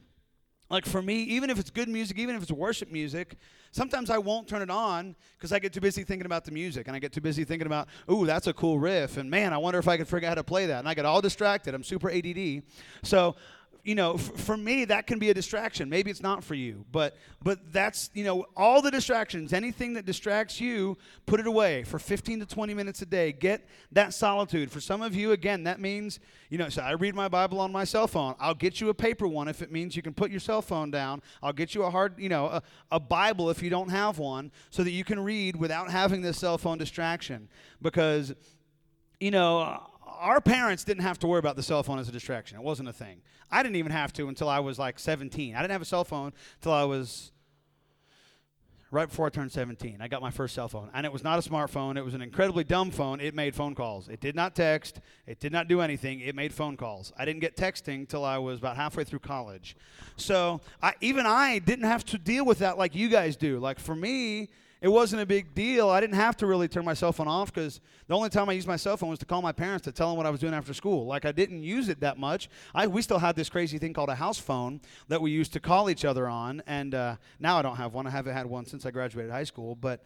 Like 0.71 0.85
for 0.85 1.01
me, 1.01 1.23
even 1.23 1.49
if 1.49 1.59
it's 1.59 1.69
good 1.69 1.89
music, 1.89 2.17
even 2.17 2.33
if 2.33 2.41
it's 2.41 2.51
worship 2.51 2.89
music, 2.89 3.35
sometimes 3.71 4.09
I 4.09 4.17
won't 4.17 4.47
turn 4.47 4.61
it 4.61 4.69
on 4.69 5.17
because 5.37 5.51
I 5.51 5.59
get 5.59 5.73
too 5.73 5.81
busy 5.81 6.05
thinking 6.05 6.25
about 6.25 6.45
the 6.45 6.51
music 6.51 6.87
and 6.87 6.95
I 6.95 6.99
get 6.99 7.11
too 7.11 7.19
busy 7.19 7.43
thinking 7.43 7.65
about, 7.65 7.89
ooh, 8.09 8.25
that's 8.25 8.47
a 8.47 8.53
cool 8.53 8.79
riff. 8.79 9.17
And 9.17 9.29
man, 9.29 9.51
I 9.51 9.57
wonder 9.57 9.79
if 9.79 9.89
I 9.89 9.97
could 9.97 10.07
figure 10.07 10.27
out 10.27 10.31
how 10.31 10.35
to 10.35 10.45
play 10.45 10.67
that. 10.67 10.79
And 10.79 10.87
I 10.87 10.93
get 10.93 11.03
all 11.03 11.19
distracted. 11.19 11.75
I'm 11.75 11.83
super 11.83 12.09
ADD. 12.09 12.63
So 13.03 13.35
you 13.83 13.95
know, 13.95 14.13
f- 14.13 14.21
for 14.35 14.55
me, 14.55 14.85
that 14.85 15.07
can 15.07 15.19
be 15.19 15.29
a 15.29 15.33
distraction. 15.33 15.89
Maybe 15.89 16.11
it's 16.11 16.21
not 16.21 16.43
for 16.43 16.55
you, 16.55 16.85
but 16.91 17.17
but 17.43 17.73
that's 17.73 18.09
you 18.13 18.23
know, 18.23 18.45
all 18.55 18.81
the 18.81 18.91
distractions, 18.91 19.53
anything 19.53 19.93
that 19.93 20.05
distracts 20.05 20.61
you, 20.61 20.97
put 21.25 21.39
it 21.39 21.47
away 21.47 21.83
for 21.83 21.97
15 21.97 22.41
to 22.41 22.45
20 22.45 22.73
minutes 22.73 23.01
a 23.01 23.05
day. 23.05 23.31
Get 23.31 23.67
that 23.91 24.13
solitude. 24.13 24.71
For 24.71 24.79
some 24.79 25.01
of 25.01 25.15
you, 25.15 25.31
again, 25.31 25.63
that 25.63 25.79
means 25.79 26.19
you 26.49 26.57
know, 26.57 26.69
so 26.69 26.81
I 26.81 26.91
read 26.91 27.15
my 27.15 27.27
Bible 27.27 27.59
on 27.59 27.71
my 27.71 27.83
cell 27.83 28.07
phone. 28.07 28.35
I'll 28.39 28.53
get 28.53 28.81
you 28.81 28.89
a 28.89 28.93
paper 28.93 29.27
one 29.27 29.47
if 29.47 29.61
it 29.61 29.71
means 29.71 29.95
you 29.95 30.01
can 30.01 30.13
put 30.13 30.31
your 30.31 30.39
cell 30.39 30.61
phone 30.61 30.91
down. 30.91 31.21
I'll 31.41 31.53
get 31.53 31.73
you 31.73 31.83
a 31.83 31.89
hard, 31.89 32.19
you 32.19 32.29
know, 32.29 32.47
a, 32.47 32.63
a 32.91 32.99
Bible 32.99 33.49
if 33.49 33.63
you 33.63 33.69
don't 33.69 33.89
have 33.89 34.19
one, 34.19 34.51
so 34.69 34.83
that 34.83 34.91
you 34.91 35.03
can 35.03 35.19
read 35.19 35.55
without 35.55 35.89
having 35.89 36.21
this 36.21 36.37
cell 36.37 36.57
phone 36.57 36.77
distraction. 36.77 37.47
Because, 37.81 38.33
you 39.19 39.31
know 39.31 39.90
our 40.21 40.39
parents 40.39 40.83
didn't 40.83 41.03
have 41.03 41.17
to 41.19 41.27
worry 41.27 41.39
about 41.39 41.55
the 41.55 41.63
cell 41.63 41.81
phone 41.81 41.97
as 41.99 42.07
a 42.07 42.11
distraction. 42.11 42.57
It 42.57 42.63
wasn't 42.63 42.87
a 42.87 42.93
thing. 42.93 43.21
I 43.49 43.63
didn't 43.63 43.75
even 43.77 43.91
have 43.91 44.13
to 44.13 44.27
until 44.27 44.47
I 44.47 44.59
was 44.59 44.77
like 44.77 44.99
17. 44.99 45.55
I 45.55 45.61
didn't 45.61 45.71
have 45.71 45.81
a 45.81 45.85
cell 45.85 46.03
phone 46.03 46.31
until 46.59 46.73
I 46.73 46.83
was 46.83 47.31
right 48.91 49.07
before 49.07 49.25
I 49.25 49.29
turned 49.29 49.51
17. 49.51 49.97
I 49.99 50.07
got 50.07 50.21
my 50.21 50.29
first 50.29 50.53
cell 50.53 50.67
phone. 50.67 50.89
And 50.93 51.05
it 51.05 51.11
was 51.11 51.23
not 51.23 51.43
a 51.43 51.49
smartphone. 51.49 51.97
It 51.97 52.05
was 52.05 52.13
an 52.13 52.21
incredibly 52.21 52.63
dumb 52.63 52.91
phone. 52.91 53.19
It 53.19 53.33
made 53.33 53.55
phone 53.55 53.73
calls. 53.73 54.09
It 54.09 54.19
did 54.19 54.35
not 54.35 54.53
text. 54.53 54.99
It 55.25 55.39
did 55.39 55.51
not 55.51 55.67
do 55.67 55.81
anything. 55.81 56.19
It 56.19 56.35
made 56.35 56.53
phone 56.53 56.77
calls. 56.77 57.11
I 57.17 57.25
didn't 57.25 57.39
get 57.39 57.55
texting 57.55 58.07
till 58.07 58.23
I 58.23 58.37
was 58.37 58.59
about 58.59 58.75
halfway 58.75 59.05
through 59.05 59.19
college. 59.19 59.75
So 60.17 60.61
I, 60.83 60.93
even 61.01 61.25
I 61.25 61.59
didn't 61.59 61.85
have 61.85 62.05
to 62.05 62.17
deal 62.17 62.45
with 62.45 62.59
that 62.59 62.77
like 62.77 62.93
you 62.93 63.09
guys 63.09 63.37
do. 63.37 63.59
Like 63.59 63.79
for 63.79 63.95
me, 63.95 64.49
it 64.81 64.87
wasn't 64.87 65.21
a 65.21 65.25
big 65.27 65.53
deal. 65.53 65.89
I 65.89 66.01
didn't 66.01 66.15
have 66.15 66.35
to 66.37 66.47
really 66.47 66.67
turn 66.67 66.83
my 66.83 66.95
cell 66.95 67.13
phone 67.13 67.27
off 67.27 67.53
because 67.53 67.79
the 68.07 68.15
only 68.15 68.29
time 68.29 68.49
I 68.49 68.53
used 68.53 68.67
my 68.67 68.77
cell 68.77 68.97
phone 68.97 69.11
was 69.11 69.19
to 69.19 69.25
call 69.25 69.41
my 69.43 69.51
parents 69.51 69.83
to 69.85 69.91
tell 69.91 70.07
them 70.07 70.17
what 70.17 70.25
I 70.25 70.31
was 70.31 70.39
doing 70.39 70.55
after 70.55 70.73
school. 70.73 71.05
Like 71.05 71.23
I 71.23 71.31
didn't 71.31 71.61
use 71.61 71.87
it 71.87 71.99
that 71.99 72.17
much. 72.17 72.49
I 72.73 72.87
we 72.87 73.03
still 73.03 73.19
had 73.19 73.35
this 73.35 73.47
crazy 73.47 73.77
thing 73.77 73.93
called 73.93 74.09
a 74.09 74.15
house 74.15 74.39
phone 74.39 74.81
that 75.07 75.21
we 75.21 75.29
used 75.29 75.53
to 75.53 75.59
call 75.59 75.89
each 75.89 76.03
other 76.03 76.27
on, 76.27 76.63
and 76.65 76.95
uh, 76.95 77.15
now 77.39 77.59
I 77.59 77.61
don't 77.61 77.75
have 77.75 77.93
one. 77.93 78.07
I 78.07 78.09
haven't 78.09 78.33
had 78.33 78.47
one 78.47 78.65
since 78.65 78.85
I 78.85 78.91
graduated 78.91 79.31
high 79.31 79.43
school, 79.43 79.75
but 79.75 80.03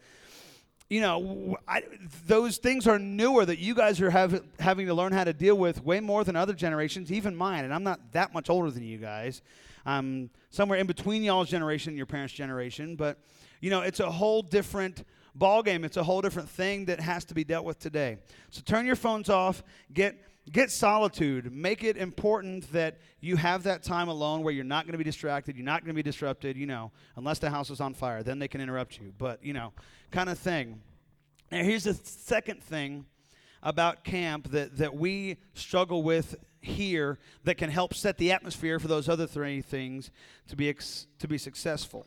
you 0.90 1.00
know, 1.00 1.56
I, 1.66 1.82
those 2.26 2.58
things 2.58 2.86
are 2.86 2.98
newer 2.98 3.44
that 3.44 3.58
you 3.58 3.74
guys 3.74 4.00
are 4.00 4.10
have, 4.10 4.44
having 4.60 4.86
to 4.86 4.94
learn 4.94 5.12
how 5.12 5.24
to 5.24 5.32
deal 5.32 5.56
with 5.56 5.82
way 5.82 5.98
more 5.98 6.22
than 6.22 6.36
other 6.36 6.52
generations, 6.52 7.10
even 7.10 7.34
mine. 7.34 7.64
And 7.64 7.74
I'm 7.74 7.82
not 7.82 8.12
that 8.12 8.32
much 8.32 8.48
older 8.48 8.70
than 8.70 8.84
you 8.84 8.98
guys. 8.98 9.42
I'm 9.84 10.30
somewhere 10.50 10.78
in 10.78 10.86
between 10.86 11.24
y'all's 11.24 11.48
generation 11.48 11.90
and 11.90 11.96
your 11.96 12.06
parents' 12.06 12.34
generation. 12.34 12.94
But 12.94 13.18
you 13.60 13.70
know, 13.70 13.80
it's 13.80 14.00
a 14.00 14.10
whole 14.10 14.42
different 14.42 15.04
ball 15.38 15.62
game. 15.62 15.84
It's 15.84 15.96
a 15.96 16.02
whole 16.02 16.20
different 16.20 16.48
thing 16.48 16.86
that 16.86 17.00
has 17.00 17.24
to 17.26 17.34
be 17.34 17.44
dealt 17.44 17.64
with 17.64 17.78
today. 17.78 18.18
So 18.50 18.62
turn 18.64 18.86
your 18.86 18.96
phones 18.96 19.28
off. 19.28 19.62
Get 19.92 20.16
get 20.52 20.70
solitude. 20.70 21.52
Make 21.52 21.82
it 21.82 21.96
important 21.96 22.70
that 22.72 22.98
you 23.20 23.36
have 23.36 23.64
that 23.64 23.82
time 23.82 24.08
alone 24.08 24.42
where 24.42 24.54
you're 24.54 24.64
not 24.64 24.84
going 24.84 24.92
to 24.92 24.98
be 24.98 25.04
distracted. 25.04 25.56
You're 25.56 25.64
not 25.64 25.82
going 25.82 25.94
to 25.94 25.94
be 25.94 26.02
disrupted. 26.02 26.56
You 26.56 26.66
know, 26.66 26.92
unless 27.16 27.38
the 27.38 27.50
house 27.50 27.70
is 27.70 27.80
on 27.80 27.94
fire, 27.94 28.22
then 28.22 28.38
they 28.38 28.48
can 28.48 28.60
interrupt 28.60 28.98
you. 28.98 29.12
But 29.16 29.44
you 29.44 29.52
know, 29.52 29.72
kind 30.10 30.28
of 30.28 30.38
thing. 30.38 30.80
Now 31.50 31.62
here's 31.62 31.84
the 31.84 31.94
second 31.94 32.62
thing 32.62 33.06
about 33.62 34.04
camp 34.04 34.50
that 34.50 34.78
that 34.78 34.94
we 34.94 35.38
struggle 35.54 36.02
with 36.02 36.36
here 36.60 37.18
that 37.44 37.56
can 37.56 37.70
help 37.70 37.94
set 37.94 38.18
the 38.18 38.32
atmosphere 38.32 38.80
for 38.80 38.88
those 38.88 39.08
other 39.08 39.26
three 39.26 39.60
things 39.60 40.10
to 40.48 40.56
be 40.56 40.68
ex- 40.68 41.06
to 41.18 41.28
be 41.28 41.38
successful 41.38 42.06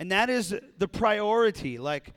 and 0.00 0.10
that 0.10 0.30
is 0.30 0.54
the 0.78 0.88
priority. 0.88 1.78
Like 1.78 2.14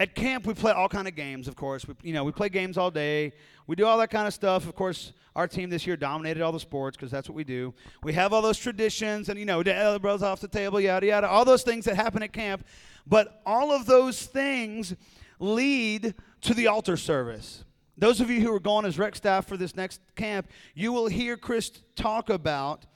at 0.00 0.14
camp, 0.14 0.46
we 0.46 0.54
play 0.54 0.72
all 0.72 0.88
kind 0.88 1.06
of 1.06 1.14
games. 1.14 1.48
Of 1.48 1.56
course, 1.56 1.86
we, 1.86 1.94
you 2.02 2.14
know 2.14 2.24
we 2.24 2.32
play 2.32 2.48
games 2.48 2.78
all 2.78 2.90
day. 2.90 3.32
We 3.66 3.76
do 3.76 3.84
all 3.84 3.98
that 3.98 4.10
kind 4.10 4.26
of 4.26 4.32
stuff. 4.32 4.66
Of 4.66 4.74
course, 4.76 5.12
our 5.34 5.48
team 5.48 5.68
this 5.68 5.86
year 5.86 5.96
dominated 5.96 6.42
all 6.42 6.52
the 6.52 6.60
sports 6.60 6.96
because 6.96 7.10
that's 7.10 7.28
what 7.28 7.34
we 7.34 7.44
do. 7.44 7.74
We 8.04 8.12
have 8.12 8.32
all 8.32 8.40
those 8.40 8.58
traditions, 8.58 9.28
and 9.28 9.38
you 9.38 9.44
know, 9.44 9.62
the 9.62 9.74
elbows 9.74 10.22
off 10.22 10.40
the 10.40 10.48
table, 10.48 10.80
yada 10.80 11.06
yada, 11.06 11.28
all 11.28 11.44
those 11.44 11.64
things 11.64 11.84
that 11.86 11.96
happen 11.96 12.22
at 12.22 12.32
camp. 12.32 12.64
But 13.06 13.42
all 13.44 13.72
of 13.72 13.86
those 13.86 14.22
things 14.22 14.94
lead 15.40 16.14
to 16.42 16.54
the 16.54 16.68
altar 16.68 16.96
service. 16.96 17.64
Those 17.98 18.20
of 18.20 18.30
you 18.30 18.40
who 18.40 18.54
are 18.54 18.60
going 18.60 18.86
as 18.86 18.98
rec 18.98 19.16
staff 19.16 19.46
for 19.46 19.56
this 19.56 19.76
next 19.76 20.00
camp, 20.14 20.48
you 20.74 20.92
will 20.92 21.08
hear 21.08 21.36
Chris 21.36 21.70
talk 21.96 22.30
about 22.30 22.86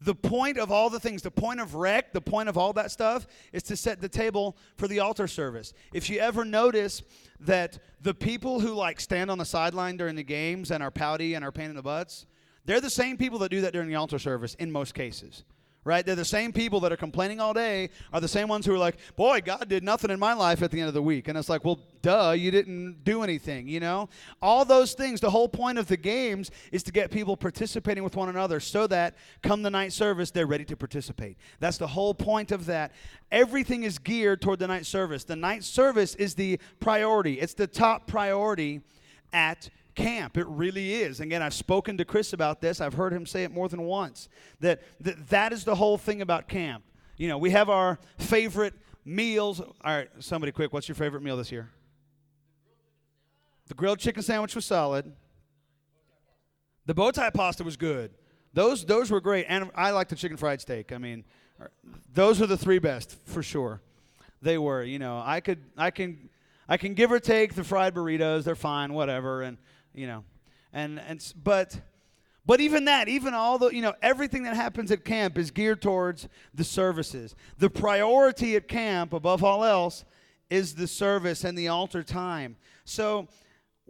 the 0.00 0.14
point 0.14 0.58
of 0.58 0.70
all 0.70 0.90
the 0.90 1.00
things, 1.00 1.22
the 1.22 1.30
point 1.30 1.60
of 1.60 1.74
rec, 1.74 2.12
the 2.12 2.20
point 2.20 2.48
of 2.48 2.56
all 2.56 2.72
that 2.74 2.90
stuff 2.90 3.26
is 3.52 3.62
to 3.64 3.76
set 3.76 4.00
the 4.00 4.08
table 4.08 4.56
for 4.76 4.86
the 4.86 5.00
altar 5.00 5.26
service. 5.26 5.72
If 5.92 6.08
you 6.08 6.20
ever 6.20 6.44
notice 6.44 7.02
that 7.40 7.78
the 8.00 8.14
people 8.14 8.60
who 8.60 8.74
like 8.74 9.00
stand 9.00 9.30
on 9.30 9.38
the 9.38 9.44
sideline 9.44 9.96
during 9.96 10.14
the 10.14 10.22
games 10.22 10.70
and 10.70 10.82
are 10.82 10.90
pouty 10.90 11.34
and 11.34 11.44
are 11.44 11.52
pain 11.52 11.70
in 11.70 11.76
the 11.76 11.82
butts, 11.82 12.26
they're 12.64 12.80
the 12.80 12.90
same 12.90 13.16
people 13.16 13.38
that 13.40 13.50
do 13.50 13.62
that 13.62 13.72
during 13.72 13.88
the 13.88 13.96
altar 13.96 14.18
service 14.18 14.54
in 14.54 14.70
most 14.70 14.94
cases 14.94 15.44
right? 15.88 16.04
They're 16.04 16.14
the 16.14 16.24
same 16.24 16.52
people 16.52 16.80
that 16.80 16.92
are 16.92 16.96
complaining 16.96 17.40
all 17.40 17.54
day 17.54 17.88
are 18.12 18.20
the 18.20 18.28
same 18.28 18.46
ones 18.46 18.66
who 18.66 18.74
are 18.74 18.78
like, 18.78 18.98
boy, 19.16 19.40
God 19.42 19.68
did 19.68 19.82
nothing 19.82 20.10
in 20.10 20.20
my 20.20 20.34
life 20.34 20.62
at 20.62 20.70
the 20.70 20.78
end 20.78 20.88
of 20.88 20.94
the 20.94 21.02
week. 21.02 21.28
And 21.28 21.38
it's 21.38 21.48
like, 21.48 21.64
well, 21.64 21.80
duh, 22.02 22.34
you 22.36 22.50
didn't 22.50 23.04
do 23.04 23.22
anything, 23.22 23.66
you 23.66 23.80
know? 23.80 24.10
All 24.42 24.66
those 24.66 24.92
things, 24.92 25.20
the 25.20 25.30
whole 25.30 25.48
point 25.48 25.78
of 25.78 25.88
the 25.88 25.96
games 25.96 26.50
is 26.72 26.82
to 26.84 26.92
get 26.92 27.10
people 27.10 27.38
participating 27.38 28.04
with 28.04 28.16
one 28.16 28.28
another 28.28 28.60
so 28.60 28.86
that 28.88 29.16
come 29.42 29.62
the 29.62 29.70
night 29.70 29.94
service, 29.94 30.30
they're 30.30 30.46
ready 30.46 30.66
to 30.66 30.76
participate. 30.76 31.38
That's 31.58 31.78
the 31.78 31.86
whole 31.86 32.12
point 32.12 32.52
of 32.52 32.66
that. 32.66 32.92
Everything 33.32 33.84
is 33.84 33.98
geared 33.98 34.42
toward 34.42 34.58
the 34.58 34.68
night 34.68 34.84
service. 34.84 35.24
The 35.24 35.36
night 35.36 35.64
service 35.64 36.14
is 36.16 36.34
the 36.34 36.60
priority, 36.80 37.40
it's 37.40 37.54
the 37.54 37.66
top 37.66 38.06
priority 38.06 38.82
at 39.32 39.70
camp. 39.98 40.38
It 40.38 40.46
really 40.46 40.94
is. 40.94 41.20
Again, 41.20 41.42
I've 41.42 41.54
spoken 41.54 41.98
to 41.98 42.04
Chris 42.04 42.32
about 42.32 42.60
this. 42.60 42.80
I've 42.80 42.94
heard 42.94 43.12
him 43.12 43.26
say 43.26 43.42
it 43.42 43.50
more 43.50 43.68
than 43.68 43.82
once. 43.82 44.28
That 44.60 44.80
that, 45.00 45.28
that 45.28 45.52
is 45.52 45.64
the 45.64 45.74
whole 45.74 45.98
thing 45.98 46.22
about 46.22 46.48
camp. 46.48 46.84
You 47.16 47.28
know, 47.28 47.36
we 47.36 47.50
have 47.50 47.68
our 47.68 47.98
favorite 48.16 48.74
meals. 49.04 49.60
All 49.60 49.68
right, 49.84 50.08
somebody 50.20 50.52
quick, 50.52 50.72
what's 50.72 50.88
your 50.88 50.94
favorite 50.94 51.22
meal 51.22 51.36
this 51.36 51.50
year? 51.50 51.70
The 53.66 53.74
grilled 53.74 53.98
chicken 53.98 54.22
sandwich 54.22 54.54
was 54.54 54.64
solid. 54.64 55.12
The 56.86 56.94
bow 56.94 57.10
tie 57.10 57.30
pasta 57.30 57.64
was 57.64 57.76
good. 57.76 58.12
Those 58.54 58.84
those 58.84 59.10
were 59.10 59.20
great. 59.20 59.46
And 59.48 59.70
I 59.74 59.90
like 59.90 60.08
the 60.08 60.16
chicken 60.16 60.36
fried 60.36 60.60
steak. 60.60 60.92
I 60.92 60.98
mean, 60.98 61.24
those 62.14 62.40
are 62.40 62.46
the 62.46 62.56
three 62.56 62.78
best 62.78 63.16
for 63.24 63.42
sure. 63.42 63.82
They 64.40 64.58
were, 64.58 64.84
you 64.84 65.00
know, 65.00 65.20
I 65.24 65.40
could 65.40 65.58
I 65.76 65.90
can 65.90 66.30
I 66.68 66.76
can 66.76 66.94
give 66.94 67.10
or 67.10 67.18
take 67.18 67.54
the 67.54 67.64
fried 67.64 67.94
burritos. 67.94 68.44
They're 68.44 68.54
fine, 68.54 68.92
whatever. 68.92 69.42
And 69.42 69.58
you 69.98 70.06
know, 70.06 70.24
and 70.72 71.00
and 71.00 71.32
but 71.42 71.78
but 72.46 72.60
even 72.62 72.86
that, 72.86 73.08
even 73.08 73.34
all 73.34 73.58
the, 73.58 73.68
you 73.68 73.82
know, 73.82 73.92
everything 74.00 74.44
that 74.44 74.56
happens 74.56 74.90
at 74.90 75.04
camp 75.04 75.36
is 75.36 75.50
geared 75.50 75.82
towards 75.82 76.28
the 76.54 76.64
services. 76.64 77.34
The 77.58 77.68
priority 77.68 78.56
at 78.56 78.68
camp, 78.68 79.12
above 79.12 79.44
all 79.44 79.64
else, 79.64 80.06
is 80.48 80.74
the 80.74 80.86
service 80.86 81.44
and 81.44 81.58
the 81.58 81.68
altar 81.68 82.02
time. 82.02 82.56
So 82.86 83.28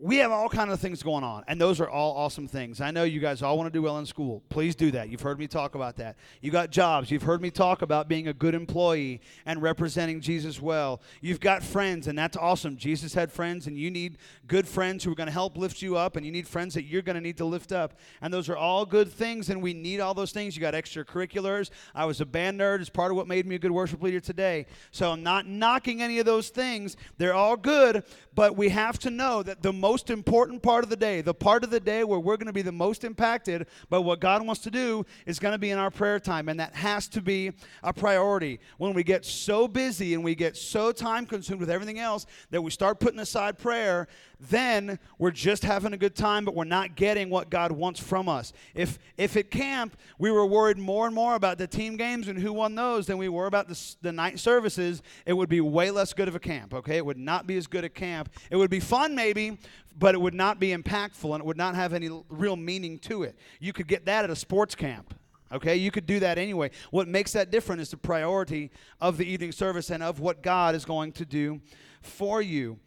we 0.00 0.16
have 0.18 0.30
all 0.30 0.48
kind 0.48 0.70
of 0.70 0.78
things 0.80 1.02
going 1.02 1.24
on 1.24 1.42
and 1.48 1.61
those 1.61 1.80
are 1.80 1.88
all 1.88 2.16
awesome 2.16 2.46
things. 2.46 2.80
I 2.80 2.90
know 2.90 3.04
you 3.04 3.20
guys 3.20 3.42
all 3.42 3.56
want 3.56 3.66
to 3.66 3.76
do 3.76 3.82
well 3.82 3.98
in 3.98 4.06
school. 4.06 4.42
Please 4.48 4.76
do 4.76 4.90
that. 4.92 5.08
You've 5.08 5.20
heard 5.20 5.38
me 5.38 5.46
talk 5.48 5.74
about 5.74 5.96
that. 5.96 6.16
You 6.40 6.50
got 6.50 6.70
jobs. 6.70 7.11
You've 7.11 7.22
heard 7.22 7.42
me 7.42 7.50
talk 7.50 7.82
about 7.82 8.08
being 8.08 8.28
a 8.28 8.32
good 8.32 8.54
employee 8.54 9.20
and 9.44 9.61
representing 9.61 10.20
jesus 10.20 10.61
well. 10.61 11.00
You've 11.20 11.40
got 11.40 11.62
friends 11.62 12.06
and 12.06 12.16
that's 12.16 12.37
awesome. 12.37 12.76
Jesus 12.76 13.14
had 13.14 13.32
friends 13.32 13.66
and 13.66 13.76
you 13.76 13.90
need 13.90 14.18
good 14.46 14.68
friends 14.68 15.02
who 15.02 15.12
are 15.12 15.16
going 15.16 15.26
to 15.26 15.32
help 15.32 15.56
lift 15.56 15.82
you 15.82 15.96
up 15.96 16.16
and 16.16 16.24
you 16.24 16.30
need 16.30 16.46
friends 16.46 16.74
that 16.74 16.84
you're 16.84 17.02
going 17.02 17.16
to 17.16 17.20
need 17.20 17.38
to 17.38 17.44
lift 17.44 17.72
up. 17.72 17.98
And 18.20 18.32
those 18.32 18.48
are 18.48 18.56
all 18.56 18.87
good 18.87 19.11
things 19.11 19.50
and 19.50 19.61
we 19.61 19.74
need 19.74 20.00
all 20.00 20.14
those 20.14 20.32
things. 20.32 20.56
You 20.56 20.61
got 20.61 20.74
extracurriculars. 20.74 21.70
I 21.94 22.04
was 22.04 22.20
a 22.20 22.26
band 22.26 22.61
nerd. 22.61 22.80
It's 22.80 22.90
part 22.90 23.11
of 23.11 23.16
what 23.16 23.26
made 23.26 23.46
me 23.46 23.56
a 23.56 23.58
good 23.58 23.72
worship 23.72 24.02
leader 24.02 24.20
today. 24.20 24.66
So 24.90 25.11
i'm 25.11 25.22
not 25.22 25.46
knocking 25.46 26.02
any 26.02 26.18
of 26.18 26.26
those 26.26 26.50
things. 26.50 26.96
They're 27.16 27.34
all 27.34 27.56
good 27.56 28.04
but 28.38 28.56
we 28.56 28.68
have 28.68 29.00
to 29.00 29.11
know 29.11 29.42
that 29.42 29.62
the 29.62 29.72
most 29.72 29.88
important 30.11 30.62
part 30.62 30.85
of 30.85 30.90
the 30.90 30.96
day, 30.96 31.20
the 31.20 31.35
part 31.35 31.64
of 31.64 31.70
the 31.70 31.81
day 31.81 32.05
where 32.05 32.18
we're 32.18 32.37
going 32.37 32.46
to 32.46 32.53
be 32.53 32.62
the 32.62 32.72
most 32.72 33.05
impacted 33.05 33.66
by 33.88 33.98
what 33.98 34.20
God 34.20 34.44
wants 34.46 34.62
to 34.62 34.70
do, 34.70 35.05
is 35.27 35.38
going 35.38 35.53
to 35.53 35.59
be 35.59 35.70
in 35.70 35.79
our 35.79 35.90
prayer 35.90 36.20
time. 36.20 36.48
And 36.48 36.61
that 36.61 36.74
has 36.74 37.09
to 37.09 37.20
be 37.20 37.53
a 37.83 37.92
priority. 37.92 38.61
When 38.79 38.92
we 38.92 39.03
get 39.03 39.24
so 39.24 39.66
busy 39.66 40.14
and 40.14 40.22
we 40.22 40.35
get 40.35 40.57
so 40.57 40.92
time 40.92 41.27
consumed 41.27 41.61
with 41.61 41.70
everything 41.70 41.98
else 41.98 42.27
that 42.51 42.62
we 42.62 42.70
start 42.70 43.01
putting 43.01 43.20
aside 43.20 43.59
prayer, 43.59 44.09
then 44.40 44.98
we're 45.18 45.33
just 45.33 45.64
having 45.64 45.92
a 45.92 45.96
good 45.96 46.14
time, 46.14 46.44
but 46.44 46.55
we're 46.55 46.64
not 46.64 46.94
getting 46.94 47.29
what 47.29 47.51
God 47.51 47.72
wants 47.72 47.98
from 47.98 48.29
us. 48.29 48.53
If, 48.74 48.98
if 49.16 49.37
at 49.37 49.51
camp 49.51 49.96
we 50.18 50.31
were 50.31 50.46
worried 50.46 50.79
more 50.79 51.07
and 51.07 51.14
more 51.14 51.35
about 51.35 51.59
the 51.59 51.66
team 51.66 51.96
games 51.96 52.29
and 52.29 52.38
who 52.38 52.53
won 52.53 52.74
those 52.74 53.07
than 53.07 53.18
we 53.18 53.29
were 53.29 53.46
about 53.46 53.68
the, 53.68 53.96
the 54.03 54.12
night 54.12 54.38
services, 54.38 55.03
it 55.27 55.33
would 55.33 55.48
be 55.48 55.61
way 55.61 55.90
less 55.90 56.12
good 56.12 56.29
of 56.29 56.37
a 56.37 56.40
camp, 56.40 56.72
okay? 56.72 56.96
It 56.96 57.07
would 57.07 57.18
not 57.18 57.46
be 57.46 57.57
as 57.57 57.66
good 57.66 57.85
a 57.85 57.88
camp. 57.88 58.31
It 58.51 58.57
would 58.57 58.70
be 58.70 58.81
fun, 58.81 59.14
maybe, 59.14 59.59
but 59.98 60.14
it 60.14 60.18
would 60.18 60.35
not 60.35 60.61
be 60.61 60.68
impactful 60.68 61.33
and 61.33 61.40
it 61.40 61.46
would 61.46 61.57
not 61.57 61.74
have 61.74 61.92
any 61.92 62.09
real 62.29 62.57
meaning 62.57 62.98
to 63.01 63.24
it. 63.24 63.37
You 63.59 63.72
could 63.72 63.88
get 63.88 64.07
that 64.07 64.24
at 64.24 64.31
a 64.31 64.37
sports 64.37 64.74
camp. 64.74 65.14
Okay, 65.51 65.77
you 65.77 65.90
could 65.90 66.07
do 66.07 66.20
that 66.20 66.37
anyway. 66.37 66.70
What 66.90 67.09
makes 67.09 67.33
that 67.33 67.51
different 67.51 67.81
is 67.81 67.90
the 67.90 67.96
priority 67.96 68.70
of 69.01 69.16
the 69.16 69.24
evening 69.24 69.51
service 69.51 69.90
and 69.90 70.03
of 70.03 70.20
what 70.20 70.42
God 70.42 70.74
is 70.74 70.85
going 70.85 71.12
to 71.12 71.24
do 71.24 71.61
for 72.03 72.42
you 72.42 72.79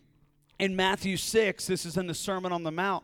in 0.62 0.76
Matthew 0.76 1.17
6, 1.17 1.65
this 1.65 1.88
is 1.88 1.97
in 1.97 2.06
the 2.06 2.13
Sermon 2.13 2.52
on 2.52 2.62
the 2.62 2.71
Mount. 2.71 3.04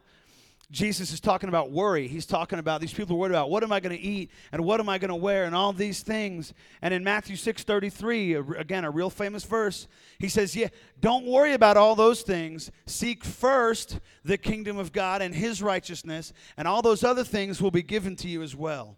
Jesus 0.70 1.12
is 1.12 1.20
talking 1.20 1.50
about 1.50 1.72
worry. 1.72 2.08
He's 2.08 2.28
talking 2.28 2.60
about 2.60 2.82
these 2.82 2.94
people 2.94 3.16
are 3.16 3.20
worried 3.20 3.32
about 3.32 3.50
what 3.50 3.64
am 3.64 3.72
I 3.72 3.80
going 3.80 3.98
to 3.98 4.02
eat 4.02 4.30
and 4.52 4.64
what 4.64 4.80
am 4.80 4.90
I 4.90 5.00
going 5.00 5.10
to 5.10 5.16
wear 5.16 5.46
and 5.46 5.56
all 5.56 5.74
these 5.74 6.04
things. 6.04 6.54
And 6.84 6.94
in 6.94 7.04
Matthew 7.04 7.36
6:33, 7.36 8.60
again 8.60 8.84
a 8.86 8.92
real 8.92 9.10
famous 9.10 9.44
verse, 9.44 9.88
he 10.20 10.30
says, 10.30 10.56
"Yeah, 10.56 10.68
don't 11.00 11.26
worry 11.26 11.54
about 11.54 11.78
all 11.78 11.96
those 11.96 12.22
things. 12.22 12.70
Seek 12.86 13.24
first 13.24 14.02
the 14.24 14.38
kingdom 14.38 14.78
of 14.78 14.92
God 14.92 15.22
and 15.22 15.34
his 15.34 15.64
righteousness, 15.64 16.34
and 16.58 16.68
all 16.68 16.84
those 16.84 17.04
other 17.04 17.24
things 17.24 17.60
will 17.60 17.72
be 17.72 17.82
given 17.82 18.16
to 18.18 18.28
you 18.28 18.44
as 18.44 18.56
well." 18.56 18.98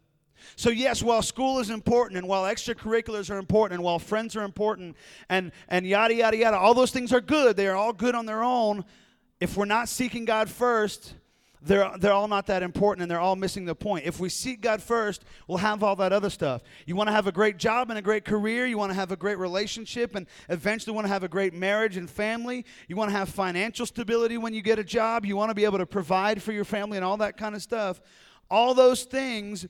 So, 0.56 0.70
yes, 0.70 1.02
while 1.02 1.22
school 1.22 1.60
is 1.60 1.70
important 1.70 2.18
and 2.18 2.28
while 2.28 2.44
extracurriculars 2.44 3.30
are 3.30 3.38
important 3.38 3.76
and 3.76 3.84
while 3.84 4.00
friends 4.00 4.36
are 4.36 4.44
important 4.44 4.96
and, 5.30 5.52
and 5.68 5.86
yada, 5.86 6.14
yada, 6.14 6.38
yada, 6.38 6.58
all 6.58 6.74
those 6.74 6.92
things 6.92 7.14
are 7.14 7.22
good. 7.22 7.56
They 7.56 7.68
are 7.68 7.76
all 7.76 7.94
good 7.94 8.16
on 8.16 8.26
their 8.26 8.44
own. 8.44 8.86
If 9.40 9.56
we're 9.56 9.66
not 9.66 9.90
seeking 9.90 10.26
God 10.26 10.50
first, 10.50 11.14
they're, 11.62 11.92
they're 11.98 12.14
all 12.14 12.28
not 12.28 12.48
that 12.48 12.64
important 12.64 13.02
and 13.02 13.12
they're 13.12 13.20
all 13.20 13.36
missing 13.36 13.66
the 13.66 13.76
point. 13.76 14.06
If 14.06 14.20
we 14.20 14.30
seek 14.30 14.62
God 14.62 14.82
first, 14.82 15.26
we'll 15.48 15.58
have 15.58 15.84
all 15.84 15.96
that 15.98 16.14
other 16.14 16.30
stuff. 16.30 16.62
You 16.86 16.96
want 16.96 17.08
to 17.08 17.14
have 17.14 17.28
a 17.28 17.34
great 17.34 17.58
job 17.58 17.90
and 17.90 18.00
a 18.00 18.02
great 18.02 18.24
career. 18.24 18.66
You 18.66 18.78
want 18.78 18.92
to 18.92 18.96
have 18.96 19.12
a 19.12 19.18
great 19.18 19.38
relationship 19.38 20.16
and 20.16 20.26
eventually 20.48 20.94
want 20.94 21.06
to 21.06 21.12
have 21.12 21.24
a 21.24 21.28
great 21.28 21.54
marriage 21.54 21.98
and 21.98 22.10
family. 22.10 22.66
You 22.88 22.96
want 22.96 23.12
to 23.12 23.18
have 23.18 23.28
financial 23.30 23.86
stability 23.86 24.38
when 24.38 24.54
you 24.54 24.62
get 24.62 24.80
a 24.80 24.84
job. 24.84 25.26
You 25.26 25.36
want 25.36 25.50
to 25.50 25.56
be 25.56 25.66
able 25.66 25.80
to 25.80 25.86
provide 25.86 26.42
for 26.42 26.54
your 26.54 26.66
family 26.66 26.98
and 26.98 27.06
all 27.06 27.18
that 27.18 27.36
kind 27.36 27.56
of 27.56 27.62
stuff. 27.62 28.00
All 28.50 28.74
those 28.74 29.04
things 29.04 29.68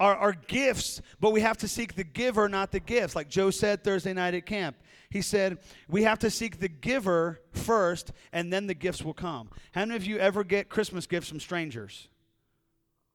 are, 0.00 0.16
are 0.16 0.32
gifts, 0.32 1.00
but 1.20 1.30
we 1.30 1.40
have 1.40 1.56
to 1.58 1.68
seek 1.68 1.94
the 1.94 2.04
giver, 2.04 2.48
not 2.48 2.72
the 2.72 2.80
gifts. 2.80 3.14
Like 3.14 3.28
Joe 3.28 3.50
said 3.50 3.84
Thursday 3.84 4.12
night 4.12 4.34
at 4.34 4.46
camp. 4.46 4.76
He 5.10 5.22
said, 5.22 5.58
we 5.88 6.02
have 6.02 6.18
to 6.20 6.30
seek 6.30 6.58
the 6.58 6.68
giver 6.68 7.40
first, 7.52 8.12
and 8.32 8.52
then 8.52 8.66
the 8.66 8.74
gifts 8.74 9.02
will 9.02 9.14
come. 9.14 9.48
How 9.72 9.82
many 9.82 9.94
of 9.96 10.04
you 10.04 10.18
ever 10.18 10.42
get 10.42 10.68
Christmas 10.68 11.06
gifts 11.06 11.28
from 11.28 11.38
strangers? 11.38 12.08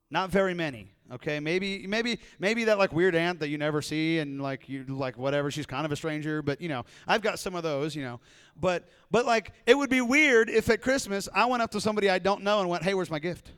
Not 0.09 0.29
very 0.29 0.53
many. 0.53 0.93
Okay, 1.11 1.39
maybe 1.39 1.87
maybe 1.87 2.19
maybe 2.37 2.65
that 2.65 2.77
like 2.77 2.93
weird 2.93 3.15
aunt 3.15 3.39
that 3.39 3.49
you 3.49 3.57
never 3.57 3.81
see 3.81 4.19
and 4.19 4.41
like 4.41 4.69
you 4.69 4.85
like 4.87 5.17
whatever. 5.17 5.49
She's 5.49 5.65
kind 5.65 5.85
of 5.85 5.91
a 5.91 5.95
stranger, 5.95 6.43
but 6.43 6.61
you 6.61 6.69
know 6.69 6.85
I've 7.07 7.21
got 7.21 7.39
some 7.39 7.55
of 7.55 7.63
those. 7.63 7.95
You 7.95 8.03
know, 8.03 8.19
but 8.55 8.87
but 9.09 9.25
like 9.25 9.51
it 9.65 9.75
would 9.75 9.89
be 9.89 10.01
weird 10.01 10.49
if 10.49 10.69
at 10.69 10.81
Christmas 10.81 11.27
I 11.33 11.45
went 11.45 11.63
up 11.63 11.71
to 11.71 11.81
somebody 11.81 12.09
I 12.09 12.19
don't 12.19 12.43
know 12.43 12.59
and 12.59 12.69
went, 12.69 12.83
"Hey, 12.83 12.93
where's 12.93 13.09
my 13.09 13.17
gift?" 13.17 13.51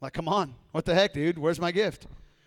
Like, 0.00 0.12
come 0.12 0.28
on. 0.28 0.54
What 0.72 0.84
the 0.84 0.94
heck, 0.94 1.14
dude? 1.14 1.38
Where's 1.38 1.60
my 1.60 1.72
gift? 1.72 2.06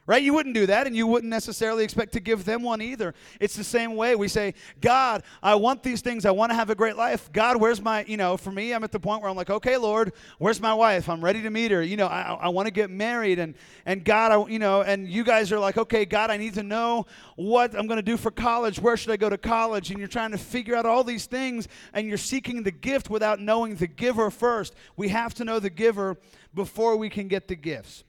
Right? 0.09 0.23
You 0.23 0.33
wouldn't 0.33 0.55
do 0.55 0.65
that, 0.65 0.87
and 0.87 0.95
you 0.95 1.05
wouldn't 1.05 1.29
necessarily 1.29 1.83
expect 1.83 2.13
to 2.13 2.19
give 2.19 2.43
them 2.43 2.63
one 2.63 2.81
either. 2.81 3.13
It's 3.39 3.55
the 3.55 3.63
same 3.63 3.95
way. 3.95 4.15
We 4.15 4.27
say, 4.27 4.55
God, 4.81 5.21
I 5.43 5.53
want 5.53 5.83
these 5.83 6.01
things. 6.01 6.25
I 6.25 6.31
want 6.31 6.49
to 6.49 6.55
have 6.55 6.71
a 6.71 6.73
great 6.73 6.95
life. 6.95 7.31
God, 7.31 7.57
where's 7.57 7.79
my, 7.79 8.03
you 8.05 8.17
know, 8.17 8.35
for 8.35 8.49
me, 8.49 8.73
I'm 8.73 8.83
at 8.83 8.91
the 8.91 8.99
point 8.99 9.21
where 9.21 9.29
I'm 9.29 9.37
like, 9.37 9.51
okay, 9.51 9.77
Lord, 9.77 10.13
where's 10.39 10.59
my 10.59 10.73
wife? 10.73 11.09
I'm 11.09 11.23
ready 11.23 11.43
to 11.43 11.51
meet 11.51 11.69
her. 11.69 11.83
You 11.83 11.95
know, 11.95 12.07
I, 12.07 12.39
I 12.41 12.49
want 12.49 12.65
to 12.65 12.71
get 12.71 12.89
married. 12.89 13.37
And, 13.37 13.53
and 13.85 14.03
God, 14.03 14.31
I, 14.31 14.49
you 14.49 14.57
know, 14.57 14.81
and 14.81 15.07
you 15.07 15.23
guys 15.23 15.51
are 15.51 15.59
like, 15.59 15.77
okay, 15.77 16.05
God, 16.05 16.31
I 16.31 16.37
need 16.37 16.55
to 16.55 16.63
know 16.63 17.05
what 17.35 17.75
I'm 17.75 17.85
going 17.85 17.97
to 17.97 18.01
do 18.01 18.17
for 18.17 18.31
college. 18.31 18.79
Where 18.79 18.97
should 18.97 19.11
I 19.11 19.17
go 19.17 19.29
to 19.29 19.37
college? 19.37 19.91
And 19.91 19.99
you're 19.99 20.07
trying 20.07 20.31
to 20.31 20.39
figure 20.39 20.73
out 20.73 20.87
all 20.87 21.03
these 21.03 21.27
things, 21.27 21.67
and 21.93 22.07
you're 22.07 22.17
seeking 22.17 22.63
the 22.63 22.71
gift 22.71 23.11
without 23.11 23.39
knowing 23.39 23.75
the 23.75 23.85
giver 23.85 24.31
first. 24.31 24.73
We 24.97 25.09
have 25.09 25.35
to 25.35 25.45
know 25.45 25.59
the 25.59 25.69
giver 25.69 26.17
before 26.55 26.97
we 26.97 27.11
can 27.11 27.27
get 27.27 27.47
the 27.47 27.55
gifts. 27.55 28.05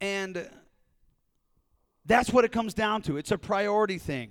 And 0.00 0.48
that's 2.04 2.30
what 2.30 2.44
it 2.44 2.52
comes 2.52 2.74
down 2.74 3.02
to. 3.02 3.16
It's 3.16 3.32
a 3.32 3.38
priority 3.38 3.98
thing. 3.98 4.30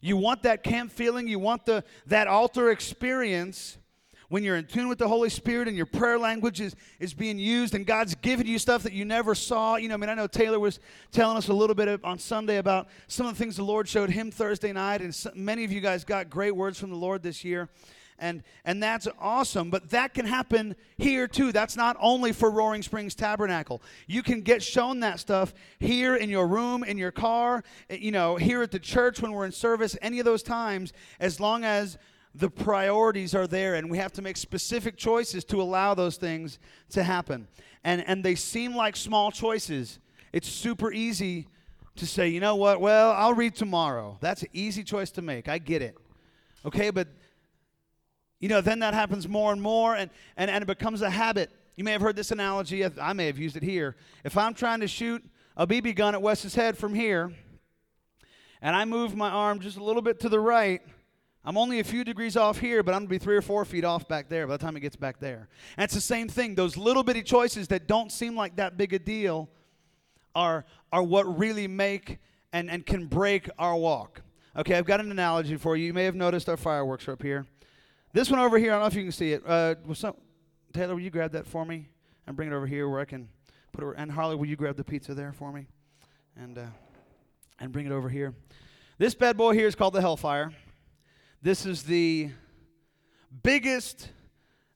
You 0.00 0.16
want 0.16 0.42
that 0.44 0.62
camp 0.62 0.92
feeling, 0.92 1.26
you 1.26 1.38
want 1.38 1.66
the 1.66 1.84
that 2.06 2.28
altar 2.28 2.70
experience 2.70 3.78
when 4.28 4.44
you're 4.44 4.56
in 4.56 4.66
tune 4.66 4.88
with 4.88 4.98
the 4.98 5.08
Holy 5.08 5.30
Spirit 5.30 5.68
and 5.68 5.76
your 5.76 5.86
prayer 5.86 6.18
language 6.18 6.60
is, 6.60 6.76
is 7.00 7.14
being 7.14 7.38
used 7.38 7.74
and 7.74 7.86
God's 7.86 8.14
giving 8.14 8.46
you 8.46 8.58
stuff 8.58 8.82
that 8.82 8.92
you 8.92 9.04
never 9.04 9.34
saw. 9.34 9.76
You 9.76 9.88
know, 9.88 9.94
I 9.94 9.96
mean, 9.96 10.10
I 10.10 10.14
know 10.14 10.26
Taylor 10.26 10.60
was 10.60 10.80
telling 11.12 11.38
us 11.38 11.48
a 11.48 11.52
little 11.52 11.74
bit 11.74 12.04
on 12.04 12.18
Sunday 12.18 12.58
about 12.58 12.88
some 13.06 13.26
of 13.26 13.36
the 13.36 13.42
things 13.42 13.56
the 13.56 13.64
Lord 13.64 13.88
showed 13.88 14.10
him 14.10 14.30
Thursday 14.30 14.72
night, 14.72 15.00
and 15.00 15.14
so, 15.14 15.30
many 15.34 15.64
of 15.64 15.72
you 15.72 15.80
guys 15.80 16.04
got 16.04 16.28
great 16.28 16.54
words 16.54 16.78
from 16.78 16.90
the 16.90 16.96
Lord 16.96 17.22
this 17.22 17.42
year 17.42 17.70
and 18.18 18.42
and 18.64 18.82
that's 18.82 19.08
awesome 19.18 19.70
but 19.70 19.90
that 19.90 20.14
can 20.14 20.26
happen 20.26 20.74
here 20.96 21.28
too. 21.28 21.52
That's 21.52 21.76
not 21.76 21.96
only 22.00 22.32
for 22.32 22.50
roaring 22.50 22.82
springs 22.82 23.14
tabernacle. 23.14 23.82
You 24.06 24.22
can 24.22 24.40
get 24.40 24.62
shown 24.62 25.00
that 25.00 25.20
stuff 25.20 25.54
here 25.78 26.16
in 26.16 26.28
your 26.28 26.46
room 26.46 26.82
in 26.84 26.98
your 26.98 27.12
car 27.12 27.62
eh, 27.90 27.98
you 28.00 28.10
know 28.10 28.36
here 28.36 28.62
at 28.62 28.70
the 28.70 28.78
church 28.78 29.20
when 29.20 29.32
we're 29.32 29.46
in 29.46 29.52
service 29.52 29.96
any 30.02 30.18
of 30.18 30.24
those 30.24 30.42
times 30.42 30.92
as 31.20 31.40
long 31.40 31.64
as 31.64 31.98
the 32.34 32.50
priorities 32.50 33.34
are 33.34 33.46
there 33.46 33.74
and 33.74 33.90
we 33.90 33.98
have 33.98 34.12
to 34.12 34.22
make 34.22 34.36
specific 34.36 34.96
choices 34.96 35.44
to 35.44 35.60
allow 35.60 35.94
those 35.94 36.16
things 36.16 36.58
to 36.90 37.02
happen. 37.02 37.48
And 37.84 38.06
and 38.06 38.24
they 38.24 38.34
seem 38.34 38.74
like 38.74 38.96
small 38.96 39.30
choices. 39.30 39.98
It's 40.32 40.48
super 40.48 40.92
easy 40.92 41.48
to 41.96 42.06
say 42.06 42.28
you 42.28 42.40
know 42.40 42.56
what? 42.56 42.80
Well 42.80 43.12
i'll 43.12 43.34
read 43.34 43.54
tomorrow. 43.54 44.18
That's 44.20 44.42
an 44.42 44.48
easy 44.52 44.84
choice 44.84 45.10
to 45.12 45.22
make. 45.22 45.48
I 45.48 45.58
get 45.58 45.82
it. 45.82 45.96
Okay 46.64 46.90
but 46.90 47.08
you 48.40 48.48
know, 48.48 48.60
then 48.60 48.78
that 48.80 48.94
happens 48.94 49.28
more 49.28 49.52
and 49.52 49.60
more, 49.60 49.94
and, 49.96 50.10
and, 50.36 50.50
and 50.50 50.62
it 50.62 50.66
becomes 50.66 51.02
a 51.02 51.10
habit. 51.10 51.50
You 51.76 51.84
may 51.84 51.92
have 51.92 52.00
heard 52.00 52.16
this 52.16 52.30
analogy, 52.30 52.84
I 52.84 53.12
may 53.12 53.26
have 53.26 53.38
used 53.38 53.56
it 53.56 53.62
here. 53.62 53.96
If 54.24 54.36
I'm 54.36 54.54
trying 54.54 54.80
to 54.80 54.88
shoot 54.88 55.24
a 55.56 55.66
BB 55.66 55.96
gun 55.96 56.14
at 56.14 56.22
Wes's 56.22 56.54
head 56.54 56.76
from 56.76 56.94
here, 56.94 57.32
and 58.60 58.74
I 58.74 58.84
move 58.84 59.16
my 59.16 59.30
arm 59.30 59.60
just 59.60 59.76
a 59.76 59.84
little 59.84 60.02
bit 60.02 60.20
to 60.20 60.28
the 60.28 60.40
right, 60.40 60.82
I'm 61.44 61.56
only 61.56 61.80
a 61.80 61.84
few 61.84 62.04
degrees 62.04 62.36
off 62.36 62.58
here, 62.58 62.82
but 62.82 62.94
I'm 62.94 63.02
to 63.02 63.08
be 63.08 63.18
three 63.18 63.36
or 63.36 63.42
four 63.42 63.64
feet 63.64 63.84
off 63.84 64.06
back 64.06 64.28
there 64.28 64.46
by 64.46 64.56
the 64.56 64.62
time 64.62 64.76
it 64.76 64.80
gets 64.80 64.96
back 64.96 65.18
there. 65.18 65.48
And 65.76 65.84
it's 65.84 65.94
the 65.94 66.00
same 66.00 66.28
thing. 66.28 66.54
Those 66.54 66.76
little 66.76 67.02
bitty 67.02 67.22
choices 67.22 67.68
that 67.68 67.86
don't 67.86 68.12
seem 68.12 68.36
like 68.36 68.56
that 68.56 68.76
big 68.76 68.92
a 68.92 68.98
deal 68.98 69.48
are, 70.34 70.64
are 70.92 71.02
what 71.02 71.38
really 71.38 71.66
make 71.66 72.18
and, 72.52 72.70
and 72.70 72.84
can 72.84 73.06
break 73.06 73.48
our 73.58 73.76
walk. 73.76 74.20
Okay, 74.56 74.74
I've 74.74 74.84
got 74.84 75.00
an 75.00 75.10
analogy 75.10 75.56
for 75.56 75.76
you. 75.76 75.86
You 75.86 75.94
may 75.94 76.04
have 76.04 76.16
noticed 76.16 76.48
our 76.48 76.56
fireworks 76.56 77.08
are 77.08 77.12
up 77.12 77.22
here. 77.22 77.46
This 78.12 78.30
one 78.30 78.40
over 78.40 78.58
here, 78.58 78.72
I 78.72 78.74
don't 78.74 78.82
know 78.82 78.86
if 78.86 78.94
you 78.94 79.02
can 79.02 79.12
see 79.12 79.32
it. 79.32 79.46
Uh, 79.46 79.74
some, 79.94 80.14
Taylor, 80.72 80.94
will 80.94 81.02
you 81.02 81.10
grab 81.10 81.32
that 81.32 81.46
for 81.46 81.64
me 81.64 81.88
and 82.26 82.34
bring 82.34 82.50
it 82.50 82.54
over 82.54 82.66
here 82.66 82.88
where 82.88 83.00
I 83.00 83.04
can 83.04 83.28
put 83.72 83.84
it? 83.84 83.94
And 83.98 84.10
Harley, 84.10 84.36
will 84.36 84.46
you 84.46 84.56
grab 84.56 84.76
the 84.76 84.84
pizza 84.84 85.14
there 85.14 85.32
for 85.32 85.52
me 85.52 85.66
and 86.36 86.56
uh, 86.56 86.66
and 87.60 87.70
bring 87.70 87.86
it 87.86 87.92
over 87.92 88.08
here? 88.08 88.34
This 88.96 89.14
bad 89.14 89.36
boy 89.36 89.52
here 89.52 89.66
is 89.66 89.74
called 89.74 89.92
the 89.92 90.00
Hellfire. 90.00 90.52
This 91.42 91.66
is 91.66 91.82
the 91.82 92.30
biggest 93.42 94.10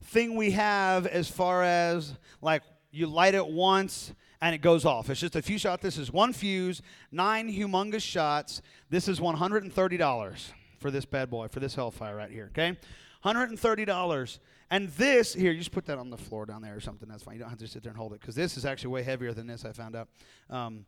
thing 0.05 0.37
we 0.37 0.51
have 0.53 1.07
as 1.07 1.29
far 1.29 1.63
as 1.63 2.15
like 2.41 2.63
you 2.91 3.07
light 3.07 3.35
it 3.35 3.47
once 3.47 4.13
and 4.43 4.55
it 4.55 4.59
goes 4.59 4.85
off. 4.85 5.09
It's 5.09 5.21
just 5.21 5.37
a 5.37 5.43
few 5.43 5.57
shots. 5.57 5.83
This 5.83 5.97
is 5.97 6.13
one 6.13 6.33
fuse, 6.33 6.83
nine 7.11 7.51
humongous 7.51 8.03
shots. 8.03 8.61
This 8.91 9.09
is 9.09 9.21
$130 9.21 10.53
for 10.79 10.91
this 10.91 11.05
bad 11.05 11.31
boy, 11.31 11.49
for 11.49 11.61
this 11.61 11.75
Hellfire 11.75 12.17
right 12.17 12.31
here, 12.31 12.51
okay? 12.51 12.77
$130. 13.25 14.39
And 14.71 14.89
this, 14.91 15.35
here, 15.35 15.53
you 15.53 15.59
just 15.59 15.73
put 15.73 15.85
that 15.87 15.99
on 15.99 16.11
the 16.11 16.17
floor 16.17 16.47
down 16.47 16.63
there 16.63 16.75
or 16.75 16.81
something. 16.81 17.09
That's 17.09 17.23
fine. 17.23 17.35
You 17.35 17.41
don't 17.41 17.51
have 17.51 17.59
to 17.59 17.69
sit 17.69 17.83
there 17.83 17.91
and 17.91 17.99
hold 17.99 18.13
it 18.15 18.21
because 18.21 18.35
this 18.35 18.57
is 18.57 18.65
actually 18.65 18.91
way 18.91 19.03
heavier 19.03 19.33
than 19.33 19.47
this, 19.47 19.65
I 19.65 19.73
found 19.73 19.95
out. 19.95 20.09
Um, 20.49 20.87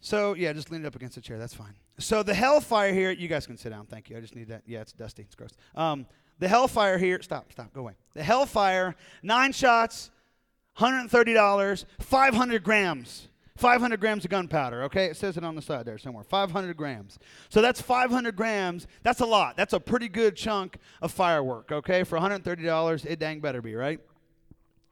so, 0.00 0.34
yeah, 0.34 0.52
just 0.52 0.70
lean 0.70 0.84
it 0.84 0.86
up 0.86 0.94
against 0.94 1.16
the 1.16 1.20
chair. 1.20 1.38
That's 1.38 1.54
fine. 1.54 1.74
So, 1.98 2.22
the 2.22 2.34
Hellfire 2.34 2.92
here, 2.92 3.10
you 3.10 3.28
guys 3.28 3.46
can 3.46 3.56
sit 3.56 3.70
down. 3.70 3.86
Thank 3.86 4.08
you. 4.08 4.16
I 4.16 4.20
just 4.20 4.36
need 4.36 4.48
that. 4.48 4.62
Yeah, 4.66 4.82
it's 4.82 4.92
dusty. 4.92 5.22
It's 5.22 5.34
gross. 5.34 5.52
Um, 5.74 6.06
the 6.38 6.48
Hellfire 6.48 6.98
here, 6.98 7.20
stop, 7.22 7.50
stop, 7.50 7.72
go 7.72 7.80
away. 7.80 7.94
The 8.14 8.22
Hellfire, 8.22 8.94
nine 9.22 9.52
shots, 9.52 10.10
$130, 10.78 11.84
500 12.00 12.62
grams. 12.62 13.28
500 13.56 14.00
grams 14.00 14.24
of 14.24 14.30
gunpowder, 14.30 14.84
okay? 14.84 15.06
It 15.06 15.16
says 15.16 15.36
it 15.36 15.44
on 15.44 15.54
the 15.54 15.62
side 15.62 15.86
there 15.86 15.98
somewhere. 15.98 16.24
500 16.24 16.76
grams. 16.76 17.18
So 17.48 17.62
that's 17.62 17.80
500 17.80 18.36
grams. 18.36 18.86
That's 19.02 19.20
a 19.20 19.26
lot. 19.26 19.56
That's 19.56 19.72
a 19.72 19.80
pretty 19.80 20.08
good 20.08 20.36
chunk 20.36 20.76
of 21.00 21.10
firework, 21.10 21.72
okay? 21.72 22.04
For 22.04 22.18
$130, 22.18 23.06
it 23.06 23.18
dang 23.18 23.40
better 23.40 23.62
be, 23.62 23.74
right? 23.74 23.98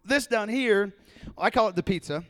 This 0.04 0.26
down 0.26 0.48
here, 0.48 0.94
I 1.36 1.50
call 1.50 1.68
it 1.68 1.76
the 1.76 1.82
pizza. 1.82 2.24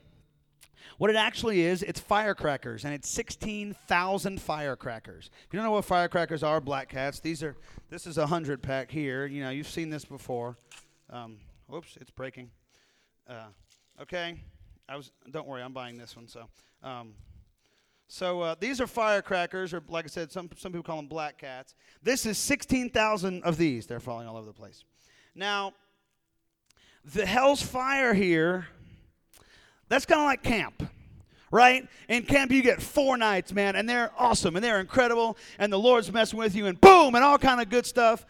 What 0.98 1.10
it 1.10 1.16
actually 1.16 1.62
is, 1.62 1.82
it's 1.82 1.98
firecrackers, 1.98 2.84
and 2.84 2.94
it's 2.94 3.08
16,000 3.08 4.40
firecrackers. 4.40 5.30
If 5.46 5.52
you 5.52 5.58
don't 5.58 5.66
know 5.66 5.72
what 5.72 5.84
firecrackers 5.84 6.42
are, 6.42 6.60
black 6.60 6.88
cats, 6.88 7.18
these 7.18 7.42
are, 7.42 7.56
this 7.90 8.06
is 8.06 8.16
a 8.16 8.22
100 8.22 8.62
pack 8.62 8.90
here. 8.90 9.26
You 9.26 9.42
know, 9.42 9.50
you've 9.50 9.68
seen 9.68 9.90
this 9.90 10.04
before. 10.04 10.56
Um, 11.10 11.38
whoops, 11.66 11.98
it's 12.00 12.10
breaking. 12.10 12.50
Uh, 13.28 13.46
okay. 14.02 14.40
I 14.88 14.96
was. 14.96 15.12
Don't 15.30 15.46
worry, 15.46 15.62
I'm 15.62 15.72
buying 15.72 15.96
this 15.96 16.16
one. 16.16 16.28
So, 16.28 16.48
um, 16.82 17.14
so 18.08 18.40
uh, 18.42 18.54
these 18.58 18.80
are 18.80 18.86
firecrackers, 18.86 19.72
or 19.72 19.82
like 19.88 20.04
I 20.04 20.08
said, 20.08 20.30
some 20.30 20.50
some 20.56 20.72
people 20.72 20.84
call 20.84 20.96
them 20.96 21.06
black 21.06 21.38
cats. 21.38 21.74
This 22.02 22.26
is 22.26 22.38
16,000 22.38 23.42
of 23.44 23.56
these. 23.56 23.86
They're 23.86 24.00
falling 24.00 24.28
all 24.28 24.36
over 24.36 24.46
the 24.46 24.52
place. 24.52 24.84
Now, 25.34 25.72
the 27.04 27.26
Hell's 27.26 27.62
Fire 27.62 28.14
here. 28.14 28.68
That's 29.88 30.06
kind 30.06 30.20
of 30.20 30.26
like 30.26 30.42
camp 30.42 30.82
right? 31.54 31.88
In 32.08 32.24
camp, 32.24 32.50
you 32.50 32.62
get 32.62 32.82
four 32.82 33.16
nights, 33.16 33.52
man, 33.52 33.76
and 33.76 33.88
they're 33.88 34.10
awesome 34.18 34.56
and 34.56 34.64
they're 34.64 34.80
incredible, 34.80 35.38
and 35.60 35.72
the 35.72 35.78
Lord's 35.78 36.12
messing 36.12 36.37
with 36.37 36.56
you, 36.56 36.66
and 36.66 36.80
boom, 36.80 37.14
and 37.14 37.22
all 37.22 37.38
kind 37.38 37.60
of 37.60 37.70
good 37.70 37.87
stuff. 37.87 38.26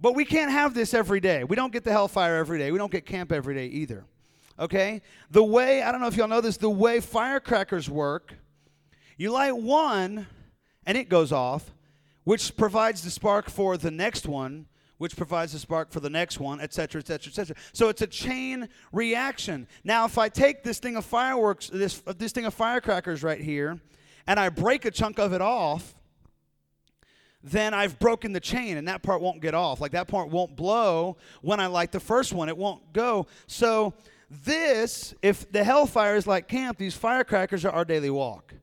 But 0.00 0.14
we 0.14 0.24
can't 0.24 0.50
have 0.50 0.72
this 0.72 0.94
every 0.94 1.20
day. 1.20 1.44
We 1.44 1.56
don't 1.56 1.74
get 1.74 1.84
the 1.84 1.90
hellfire 1.90 2.36
every 2.36 2.58
day. 2.58 2.72
We 2.72 2.78
don't 2.78 2.90
get 2.90 3.04
camp 3.04 3.32
every 3.32 3.54
day 3.54 3.66
either. 3.66 4.06
Okay? 4.58 5.02
The 5.30 5.42
way, 5.42 5.82
I 5.82 5.92
don't 5.92 6.00
know 6.00 6.06
if 6.06 6.16
y'all 6.16 6.28
know 6.28 6.40
this, 6.40 6.56
the 6.56 6.70
way 6.70 7.00
firecrackers 7.00 7.90
work, 7.90 8.34
you 9.16 9.30
light 9.30 9.56
one 9.56 10.26
and 10.86 10.98
it 10.98 11.08
goes 11.08 11.32
off, 11.32 11.72
which 12.24 12.56
provides 12.56 13.02
the 13.02 13.10
spark 13.10 13.48
for 13.48 13.76
the 13.76 13.90
next 13.90 14.26
one, 14.26 14.66
which 14.98 15.16
provides 15.16 15.52
the 15.52 15.58
spark 15.58 15.90
for 15.90 16.00
the 16.00 16.10
next 16.10 16.38
one, 16.38 16.60
etc., 16.60 17.00
etc., 17.00 17.30
etc. 17.30 17.56
So 17.72 17.88
it's 17.88 18.02
a 18.02 18.06
chain 18.06 18.68
reaction. 18.92 19.66
Now, 19.82 20.04
if 20.04 20.18
I 20.18 20.28
take 20.28 20.62
this 20.62 20.78
thing 20.78 20.96
of 20.96 21.04
fireworks, 21.04 21.68
this, 21.68 22.00
this 22.16 22.32
thing 22.32 22.46
of 22.46 22.54
firecrackers 22.54 23.22
right 23.22 23.40
here, 23.40 23.80
and 24.26 24.40
I 24.40 24.48
break 24.48 24.84
a 24.84 24.90
chunk 24.90 25.18
of 25.18 25.32
it 25.32 25.40
off, 25.40 25.94
then 27.42 27.74
I've 27.74 27.98
broken 27.98 28.32
the 28.32 28.40
chain 28.40 28.78
and 28.78 28.88
that 28.88 29.02
part 29.02 29.20
won't 29.20 29.42
get 29.42 29.54
off. 29.54 29.80
Like 29.80 29.92
that 29.92 30.08
part 30.08 30.30
won't 30.30 30.56
blow 30.56 31.18
when 31.42 31.60
I 31.60 31.66
light 31.66 31.92
the 31.92 32.00
first 32.00 32.32
one, 32.32 32.48
it 32.48 32.56
won't 32.56 32.92
go. 32.94 33.26
So, 33.46 33.92
this, 34.42 35.14
if 35.22 35.50
the 35.52 35.62
hellfire 35.64 36.16
is 36.16 36.26
like 36.26 36.48
camp, 36.48 36.78
these 36.78 36.94
firecrackers 36.94 37.64
are 37.64 37.72
our 37.72 37.84
daily 37.84 38.10
walk. 38.10 38.54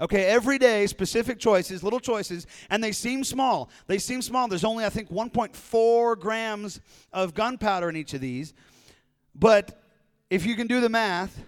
Okay, 0.00 0.24
every 0.24 0.56
day, 0.56 0.86
specific 0.86 1.38
choices, 1.38 1.82
little 1.82 2.00
choices, 2.00 2.46
and 2.70 2.82
they 2.82 2.92
seem 2.92 3.22
small. 3.22 3.68
They 3.86 3.98
seem 3.98 4.22
small. 4.22 4.48
There's 4.48 4.64
only, 4.64 4.84
I 4.84 4.88
think, 4.88 5.10
1.4 5.10 6.18
grams 6.18 6.80
of 7.12 7.34
gunpowder 7.34 7.90
in 7.90 7.96
each 7.96 8.14
of 8.14 8.22
these. 8.22 8.54
But 9.34 9.82
if 10.30 10.46
you 10.46 10.56
can 10.56 10.66
do 10.66 10.80
the 10.80 10.88
math, 10.88 11.44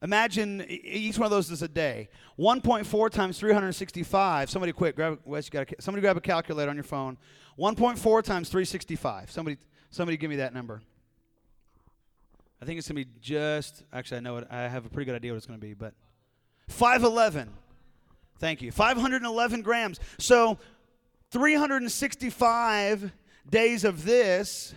imagine 0.00 0.64
each 0.68 1.18
one 1.18 1.26
of 1.26 1.32
those 1.32 1.50
is 1.50 1.62
a 1.62 1.68
day. 1.68 2.08
1.4 2.38 3.10
times 3.10 3.38
365. 3.38 4.48
Somebody 4.48 4.72
quick, 4.72 4.94
grab, 4.94 5.18
Wes, 5.24 5.46
you 5.46 5.50
got 5.50 5.68
somebody 5.80 6.02
grab 6.02 6.16
a 6.16 6.20
calculator 6.20 6.70
on 6.70 6.76
your 6.76 6.84
phone. 6.84 7.18
1.4 7.58 8.22
times 8.22 8.48
365. 8.48 9.30
Somebody, 9.32 9.56
somebody 9.90 10.16
give 10.16 10.30
me 10.30 10.36
that 10.36 10.54
number. 10.54 10.82
I 12.60 12.64
think 12.64 12.78
it's 12.78 12.88
going 12.88 13.02
to 13.02 13.08
be 13.08 13.18
just, 13.20 13.82
actually, 13.92 14.18
I 14.18 14.20
know 14.20 14.38
it. 14.38 14.46
I 14.50 14.62
have 14.62 14.86
a 14.86 14.88
pretty 14.88 15.04
good 15.04 15.14
idea 15.14 15.32
what 15.32 15.36
it's 15.38 15.46
going 15.46 15.60
to 15.60 15.66
be, 15.66 15.74
but 15.74 15.94
511. 16.68 17.50
Thank 18.38 18.62
you. 18.62 18.72
511 18.72 19.62
grams. 19.62 20.00
So 20.18 20.58
365 21.30 23.12
days 23.48 23.84
of 23.84 24.04
this 24.04 24.74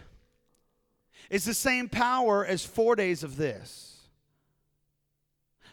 is 1.30 1.46
the 1.46 1.54
same 1.54 1.90
power 1.90 2.46
as 2.46 2.66
four 2.66 2.96
days 2.96 3.24
of 3.24 3.38
this. 3.38 3.89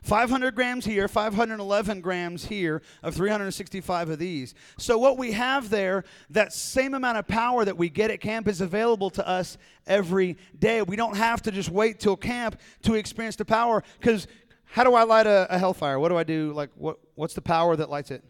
500 0.06 0.54
grams 0.54 0.84
here, 0.84 1.08
511 1.08 2.00
grams 2.00 2.44
here 2.44 2.80
of 3.02 3.16
365 3.16 4.10
of 4.10 4.20
these. 4.20 4.54
So, 4.78 4.98
what 4.98 5.18
we 5.18 5.32
have 5.32 5.68
there, 5.68 6.04
that 6.30 6.52
same 6.52 6.94
amount 6.94 7.18
of 7.18 7.26
power 7.26 7.64
that 7.64 7.76
we 7.76 7.88
get 7.88 8.12
at 8.12 8.20
camp 8.20 8.46
is 8.46 8.60
available 8.60 9.10
to 9.10 9.26
us 9.26 9.58
every 9.84 10.38
day. 10.56 10.80
We 10.82 10.94
don't 10.94 11.16
have 11.16 11.42
to 11.42 11.50
just 11.50 11.70
wait 11.70 11.98
till 11.98 12.16
camp 12.16 12.60
to 12.82 12.94
experience 12.94 13.34
the 13.34 13.44
power 13.44 13.82
because 13.98 14.28
how 14.64 14.84
do 14.84 14.94
I 14.94 15.02
light 15.02 15.26
a, 15.26 15.48
a 15.50 15.58
hellfire? 15.58 15.98
What 15.98 16.10
do 16.10 16.16
I 16.16 16.24
do? 16.24 16.52
Like, 16.52 16.70
what, 16.76 16.98
what's 17.16 17.34
the 17.34 17.42
power 17.42 17.74
that 17.74 17.90
lights 17.90 18.12
it? 18.12 18.22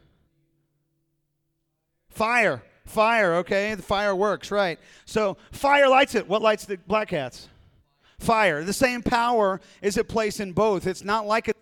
Fire. 2.08 2.62
Fire, 2.86 3.34
okay? 3.34 3.74
The 3.74 3.82
fire 3.82 4.16
works, 4.16 4.50
right. 4.50 4.78
So, 5.04 5.36
fire 5.52 5.90
lights 5.90 6.14
it. 6.14 6.26
What 6.26 6.40
lights 6.40 6.64
the 6.64 6.78
black 6.86 7.08
cats? 7.08 7.50
Fire. 8.18 8.64
The 8.64 8.72
same 8.72 9.02
power 9.02 9.60
is 9.82 9.98
at 9.98 10.08
place 10.08 10.40
in 10.40 10.52
both. 10.52 10.86
It's 10.86 11.04
not 11.04 11.26
like 11.26 11.48
a 11.48 11.52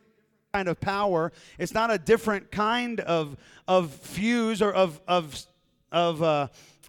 kind 0.55 0.69
of 0.69 0.81
power. 0.81 1.33
It's 1.59 1.75
not 1.75 1.91
a 1.91 1.99
different 1.99 2.53
kind 2.53 3.01
of, 3.01 3.37
of 3.67 3.93
fuse 3.93 4.63
or 4.63 4.73
of, 4.73 5.01
of, 5.09 5.45
of, 5.91 6.23
uh, 6.23 6.47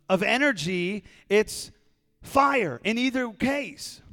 of 0.07 0.22
energy. 0.22 1.03
It's 1.30 1.72
fire 2.22 2.80
in 2.84 2.99
either 2.99 3.32
case. 3.32 4.03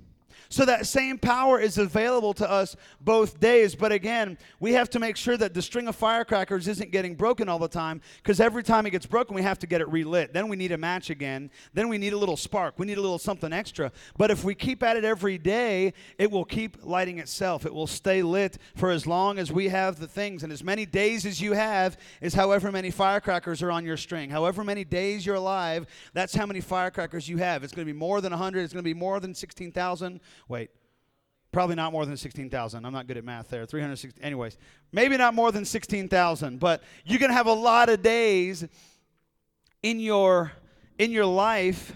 So 0.52 0.66
that 0.66 0.86
same 0.86 1.16
power 1.16 1.58
is 1.58 1.78
available 1.78 2.34
to 2.34 2.48
us 2.48 2.76
both 3.00 3.40
days. 3.40 3.74
But 3.74 3.90
again, 3.90 4.36
we 4.60 4.74
have 4.74 4.90
to 4.90 4.98
make 4.98 5.16
sure 5.16 5.38
that 5.38 5.54
the 5.54 5.62
string 5.62 5.88
of 5.88 5.96
firecrackers 5.96 6.68
isn't 6.68 6.92
getting 6.92 7.14
broken 7.14 7.48
all 7.48 7.58
the 7.58 7.68
time 7.68 8.02
because 8.22 8.38
every 8.38 8.62
time 8.62 8.84
it 8.84 8.90
gets 8.90 9.06
broken, 9.06 9.34
we 9.34 9.40
have 9.40 9.58
to 9.60 9.66
get 9.66 9.80
it 9.80 9.88
relit. 9.88 10.34
Then 10.34 10.48
we 10.48 10.56
need 10.56 10.72
a 10.72 10.76
match 10.76 11.08
again. 11.08 11.50
Then 11.72 11.88
we 11.88 11.96
need 11.96 12.12
a 12.12 12.18
little 12.18 12.36
spark. 12.36 12.78
We 12.78 12.84
need 12.84 12.98
a 12.98 13.00
little 13.00 13.18
something 13.18 13.50
extra. 13.50 13.92
But 14.18 14.30
if 14.30 14.44
we 14.44 14.54
keep 14.54 14.82
at 14.82 14.98
it 14.98 15.06
every 15.06 15.38
day, 15.38 15.94
it 16.18 16.30
will 16.30 16.44
keep 16.44 16.84
lighting 16.84 17.18
itself. 17.18 17.64
It 17.64 17.72
will 17.72 17.86
stay 17.86 18.22
lit 18.22 18.58
for 18.76 18.90
as 18.90 19.06
long 19.06 19.38
as 19.38 19.50
we 19.50 19.70
have 19.70 19.98
the 19.98 20.06
things. 20.06 20.42
And 20.42 20.52
as 20.52 20.62
many 20.62 20.84
days 20.84 21.24
as 21.24 21.40
you 21.40 21.54
have 21.54 21.96
is 22.20 22.34
however 22.34 22.70
many 22.70 22.90
firecrackers 22.90 23.62
are 23.62 23.70
on 23.70 23.86
your 23.86 23.96
string. 23.96 24.28
However 24.28 24.64
many 24.64 24.84
days 24.84 25.24
you're 25.24 25.36
alive, 25.36 25.86
that's 26.12 26.34
how 26.34 26.44
many 26.44 26.60
firecrackers 26.60 27.26
you 27.26 27.38
have. 27.38 27.64
It's 27.64 27.72
going 27.72 27.86
to 27.86 27.92
be 27.92 27.98
more 27.98 28.20
than 28.20 28.32
100. 28.32 28.60
It's 28.64 28.74
going 28.74 28.84
to 28.84 28.84
be 28.84 28.92
more 28.92 29.18
than 29.18 29.34
16,000. 29.34 30.20
Wait. 30.48 30.70
Probably 31.52 31.74
not 31.74 31.92
more 31.92 32.06
than 32.06 32.16
16,000. 32.16 32.84
I'm 32.84 32.92
not 32.94 33.06
good 33.06 33.18
at 33.18 33.24
math 33.24 33.48
there. 33.48 33.66
360. 33.66 34.22
Anyways, 34.22 34.56
maybe 34.90 35.18
not 35.18 35.34
more 35.34 35.52
than 35.52 35.66
16,000, 35.66 36.58
but 36.58 36.82
you're 37.04 37.18
going 37.18 37.30
to 37.30 37.36
have 37.36 37.46
a 37.46 37.52
lot 37.52 37.90
of 37.90 38.02
days 38.02 38.66
in 39.82 40.00
your 40.00 40.52
in 40.98 41.10
your 41.10 41.26
life 41.26 41.92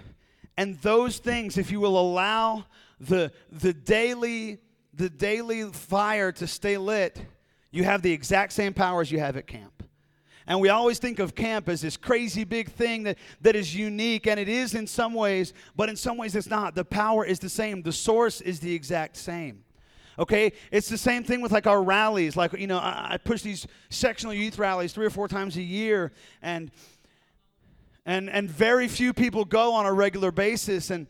and 0.57 0.77
those 0.79 1.19
things 1.19 1.59
if 1.59 1.71
you 1.71 1.81
will 1.81 1.99
allow 1.99 2.65
the 3.01 3.31
the 3.51 3.73
daily 3.73 4.59
the 4.95 5.11
daily 5.11 5.71
fire 5.71 6.33
to 6.33 6.47
stay 6.47 6.79
lit, 6.79 7.21
you 7.71 7.85
have 7.85 8.01
the 8.01 8.13
exact 8.13 8.53
same 8.53 8.73
powers 8.73 9.13
you 9.13 9.19
have 9.19 9.37
at 9.37 9.47
camp. 9.47 9.76
And 10.47 10.61
we 10.61 10.69
always 10.69 10.99
think 10.99 11.19
of 11.19 11.35
camp 11.35 11.69
as 11.69 11.81
this 11.81 11.97
crazy 11.97 12.45
big 12.45 12.71
thing 12.71 13.03
that, 13.05 13.19
that 13.41 13.57
is 13.57 13.75
unique, 13.75 14.27
and 14.27 14.39
it 14.39 14.49
is 14.49 14.75
in 14.75 14.87
some 14.87 15.13
ways, 15.13 15.53
but 15.75 15.89
in 15.89 15.97
some 15.97 16.17
ways 16.17 16.37
it's 16.37 16.49
not. 16.49 16.75
The 16.75 16.85
power 16.85 17.25
is 17.25 17.39
the 17.39 17.49
same, 17.49 17.83
the 17.83 17.93
source 17.93 18.41
is 18.41 18.61
the 18.61 18.73
exact 18.73 19.17
same. 19.17 19.65
Okay, 20.19 20.53
it's 20.71 20.89
the 20.89 20.97
same 20.97 21.25
thing 21.25 21.43
with 21.43 21.53
like 21.53 21.67
our 21.67 21.83
rallies. 21.83 22.37
Like, 22.37 22.53
you 22.55 22.67
know, 22.67 22.79
I, 22.79 23.09
I 23.11 23.17
push 23.19 23.43
these 23.43 23.67
sectional 23.91 24.33
youth 24.33 24.59
rallies 24.59 24.93
three 24.93 25.05
or 25.05 25.11
four 25.11 25.29
times 25.29 25.57
a 25.57 25.63
year, 25.63 26.13
and 26.41 26.71
and 28.07 28.31
and 28.31 28.49
very 28.49 28.89
few 28.89 29.13
people 29.13 29.45
go 29.45 29.75
on 29.75 29.85
a 29.85 29.93
regular 29.93 30.31
basis 30.31 30.91
and 30.91 31.07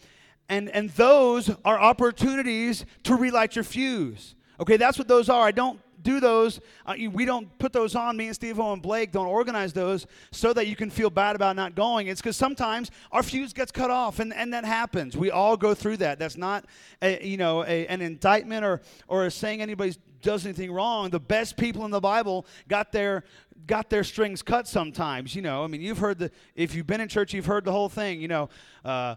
and 0.49 0.68
and 0.70 0.91
those 0.91 1.51
are 1.64 1.78
opportunities 1.78 2.84
to 3.05 3.14
relight 3.14 3.55
your 3.55 3.64
fuse 3.64 4.34
okay 4.59 4.76
that's 4.76 4.99
what 4.99 5.07
those 5.07 5.28
are 5.28 5.43
i 5.47 5.53
don't 5.53 5.78
do 6.07 6.20
those. 6.20 6.61
Uh, 6.86 6.94
we 7.12 7.24
don't 7.24 7.59
put 7.59 7.72
those 7.72 7.94
on. 7.94 8.16
Me 8.16 8.26
and 8.26 8.34
Steve 8.34 8.59
and 8.61 8.80
Blake 8.80 9.11
don't 9.11 9.26
organize 9.26 9.72
those 9.72 10.07
so 10.30 10.52
that 10.52 10.68
you 10.68 10.76
can 10.76 10.88
feel 10.88 11.11
bad 11.11 11.34
about 11.34 11.57
not 11.57 11.74
going. 11.74 12.07
It's 12.07 12.22
because 12.22 12.36
sometimes 12.36 12.90
our 13.11 13.22
fuse 13.22 13.52
gets 13.52 13.72
cut 13.72 13.90
off, 13.90 14.20
and, 14.20 14.32
and 14.32 14.54
that 14.54 14.64
happens. 14.64 15.16
We 15.16 15.30
all 15.30 15.57
go 15.57 15.74
through 15.74 15.98
that. 15.98 16.18
That's 16.18 16.36
not, 16.36 16.64
a, 17.02 17.22
you 17.26 17.36
know, 17.36 17.64
a, 17.64 17.86
an 17.88 18.00
indictment 18.00 18.64
or 18.64 18.80
or 19.09 19.28
saying 19.30 19.61
anybody 19.61 19.96
does 20.22 20.46
anything 20.46 20.72
wrong. 20.72 21.11
The 21.11 21.20
best 21.20 21.57
people 21.57 21.84
in 21.84 21.90
the 21.90 22.00
Bible 22.00 22.46
got 22.68 22.92
their 22.92 23.24
got 23.66 23.90
their 23.90 24.04
strings 24.04 24.42
cut 24.42 24.68
sometimes. 24.68 25.34
You 25.34 25.42
know, 25.42 25.64
I 25.64 25.66
mean, 25.66 25.80
you've 25.80 25.98
heard 25.98 26.18
the 26.18 26.30
if 26.54 26.74
you've 26.74 26.86
been 26.86 27.00
in 27.00 27.09
church, 27.09 27.34
you've 27.34 27.46
heard 27.46 27.64
the 27.64 27.72
whole 27.72 27.88
thing. 27.88 28.20
You 28.20 28.28
know. 28.28 28.48
Uh, 28.84 29.16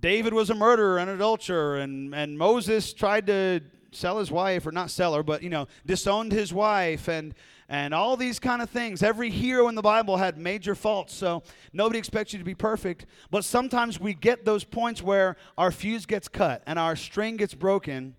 David 0.00 0.32
was 0.32 0.48
a 0.48 0.54
murderer 0.54 0.96
and 0.96 1.10
an 1.10 1.16
adulterer, 1.16 1.76
and, 1.76 2.14
and 2.14 2.38
Moses 2.38 2.94
tried 2.94 3.26
to 3.26 3.60
sell 3.92 4.18
his 4.18 4.30
wife, 4.30 4.66
or 4.66 4.72
not 4.72 4.90
sell 4.90 5.14
her, 5.14 5.22
but, 5.22 5.42
you 5.42 5.50
know, 5.50 5.66
disowned 5.86 6.32
his 6.32 6.52
wife 6.52 7.08
and, 7.08 7.34
and 7.68 7.94
all 7.94 8.16
these 8.16 8.38
kind 8.38 8.62
of 8.62 8.70
things. 8.70 9.02
Every 9.02 9.30
hero 9.30 9.68
in 9.68 9.74
the 9.74 9.82
Bible 9.82 10.16
had 10.16 10.38
major 10.38 10.74
faults, 10.74 11.14
so 11.14 11.42
nobody 11.72 11.98
expects 11.98 12.32
you 12.32 12.38
to 12.38 12.44
be 12.44 12.54
perfect. 12.54 13.06
But 13.30 13.44
sometimes 13.44 14.00
we 14.00 14.14
get 14.14 14.44
those 14.44 14.64
points 14.64 15.02
where 15.02 15.36
our 15.56 15.70
fuse 15.70 16.06
gets 16.06 16.28
cut 16.28 16.62
and 16.66 16.78
our 16.78 16.96
string 16.96 17.36
gets 17.36 17.54
broken. 17.54 18.16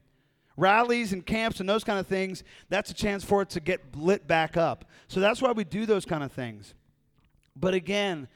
Rallies 0.57 1.13
and 1.13 1.26
camps 1.26 1.59
and 1.59 1.67
those 1.67 1.84
kind 1.84 1.99
of 1.99 2.07
things, 2.07 2.43
that's 2.69 2.91
a 2.91 2.93
chance 2.93 3.24
for 3.24 3.41
it 3.41 3.49
to 3.51 3.59
get 3.59 3.95
lit 3.95 4.28
back 4.28 4.57
up. 4.57 4.86
So 5.07 5.19
that's 5.19 5.41
why 5.41 5.51
we 5.51 5.63
do 5.63 5.86
those 5.86 6.05
kind 6.05 6.24
of 6.24 6.32
things. 6.32 6.74
But 7.55 7.74
again, 7.74 8.28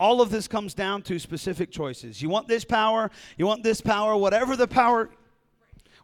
all 0.00 0.20
of 0.20 0.30
this 0.30 0.48
comes 0.48 0.74
down 0.74 1.02
to 1.02 1.18
specific 1.18 1.70
choices. 1.70 2.20
You 2.20 2.28
want 2.28 2.48
this 2.48 2.64
power, 2.64 3.10
you 3.36 3.46
want 3.46 3.62
this 3.62 3.80
power, 3.80 4.16
whatever 4.16 4.56
the 4.56 4.66
power 4.66 5.10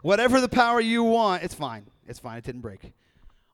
Whatever 0.03 0.41
the 0.41 0.49
power 0.49 0.81
you 0.81 1.05
want, 1.05 1.43
it's 1.43 1.55
fine. 1.55 1.87
It's 2.07 2.19
fine. 2.19 2.39
It 2.39 2.45
didn't 2.45 2.63
break. 2.63 2.93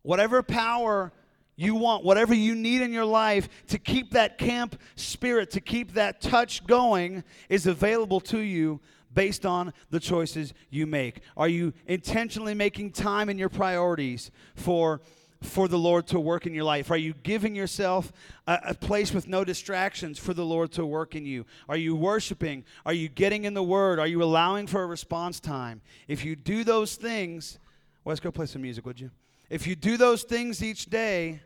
Whatever 0.03 0.43
power 0.43 1.13
you 1.57 1.75
want, 1.75 2.05
whatever 2.05 2.35
you 2.35 2.55
need 2.55 2.83
in 2.83 2.93
your 2.93 3.05
life 3.05 3.49
to 3.69 3.79
keep 3.79 4.13
that 4.13 4.39
camp 4.39 4.79
spirit, 4.95 5.51
to 5.53 5.61
keep 5.61 5.95
that 5.95 6.21
touch 6.21 6.67
going, 6.67 7.25
is 7.49 7.67
available 7.67 8.21
to 8.21 8.39
you 8.39 8.81
based 9.13 9.47
on 9.47 9.73
the 9.91 9.99
choices 9.99 10.53
you 10.71 10.87
make. 10.87 11.21
Are 11.37 11.49
you 11.49 11.73
intentionally 11.87 12.55
making 12.55 12.93
time 12.93 13.31
in 13.31 13.39
your 13.39 13.49
priorities 13.49 14.31
for 14.55 15.01
for 15.43 15.69
the 15.69 15.79
Lord 15.79 16.07
to 16.09 16.21
work 16.21 16.47
in 16.47 16.55
your 16.55 16.65
life? 16.65 16.91
Are 16.91 16.97
you 16.97 17.15
giving 17.23 17.55
yourself 17.55 18.13
a, 18.47 18.59
a, 18.69 18.75
place 18.75 19.13
with 19.13 19.29
no 19.29 19.45
distractions 19.45 20.19
for 20.19 20.35
the 20.35 20.45
Lord 20.45 20.73
to 20.73 20.87
work 20.87 21.15
in 21.15 21.27
you? 21.27 21.47
Are 21.69 21.77
you 21.77 21.95
worshiping? 21.95 22.65
Are 22.85 22.93
you 22.93 23.09
getting 23.09 23.45
in 23.45 23.55
the 23.55 23.63
Word? 23.63 23.99
Are 23.99 24.07
you 24.07 24.23
allowing 24.23 24.67
for 24.67 24.83
a 24.83 24.87
response 24.87 25.41
time? 25.41 25.83
If 26.09 26.25
you 26.25 26.37
do 26.37 26.65
those 26.65 26.97
things, 26.97 27.59
let's 28.05 28.21
go 28.21 28.31
play 28.31 28.47
some 28.47 28.63
music, 28.63 28.87
would 28.87 29.01
you? 29.01 29.11
If 29.51 29.67
you 29.67 29.77
do 29.77 29.97
those 29.97 30.23
things 30.23 30.63
each 30.63 30.87
day, 30.87 31.41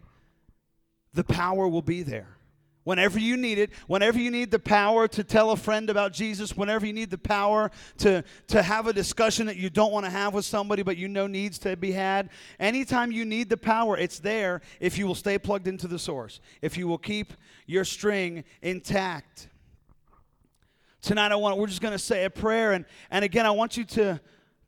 the 1.12 1.24
power 1.24 1.68
will 1.68 1.82
be 1.82 2.02
there. 2.02 2.28
Whenever 2.90 3.20
you 3.20 3.36
need 3.36 3.56
it, 3.56 3.70
whenever 3.86 4.18
you 4.18 4.32
need 4.32 4.50
the 4.50 4.58
power 4.58 5.06
to 5.06 5.22
tell 5.22 5.52
a 5.52 5.56
friend 5.56 5.88
about 5.88 6.12
Jesus, 6.12 6.56
whenever 6.56 6.84
you 6.84 6.92
need 6.92 7.08
the 7.08 7.16
power 7.16 7.70
to, 7.98 8.24
to 8.48 8.62
have 8.62 8.88
a 8.88 8.92
discussion 8.92 9.46
that 9.46 9.56
you 9.56 9.70
don't 9.70 9.92
want 9.92 10.04
to 10.04 10.10
have 10.10 10.34
with 10.34 10.44
somebody 10.44 10.82
but 10.82 10.96
you 10.96 11.06
know 11.06 11.28
needs 11.28 11.56
to 11.56 11.76
be 11.76 11.92
had, 11.92 12.30
anytime 12.58 13.12
you 13.12 13.24
need 13.24 13.48
the 13.48 13.56
power, 13.56 13.96
it's 13.96 14.18
there 14.18 14.60
if 14.80 14.98
you 14.98 15.06
will 15.06 15.14
stay 15.14 15.38
plugged 15.38 15.68
into 15.68 15.86
the 15.86 16.00
source, 16.00 16.40
if 16.62 16.76
you 16.76 16.88
will 16.88 16.98
keep 16.98 17.32
your 17.64 17.84
string 17.84 18.42
intact. 18.60 19.46
Tonight 21.00 21.30
I 21.30 21.36
want 21.36 21.58
we're 21.58 21.68
just 21.68 21.80
going 21.80 21.92
to 21.92 21.98
say 21.98 22.24
a 22.24 22.30
prayer 22.30 22.72
and 22.72 22.84
and 23.12 23.24
again 23.24 23.46
I 23.46 23.52
want 23.52 23.76
you 23.76 23.84
to 23.84 24.20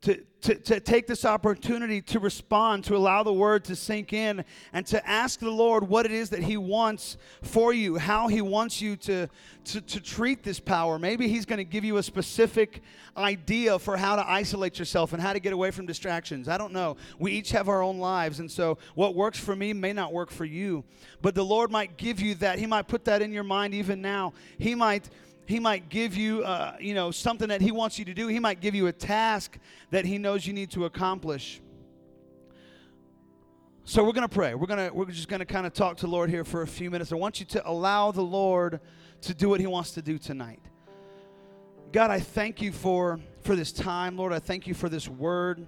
to, 0.03 0.21
to, 0.41 0.55
to 0.55 0.79
take 0.81 1.07
this 1.07 1.23
opportunity 1.23 2.01
to 2.01 2.19
respond, 2.19 2.83
to 2.83 2.95
allow 2.95 3.23
the 3.23 3.31
word 3.31 3.63
to 3.65 3.75
sink 3.75 4.11
in, 4.11 4.43
and 4.73 4.85
to 4.87 5.09
ask 5.09 5.39
the 5.39 5.49
Lord 5.49 5.87
what 5.87 6.05
it 6.05 6.11
is 6.11 6.29
that 6.31 6.43
He 6.43 6.57
wants 6.57 7.15
for 7.41 7.73
you, 7.73 7.97
how 7.97 8.27
He 8.27 8.41
wants 8.41 8.81
you 8.81 8.97
to, 8.97 9.29
to, 9.63 9.81
to 9.81 10.01
treat 10.01 10.43
this 10.43 10.59
power. 10.59 10.99
Maybe 10.99 11.29
He's 11.29 11.45
going 11.45 11.57
to 11.57 11.63
give 11.63 11.85
you 11.85 11.97
a 11.97 12.03
specific 12.03 12.81
idea 13.15 13.79
for 13.79 13.95
how 13.95 14.17
to 14.17 14.29
isolate 14.29 14.77
yourself 14.77 15.13
and 15.13 15.21
how 15.21 15.31
to 15.31 15.39
get 15.39 15.53
away 15.53 15.71
from 15.71 15.85
distractions. 15.85 16.49
I 16.49 16.57
don't 16.57 16.73
know. 16.73 16.97
We 17.17 17.31
each 17.31 17.51
have 17.51 17.69
our 17.69 17.81
own 17.81 17.97
lives, 17.97 18.41
and 18.41 18.51
so 18.51 18.77
what 18.95 19.15
works 19.15 19.39
for 19.39 19.55
me 19.55 19.71
may 19.71 19.93
not 19.93 20.11
work 20.11 20.31
for 20.31 20.45
you. 20.45 20.83
But 21.21 21.33
the 21.33 21.45
Lord 21.45 21.71
might 21.71 21.95
give 21.95 22.19
you 22.19 22.35
that. 22.35 22.59
He 22.59 22.65
might 22.65 22.89
put 22.89 23.05
that 23.05 23.21
in 23.21 23.31
your 23.31 23.43
mind 23.43 23.73
even 23.73 24.01
now. 24.01 24.33
He 24.57 24.75
might 24.75 25.09
he 25.45 25.59
might 25.59 25.89
give 25.89 26.15
you, 26.15 26.43
uh, 26.43 26.75
you 26.79 26.93
know, 26.93 27.11
something 27.11 27.49
that 27.49 27.61
he 27.61 27.71
wants 27.71 27.99
you 27.99 28.05
to 28.05 28.13
do. 28.13 28.27
He 28.27 28.39
might 28.39 28.61
give 28.61 28.75
you 28.75 28.87
a 28.87 28.91
task 28.93 29.57
that 29.91 30.05
he 30.05 30.17
knows 30.17 30.47
you 30.47 30.53
need 30.53 30.71
to 30.71 30.85
accomplish. 30.85 31.61
So 33.85 34.03
we're 34.03 34.13
going 34.13 34.27
to 34.27 34.33
pray. 34.33 34.55
We're 34.55 34.67
going 34.67 34.89
to 34.89 34.95
we're 34.95 35.05
just 35.05 35.27
going 35.27 35.41
to 35.41 35.45
kind 35.45 35.67
of 35.67 35.73
talk 35.73 35.97
to 35.97 36.05
the 36.05 36.11
Lord 36.11 36.29
here 36.29 36.45
for 36.45 36.61
a 36.61 36.67
few 36.67 36.89
minutes. 36.89 37.11
I 37.11 37.15
want 37.15 37.41
you 37.41 37.45
to 37.47 37.69
allow 37.69 38.11
the 38.11 38.21
Lord 38.21 38.79
to 39.21 39.33
do 39.33 39.49
what 39.49 39.59
he 39.59 39.67
wants 39.67 39.91
to 39.91 40.01
do 40.01 40.17
tonight. 40.17 40.61
God, 41.91 42.09
I 42.09 42.21
thank 42.21 42.61
you 42.61 42.71
for 42.71 43.19
for 43.41 43.57
this 43.57 43.73
time. 43.73 44.15
Lord, 44.15 44.31
I 44.31 44.39
thank 44.39 44.67
you 44.67 44.73
for 44.73 44.87
this 44.87 45.09
word. 45.09 45.65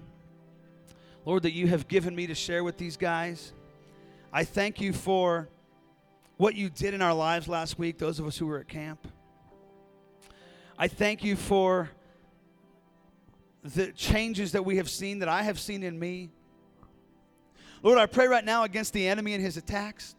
Lord, 1.26 1.42
that 1.42 1.52
you 1.52 1.66
have 1.66 1.88
given 1.88 2.16
me 2.16 2.26
to 2.28 2.34
share 2.34 2.64
with 2.64 2.78
these 2.78 2.96
guys. 2.96 3.52
I 4.32 4.44
thank 4.44 4.80
you 4.80 4.92
for 4.94 5.48
what 6.38 6.54
you 6.54 6.70
did 6.70 6.94
in 6.94 7.02
our 7.02 7.14
lives 7.14 7.48
last 7.48 7.78
week, 7.78 7.98
those 7.98 8.18
of 8.18 8.26
us 8.26 8.38
who 8.38 8.46
were 8.46 8.58
at 8.58 8.68
camp. 8.68 9.06
I 10.78 10.88
thank 10.88 11.24
you 11.24 11.36
for 11.36 11.90
the 13.62 13.92
changes 13.92 14.52
that 14.52 14.64
we 14.64 14.76
have 14.76 14.90
seen, 14.90 15.20
that 15.20 15.28
I 15.28 15.42
have 15.42 15.58
seen 15.58 15.82
in 15.82 15.98
me. 15.98 16.30
Lord, 17.82 17.98
I 17.98 18.04
pray 18.06 18.26
right 18.26 18.44
now 18.44 18.64
against 18.64 18.92
the 18.92 19.08
enemy 19.08 19.32
and 19.32 19.42
his 19.42 19.56
attacks. 19.56 20.14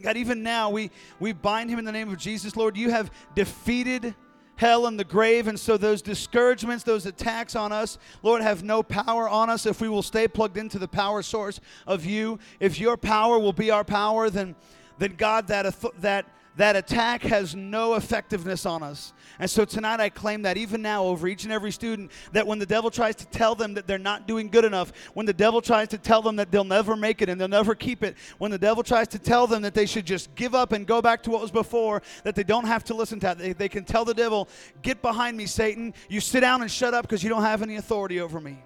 God, 0.00 0.16
even 0.16 0.42
now 0.42 0.70
we, 0.70 0.90
we 1.20 1.32
bind 1.32 1.70
him 1.70 1.78
in 1.78 1.84
the 1.84 1.92
name 1.92 2.08
of 2.08 2.18
Jesus. 2.18 2.56
Lord, 2.56 2.76
you 2.76 2.90
have 2.90 3.10
defeated 3.36 4.14
hell 4.56 4.86
and 4.86 4.98
the 4.98 5.04
grave. 5.04 5.46
And 5.46 5.58
so 5.58 5.76
those 5.76 6.02
discouragements, 6.02 6.82
those 6.82 7.06
attacks 7.06 7.54
on 7.54 7.70
us, 7.70 7.98
Lord, 8.22 8.42
have 8.42 8.64
no 8.64 8.82
power 8.82 9.28
on 9.28 9.48
us 9.48 9.64
if 9.64 9.80
we 9.80 9.88
will 9.88 10.02
stay 10.02 10.26
plugged 10.26 10.56
into 10.56 10.78
the 10.78 10.88
power 10.88 11.22
source 11.22 11.60
of 11.86 12.04
you. 12.04 12.38
If 12.58 12.80
your 12.80 12.96
power 12.96 13.38
will 13.38 13.52
be 13.52 13.70
our 13.70 13.84
power, 13.84 14.28
then, 14.28 14.56
then 14.98 15.14
God, 15.16 15.46
that, 15.48 15.74
that 16.00 16.26
that 16.56 16.76
attack 16.76 17.22
has 17.22 17.54
no 17.54 17.94
effectiveness 17.94 18.66
on 18.66 18.82
us. 18.82 19.12
And 19.38 19.50
so 19.50 19.64
tonight 19.64 20.00
I 20.00 20.10
claim 20.10 20.42
that 20.42 20.56
even 20.56 20.82
now 20.82 21.04
over 21.04 21.26
each 21.26 21.44
and 21.44 21.52
every 21.52 21.72
student, 21.72 22.10
that 22.32 22.46
when 22.46 22.58
the 22.58 22.66
devil 22.66 22.90
tries 22.90 23.16
to 23.16 23.26
tell 23.26 23.54
them 23.54 23.74
that 23.74 23.86
they're 23.86 23.98
not 23.98 24.28
doing 24.28 24.48
good 24.48 24.64
enough, 24.64 24.92
when 25.14 25.24
the 25.24 25.32
devil 25.32 25.62
tries 25.62 25.88
to 25.88 25.98
tell 25.98 26.20
them 26.20 26.36
that 26.36 26.50
they'll 26.50 26.64
never 26.64 26.94
make 26.94 27.22
it 27.22 27.28
and 27.28 27.40
they'll 27.40 27.48
never 27.48 27.74
keep 27.74 28.02
it, 28.02 28.16
when 28.38 28.50
the 28.50 28.58
devil 28.58 28.82
tries 28.82 29.08
to 29.08 29.18
tell 29.18 29.46
them 29.46 29.62
that 29.62 29.72
they 29.72 29.86
should 29.86 30.04
just 30.04 30.34
give 30.34 30.54
up 30.54 30.72
and 30.72 30.86
go 30.86 31.00
back 31.00 31.22
to 31.22 31.30
what 31.30 31.40
was 31.40 31.50
before, 31.50 32.02
that 32.24 32.34
they 32.34 32.44
don't 32.44 32.66
have 32.66 32.84
to 32.84 32.94
listen 32.94 33.18
to 33.20 33.26
that, 33.26 33.38
they, 33.38 33.52
they 33.52 33.68
can 33.68 33.84
tell 33.84 34.04
the 34.04 34.14
devil, 34.14 34.48
Get 34.82 35.00
behind 35.00 35.36
me, 35.36 35.46
Satan. 35.46 35.94
You 36.08 36.20
sit 36.20 36.40
down 36.40 36.60
and 36.62 36.70
shut 36.70 36.92
up 36.92 37.02
because 37.02 37.22
you 37.22 37.28
don't 37.28 37.42
have 37.42 37.62
any 37.62 37.76
authority 37.76 38.20
over 38.20 38.40
me. 38.40 38.62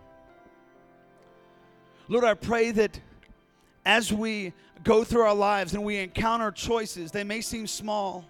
Lord, 2.09 2.25
I 2.25 2.35
pray 2.35 2.71
that 2.73 3.01
as 3.85 4.13
we 4.13 4.53
go 4.85 5.05
through 5.05 5.23
our 5.23 5.35
lives 5.35 5.75
and 5.75 5.85
we 5.85 5.97
encounter 5.97 6.51
choices, 6.51 7.11
they 7.11 7.25
may 7.25 7.41
seem 7.41 7.67
small, 7.67 8.25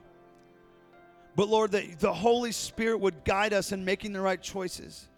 but 1.34 1.49
Lord, 1.49 1.72
that 1.72 2.01
the 2.01 2.12
Holy 2.12 2.53
Spirit 2.53 2.99
would 2.99 3.24
guide 3.24 3.53
us 3.53 3.72
in 3.72 3.84
making 3.84 4.12
the 4.12 4.20
right 4.20 4.40
choices, 4.40 5.09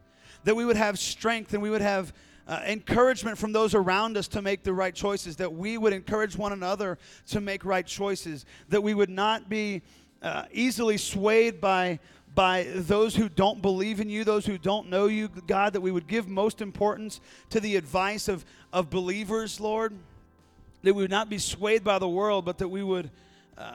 that 0.44 0.54
we 0.54 0.64
would 0.64 0.76
have 0.76 0.98
strength 0.98 1.54
and 1.54 1.62
we 1.62 1.70
would 1.70 1.80
have 1.80 2.12
uh, 2.48 2.60
encouragement 2.66 3.36
from 3.36 3.52
those 3.52 3.74
around 3.74 4.16
us 4.16 4.26
to 4.28 4.42
make 4.42 4.62
the 4.62 4.72
right 4.72 4.94
choices, 4.94 5.36
that 5.36 5.52
we 5.52 5.78
would 5.78 5.92
encourage 5.92 6.36
one 6.36 6.52
another 6.52 6.98
to 7.26 7.40
make 7.40 7.64
right 7.64 7.86
choices, 7.86 8.46
that 8.68 8.82
we 8.82 8.94
would 8.94 9.10
not 9.10 9.48
be 9.48 9.82
uh, 10.22 10.44
easily 10.52 10.96
swayed 10.96 11.60
by 11.60 11.98
by 12.34 12.64
those 12.74 13.16
who 13.16 13.28
don't 13.28 13.62
believe 13.62 14.00
in 14.00 14.08
you, 14.08 14.22
those 14.22 14.46
who 14.46 14.58
don't 14.58 14.88
know 14.88 15.06
you, 15.06 15.28
God, 15.48 15.72
that 15.72 15.80
we 15.80 15.90
would 15.90 16.06
give 16.06 16.28
most 16.28 16.60
importance 16.60 17.20
to 17.50 17.58
the 17.58 17.74
advice 17.74 18.28
of, 18.28 18.44
of 18.72 18.90
believers, 18.90 19.58
Lord 19.58 19.92
that 20.82 20.94
we 20.94 21.02
would 21.02 21.10
not 21.10 21.28
be 21.28 21.38
swayed 21.38 21.84
by 21.84 21.98
the 21.98 22.08
world, 22.08 22.44
but 22.44 22.58
that 22.58 22.68
we 22.68 22.82
would 22.82 23.10
uh, 23.56 23.74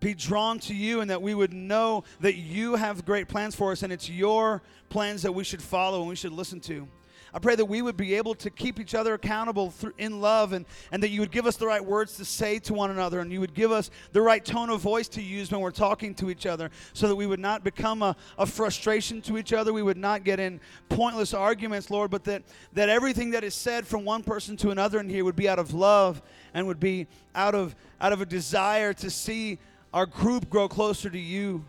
be 0.00 0.14
drawn 0.14 0.58
to 0.58 0.74
you 0.74 1.00
and 1.00 1.10
that 1.10 1.22
we 1.22 1.34
would 1.34 1.52
know 1.52 2.04
that 2.20 2.34
you 2.34 2.74
have 2.74 3.04
great 3.04 3.28
plans 3.28 3.54
for 3.54 3.72
us 3.72 3.82
and 3.82 3.92
it's 3.92 4.10
your 4.10 4.62
plans 4.90 5.22
that 5.22 5.32
we 5.32 5.44
should 5.44 5.62
follow 5.62 6.00
and 6.00 6.08
we 6.08 6.16
should 6.16 6.32
listen 6.32 6.60
to. 6.60 6.86
I 7.34 7.38
pray 7.38 7.54
that 7.54 7.64
we 7.64 7.80
would 7.80 7.96
be 7.96 8.14
able 8.14 8.34
to 8.36 8.50
keep 8.50 8.78
each 8.78 8.94
other 8.94 9.14
accountable 9.14 9.72
in 9.96 10.20
love 10.20 10.52
and, 10.52 10.66
and 10.90 11.02
that 11.02 11.08
you 11.08 11.20
would 11.20 11.30
give 11.30 11.46
us 11.46 11.56
the 11.56 11.66
right 11.66 11.82
words 11.82 12.18
to 12.18 12.26
say 12.26 12.58
to 12.60 12.74
one 12.74 12.90
another 12.90 13.20
and 13.20 13.32
you 13.32 13.40
would 13.40 13.54
give 13.54 13.72
us 13.72 13.90
the 14.12 14.20
right 14.20 14.44
tone 14.44 14.68
of 14.68 14.82
voice 14.82 15.08
to 15.08 15.22
use 15.22 15.50
when 15.50 15.62
we're 15.62 15.70
talking 15.70 16.14
to 16.16 16.28
each 16.28 16.44
other 16.44 16.70
so 16.92 17.08
that 17.08 17.16
we 17.16 17.26
would 17.26 17.40
not 17.40 17.64
become 17.64 18.02
a, 18.02 18.14
a 18.36 18.44
frustration 18.44 19.22
to 19.22 19.38
each 19.38 19.54
other. 19.54 19.72
We 19.72 19.82
would 19.82 19.96
not 19.96 20.24
get 20.24 20.40
in 20.40 20.60
pointless 20.90 21.32
arguments, 21.32 21.90
Lord, 21.90 22.10
but 22.10 22.24
that, 22.24 22.42
that 22.74 22.90
everything 22.90 23.30
that 23.30 23.44
is 23.44 23.54
said 23.54 23.86
from 23.86 24.04
one 24.04 24.22
person 24.22 24.54
to 24.58 24.70
another 24.70 25.00
in 25.00 25.08
here 25.08 25.24
would 25.24 25.36
be 25.36 25.48
out 25.48 25.58
of 25.58 25.72
love 25.72 26.20
and 26.52 26.66
would 26.66 26.80
be 26.80 27.06
out 27.34 27.54
of, 27.54 27.74
out 27.98 28.12
of 28.12 28.20
a 28.20 28.26
desire 28.26 28.92
to 28.92 29.08
see 29.08 29.58
our 29.94 30.04
group 30.04 30.50
grow 30.50 30.68
closer 30.68 31.08
to 31.08 31.18
you. 31.18 31.64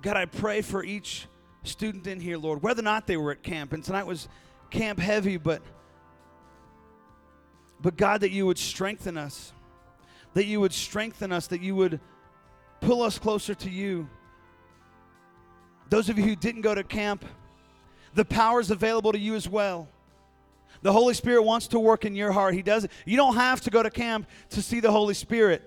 God, 0.00 0.16
I 0.16 0.24
pray 0.24 0.62
for 0.62 0.82
each 0.82 1.26
student 1.66 2.06
in 2.06 2.20
here, 2.20 2.38
Lord, 2.38 2.62
whether 2.62 2.80
or 2.80 2.84
not 2.84 3.06
they 3.06 3.16
were 3.16 3.32
at 3.32 3.42
camp. 3.42 3.72
And 3.72 3.82
tonight 3.82 4.06
was 4.06 4.28
camp 4.70 4.98
heavy, 4.98 5.36
but 5.36 5.62
but 7.80 7.96
God, 7.96 8.22
that 8.22 8.30
you 8.30 8.46
would 8.46 8.58
strengthen 8.58 9.18
us, 9.18 9.52
that 10.34 10.46
you 10.46 10.60
would 10.60 10.72
strengthen 10.72 11.30
us, 11.30 11.46
that 11.48 11.60
you 11.60 11.74
would 11.74 12.00
pull 12.80 13.02
us 13.02 13.18
closer 13.18 13.54
to 13.54 13.70
you. 13.70 14.08
Those 15.90 16.08
of 16.08 16.18
you 16.18 16.24
who 16.24 16.36
didn't 16.36 16.62
go 16.62 16.74
to 16.74 16.82
camp, 16.82 17.24
the 18.14 18.24
power 18.24 18.60
is 18.60 18.70
available 18.70 19.12
to 19.12 19.18
you 19.18 19.34
as 19.34 19.48
well. 19.48 19.88
The 20.82 20.92
Holy 20.92 21.14
Spirit 21.14 21.42
wants 21.42 21.68
to 21.68 21.78
work 21.78 22.04
in 22.04 22.14
your 22.16 22.32
heart. 22.32 22.54
He 22.54 22.62
does. 22.62 22.86
You 23.04 23.16
don't 23.16 23.34
have 23.34 23.60
to 23.62 23.70
go 23.70 23.82
to 23.82 23.90
camp 23.90 24.28
to 24.50 24.62
see 24.62 24.80
the 24.80 24.90
Holy 24.90 25.14
Spirit 25.14 25.62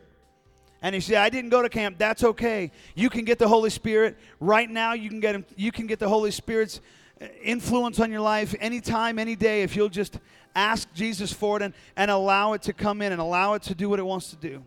and 0.82 0.96
you 0.96 1.02
say 1.02 1.16
i 1.16 1.30
didn't 1.30 1.50
go 1.50 1.62
to 1.62 1.70
camp. 1.70 1.98
That's 1.98 2.24
okay. 2.24 2.72
You 2.96 3.10
can 3.10 3.26
get 3.26 3.40
the 3.40 3.48
holy 3.48 3.70
spirit. 3.70 4.18
Right 4.40 4.70
now 4.70 4.94
you 4.94 5.10
can 5.10 5.20
get 5.20 5.36
him 5.36 5.46
you 5.56 5.72
can 5.72 5.88
get 5.88 6.00
the 6.00 6.10
holy 6.10 6.32
spirit's 6.32 6.82
uh, 7.22 7.26
influence 7.44 8.00
on 8.00 8.12
your 8.12 8.22
life 8.22 8.56
anytime 8.60 9.20
any 9.20 9.36
day 9.36 9.64
if 9.64 9.76
you'll 9.76 9.90
just 9.90 10.20
ask 10.56 10.92
jesus 10.94 11.32
for 11.32 11.58
it 11.58 11.62
and, 11.62 11.74
and 11.96 12.10
allow 12.10 12.54
it 12.54 12.62
to 12.64 12.74
come 12.74 13.02
in 13.02 13.12
and 13.12 13.22
allow 13.22 13.54
it 13.54 13.62
to 13.62 13.76
do 13.76 13.90
what 13.90 14.00
it 14.00 14.06
wants 14.06 14.30
to 14.30 14.36
do. 14.36 14.64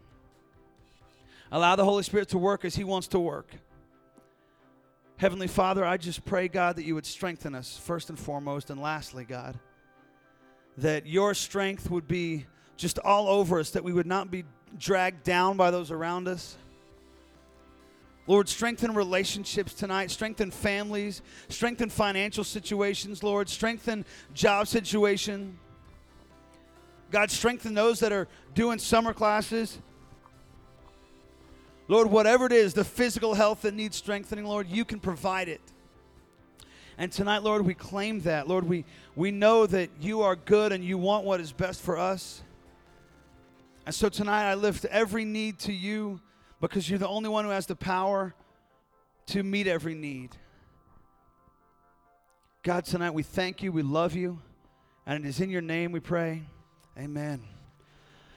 Allow 1.50 1.76
the 1.76 1.84
holy 1.84 2.02
spirit 2.02 2.28
to 2.30 2.38
work 2.38 2.64
as 2.64 2.74
he 2.74 2.84
wants 2.84 3.08
to 3.08 3.18
work. 3.18 3.50
Heavenly 5.16 5.48
father 5.48 5.84
i 5.84 5.96
just 5.96 6.24
pray 6.24 6.48
god 6.48 6.76
that 6.76 6.84
you 6.84 6.94
would 6.94 7.06
strengthen 7.06 7.54
us 7.54 7.78
first 7.78 8.10
and 8.10 8.18
foremost 8.18 8.70
and 8.70 8.80
lastly 8.80 9.24
god 9.24 9.58
that 10.78 11.06
your 11.06 11.34
strength 11.34 11.90
would 11.90 12.08
be 12.08 12.46
just 12.76 12.98
all 13.00 13.28
over 13.28 13.60
us 13.60 13.70
that 13.70 13.84
we 13.84 13.92
would 13.92 14.06
not 14.06 14.30
be 14.30 14.44
dragged 14.78 15.24
down 15.24 15.56
by 15.56 15.70
those 15.70 15.90
around 15.90 16.28
us. 16.28 16.56
Lord, 18.26 18.48
strengthen 18.48 18.94
relationships 18.94 19.74
tonight, 19.74 20.10
strengthen 20.10 20.50
families, 20.50 21.22
strengthen 21.48 21.90
financial 21.90 22.44
situations, 22.44 23.22
Lord, 23.22 23.48
strengthen 23.48 24.04
job 24.32 24.68
situation. 24.68 25.58
God, 27.10 27.30
strengthen 27.30 27.74
those 27.74 28.00
that 28.00 28.12
are 28.12 28.28
doing 28.54 28.78
summer 28.78 29.12
classes. 29.12 29.78
Lord, 31.88 32.10
whatever 32.10 32.46
it 32.46 32.52
is, 32.52 32.74
the 32.74 32.84
physical 32.84 33.34
health 33.34 33.62
that 33.62 33.74
needs 33.74 33.96
strengthening, 33.96 34.44
Lord, 34.44 34.68
you 34.68 34.84
can 34.84 35.00
provide 35.00 35.48
it. 35.48 35.60
And 36.96 37.10
tonight, 37.10 37.42
Lord, 37.42 37.66
we 37.66 37.74
claim 37.74 38.20
that. 38.20 38.46
Lord, 38.46 38.68
we, 38.68 38.84
we 39.16 39.30
know 39.30 39.66
that 39.66 39.90
you 40.00 40.22
are 40.22 40.36
good 40.36 40.72
and 40.72 40.84
you 40.84 40.96
want 40.96 41.24
what 41.24 41.40
is 41.40 41.50
best 41.52 41.82
for 41.82 41.98
us. 41.98 42.42
And 43.84 43.94
so 43.94 44.08
tonight 44.08 44.50
I 44.50 44.54
lift 44.54 44.84
every 44.86 45.24
need 45.24 45.58
to 45.60 45.72
you 45.72 46.20
because 46.60 46.88
you're 46.88 46.98
the 46.98 47.08
only 47.08 47.28
one 47.28 47.44
who 47.44 47.50
has 47.50 47.66
the 47.66 47.74
power 47.74 48.34
to 49.26 49.42
meet 49.42 49.66
every 49.66 49.94
need. 49.94 50.30
God, 52.62 52.84
tonight 52.84 53.10
we 53.10 53.24
thank 53.24 53.62
you, 53.62 53.72
we 53.72 53.82
love 53.82 54.14
you, 54.14 54.40
and 55.04 55.24
it 55.24 55.28
is 55.28 55.40
in 55.40 55.50
your 55.50 55.62
name 55.62 55.90
we 55.90 55.98
pray. 55.98 56.42
Amen. 56.96 57.42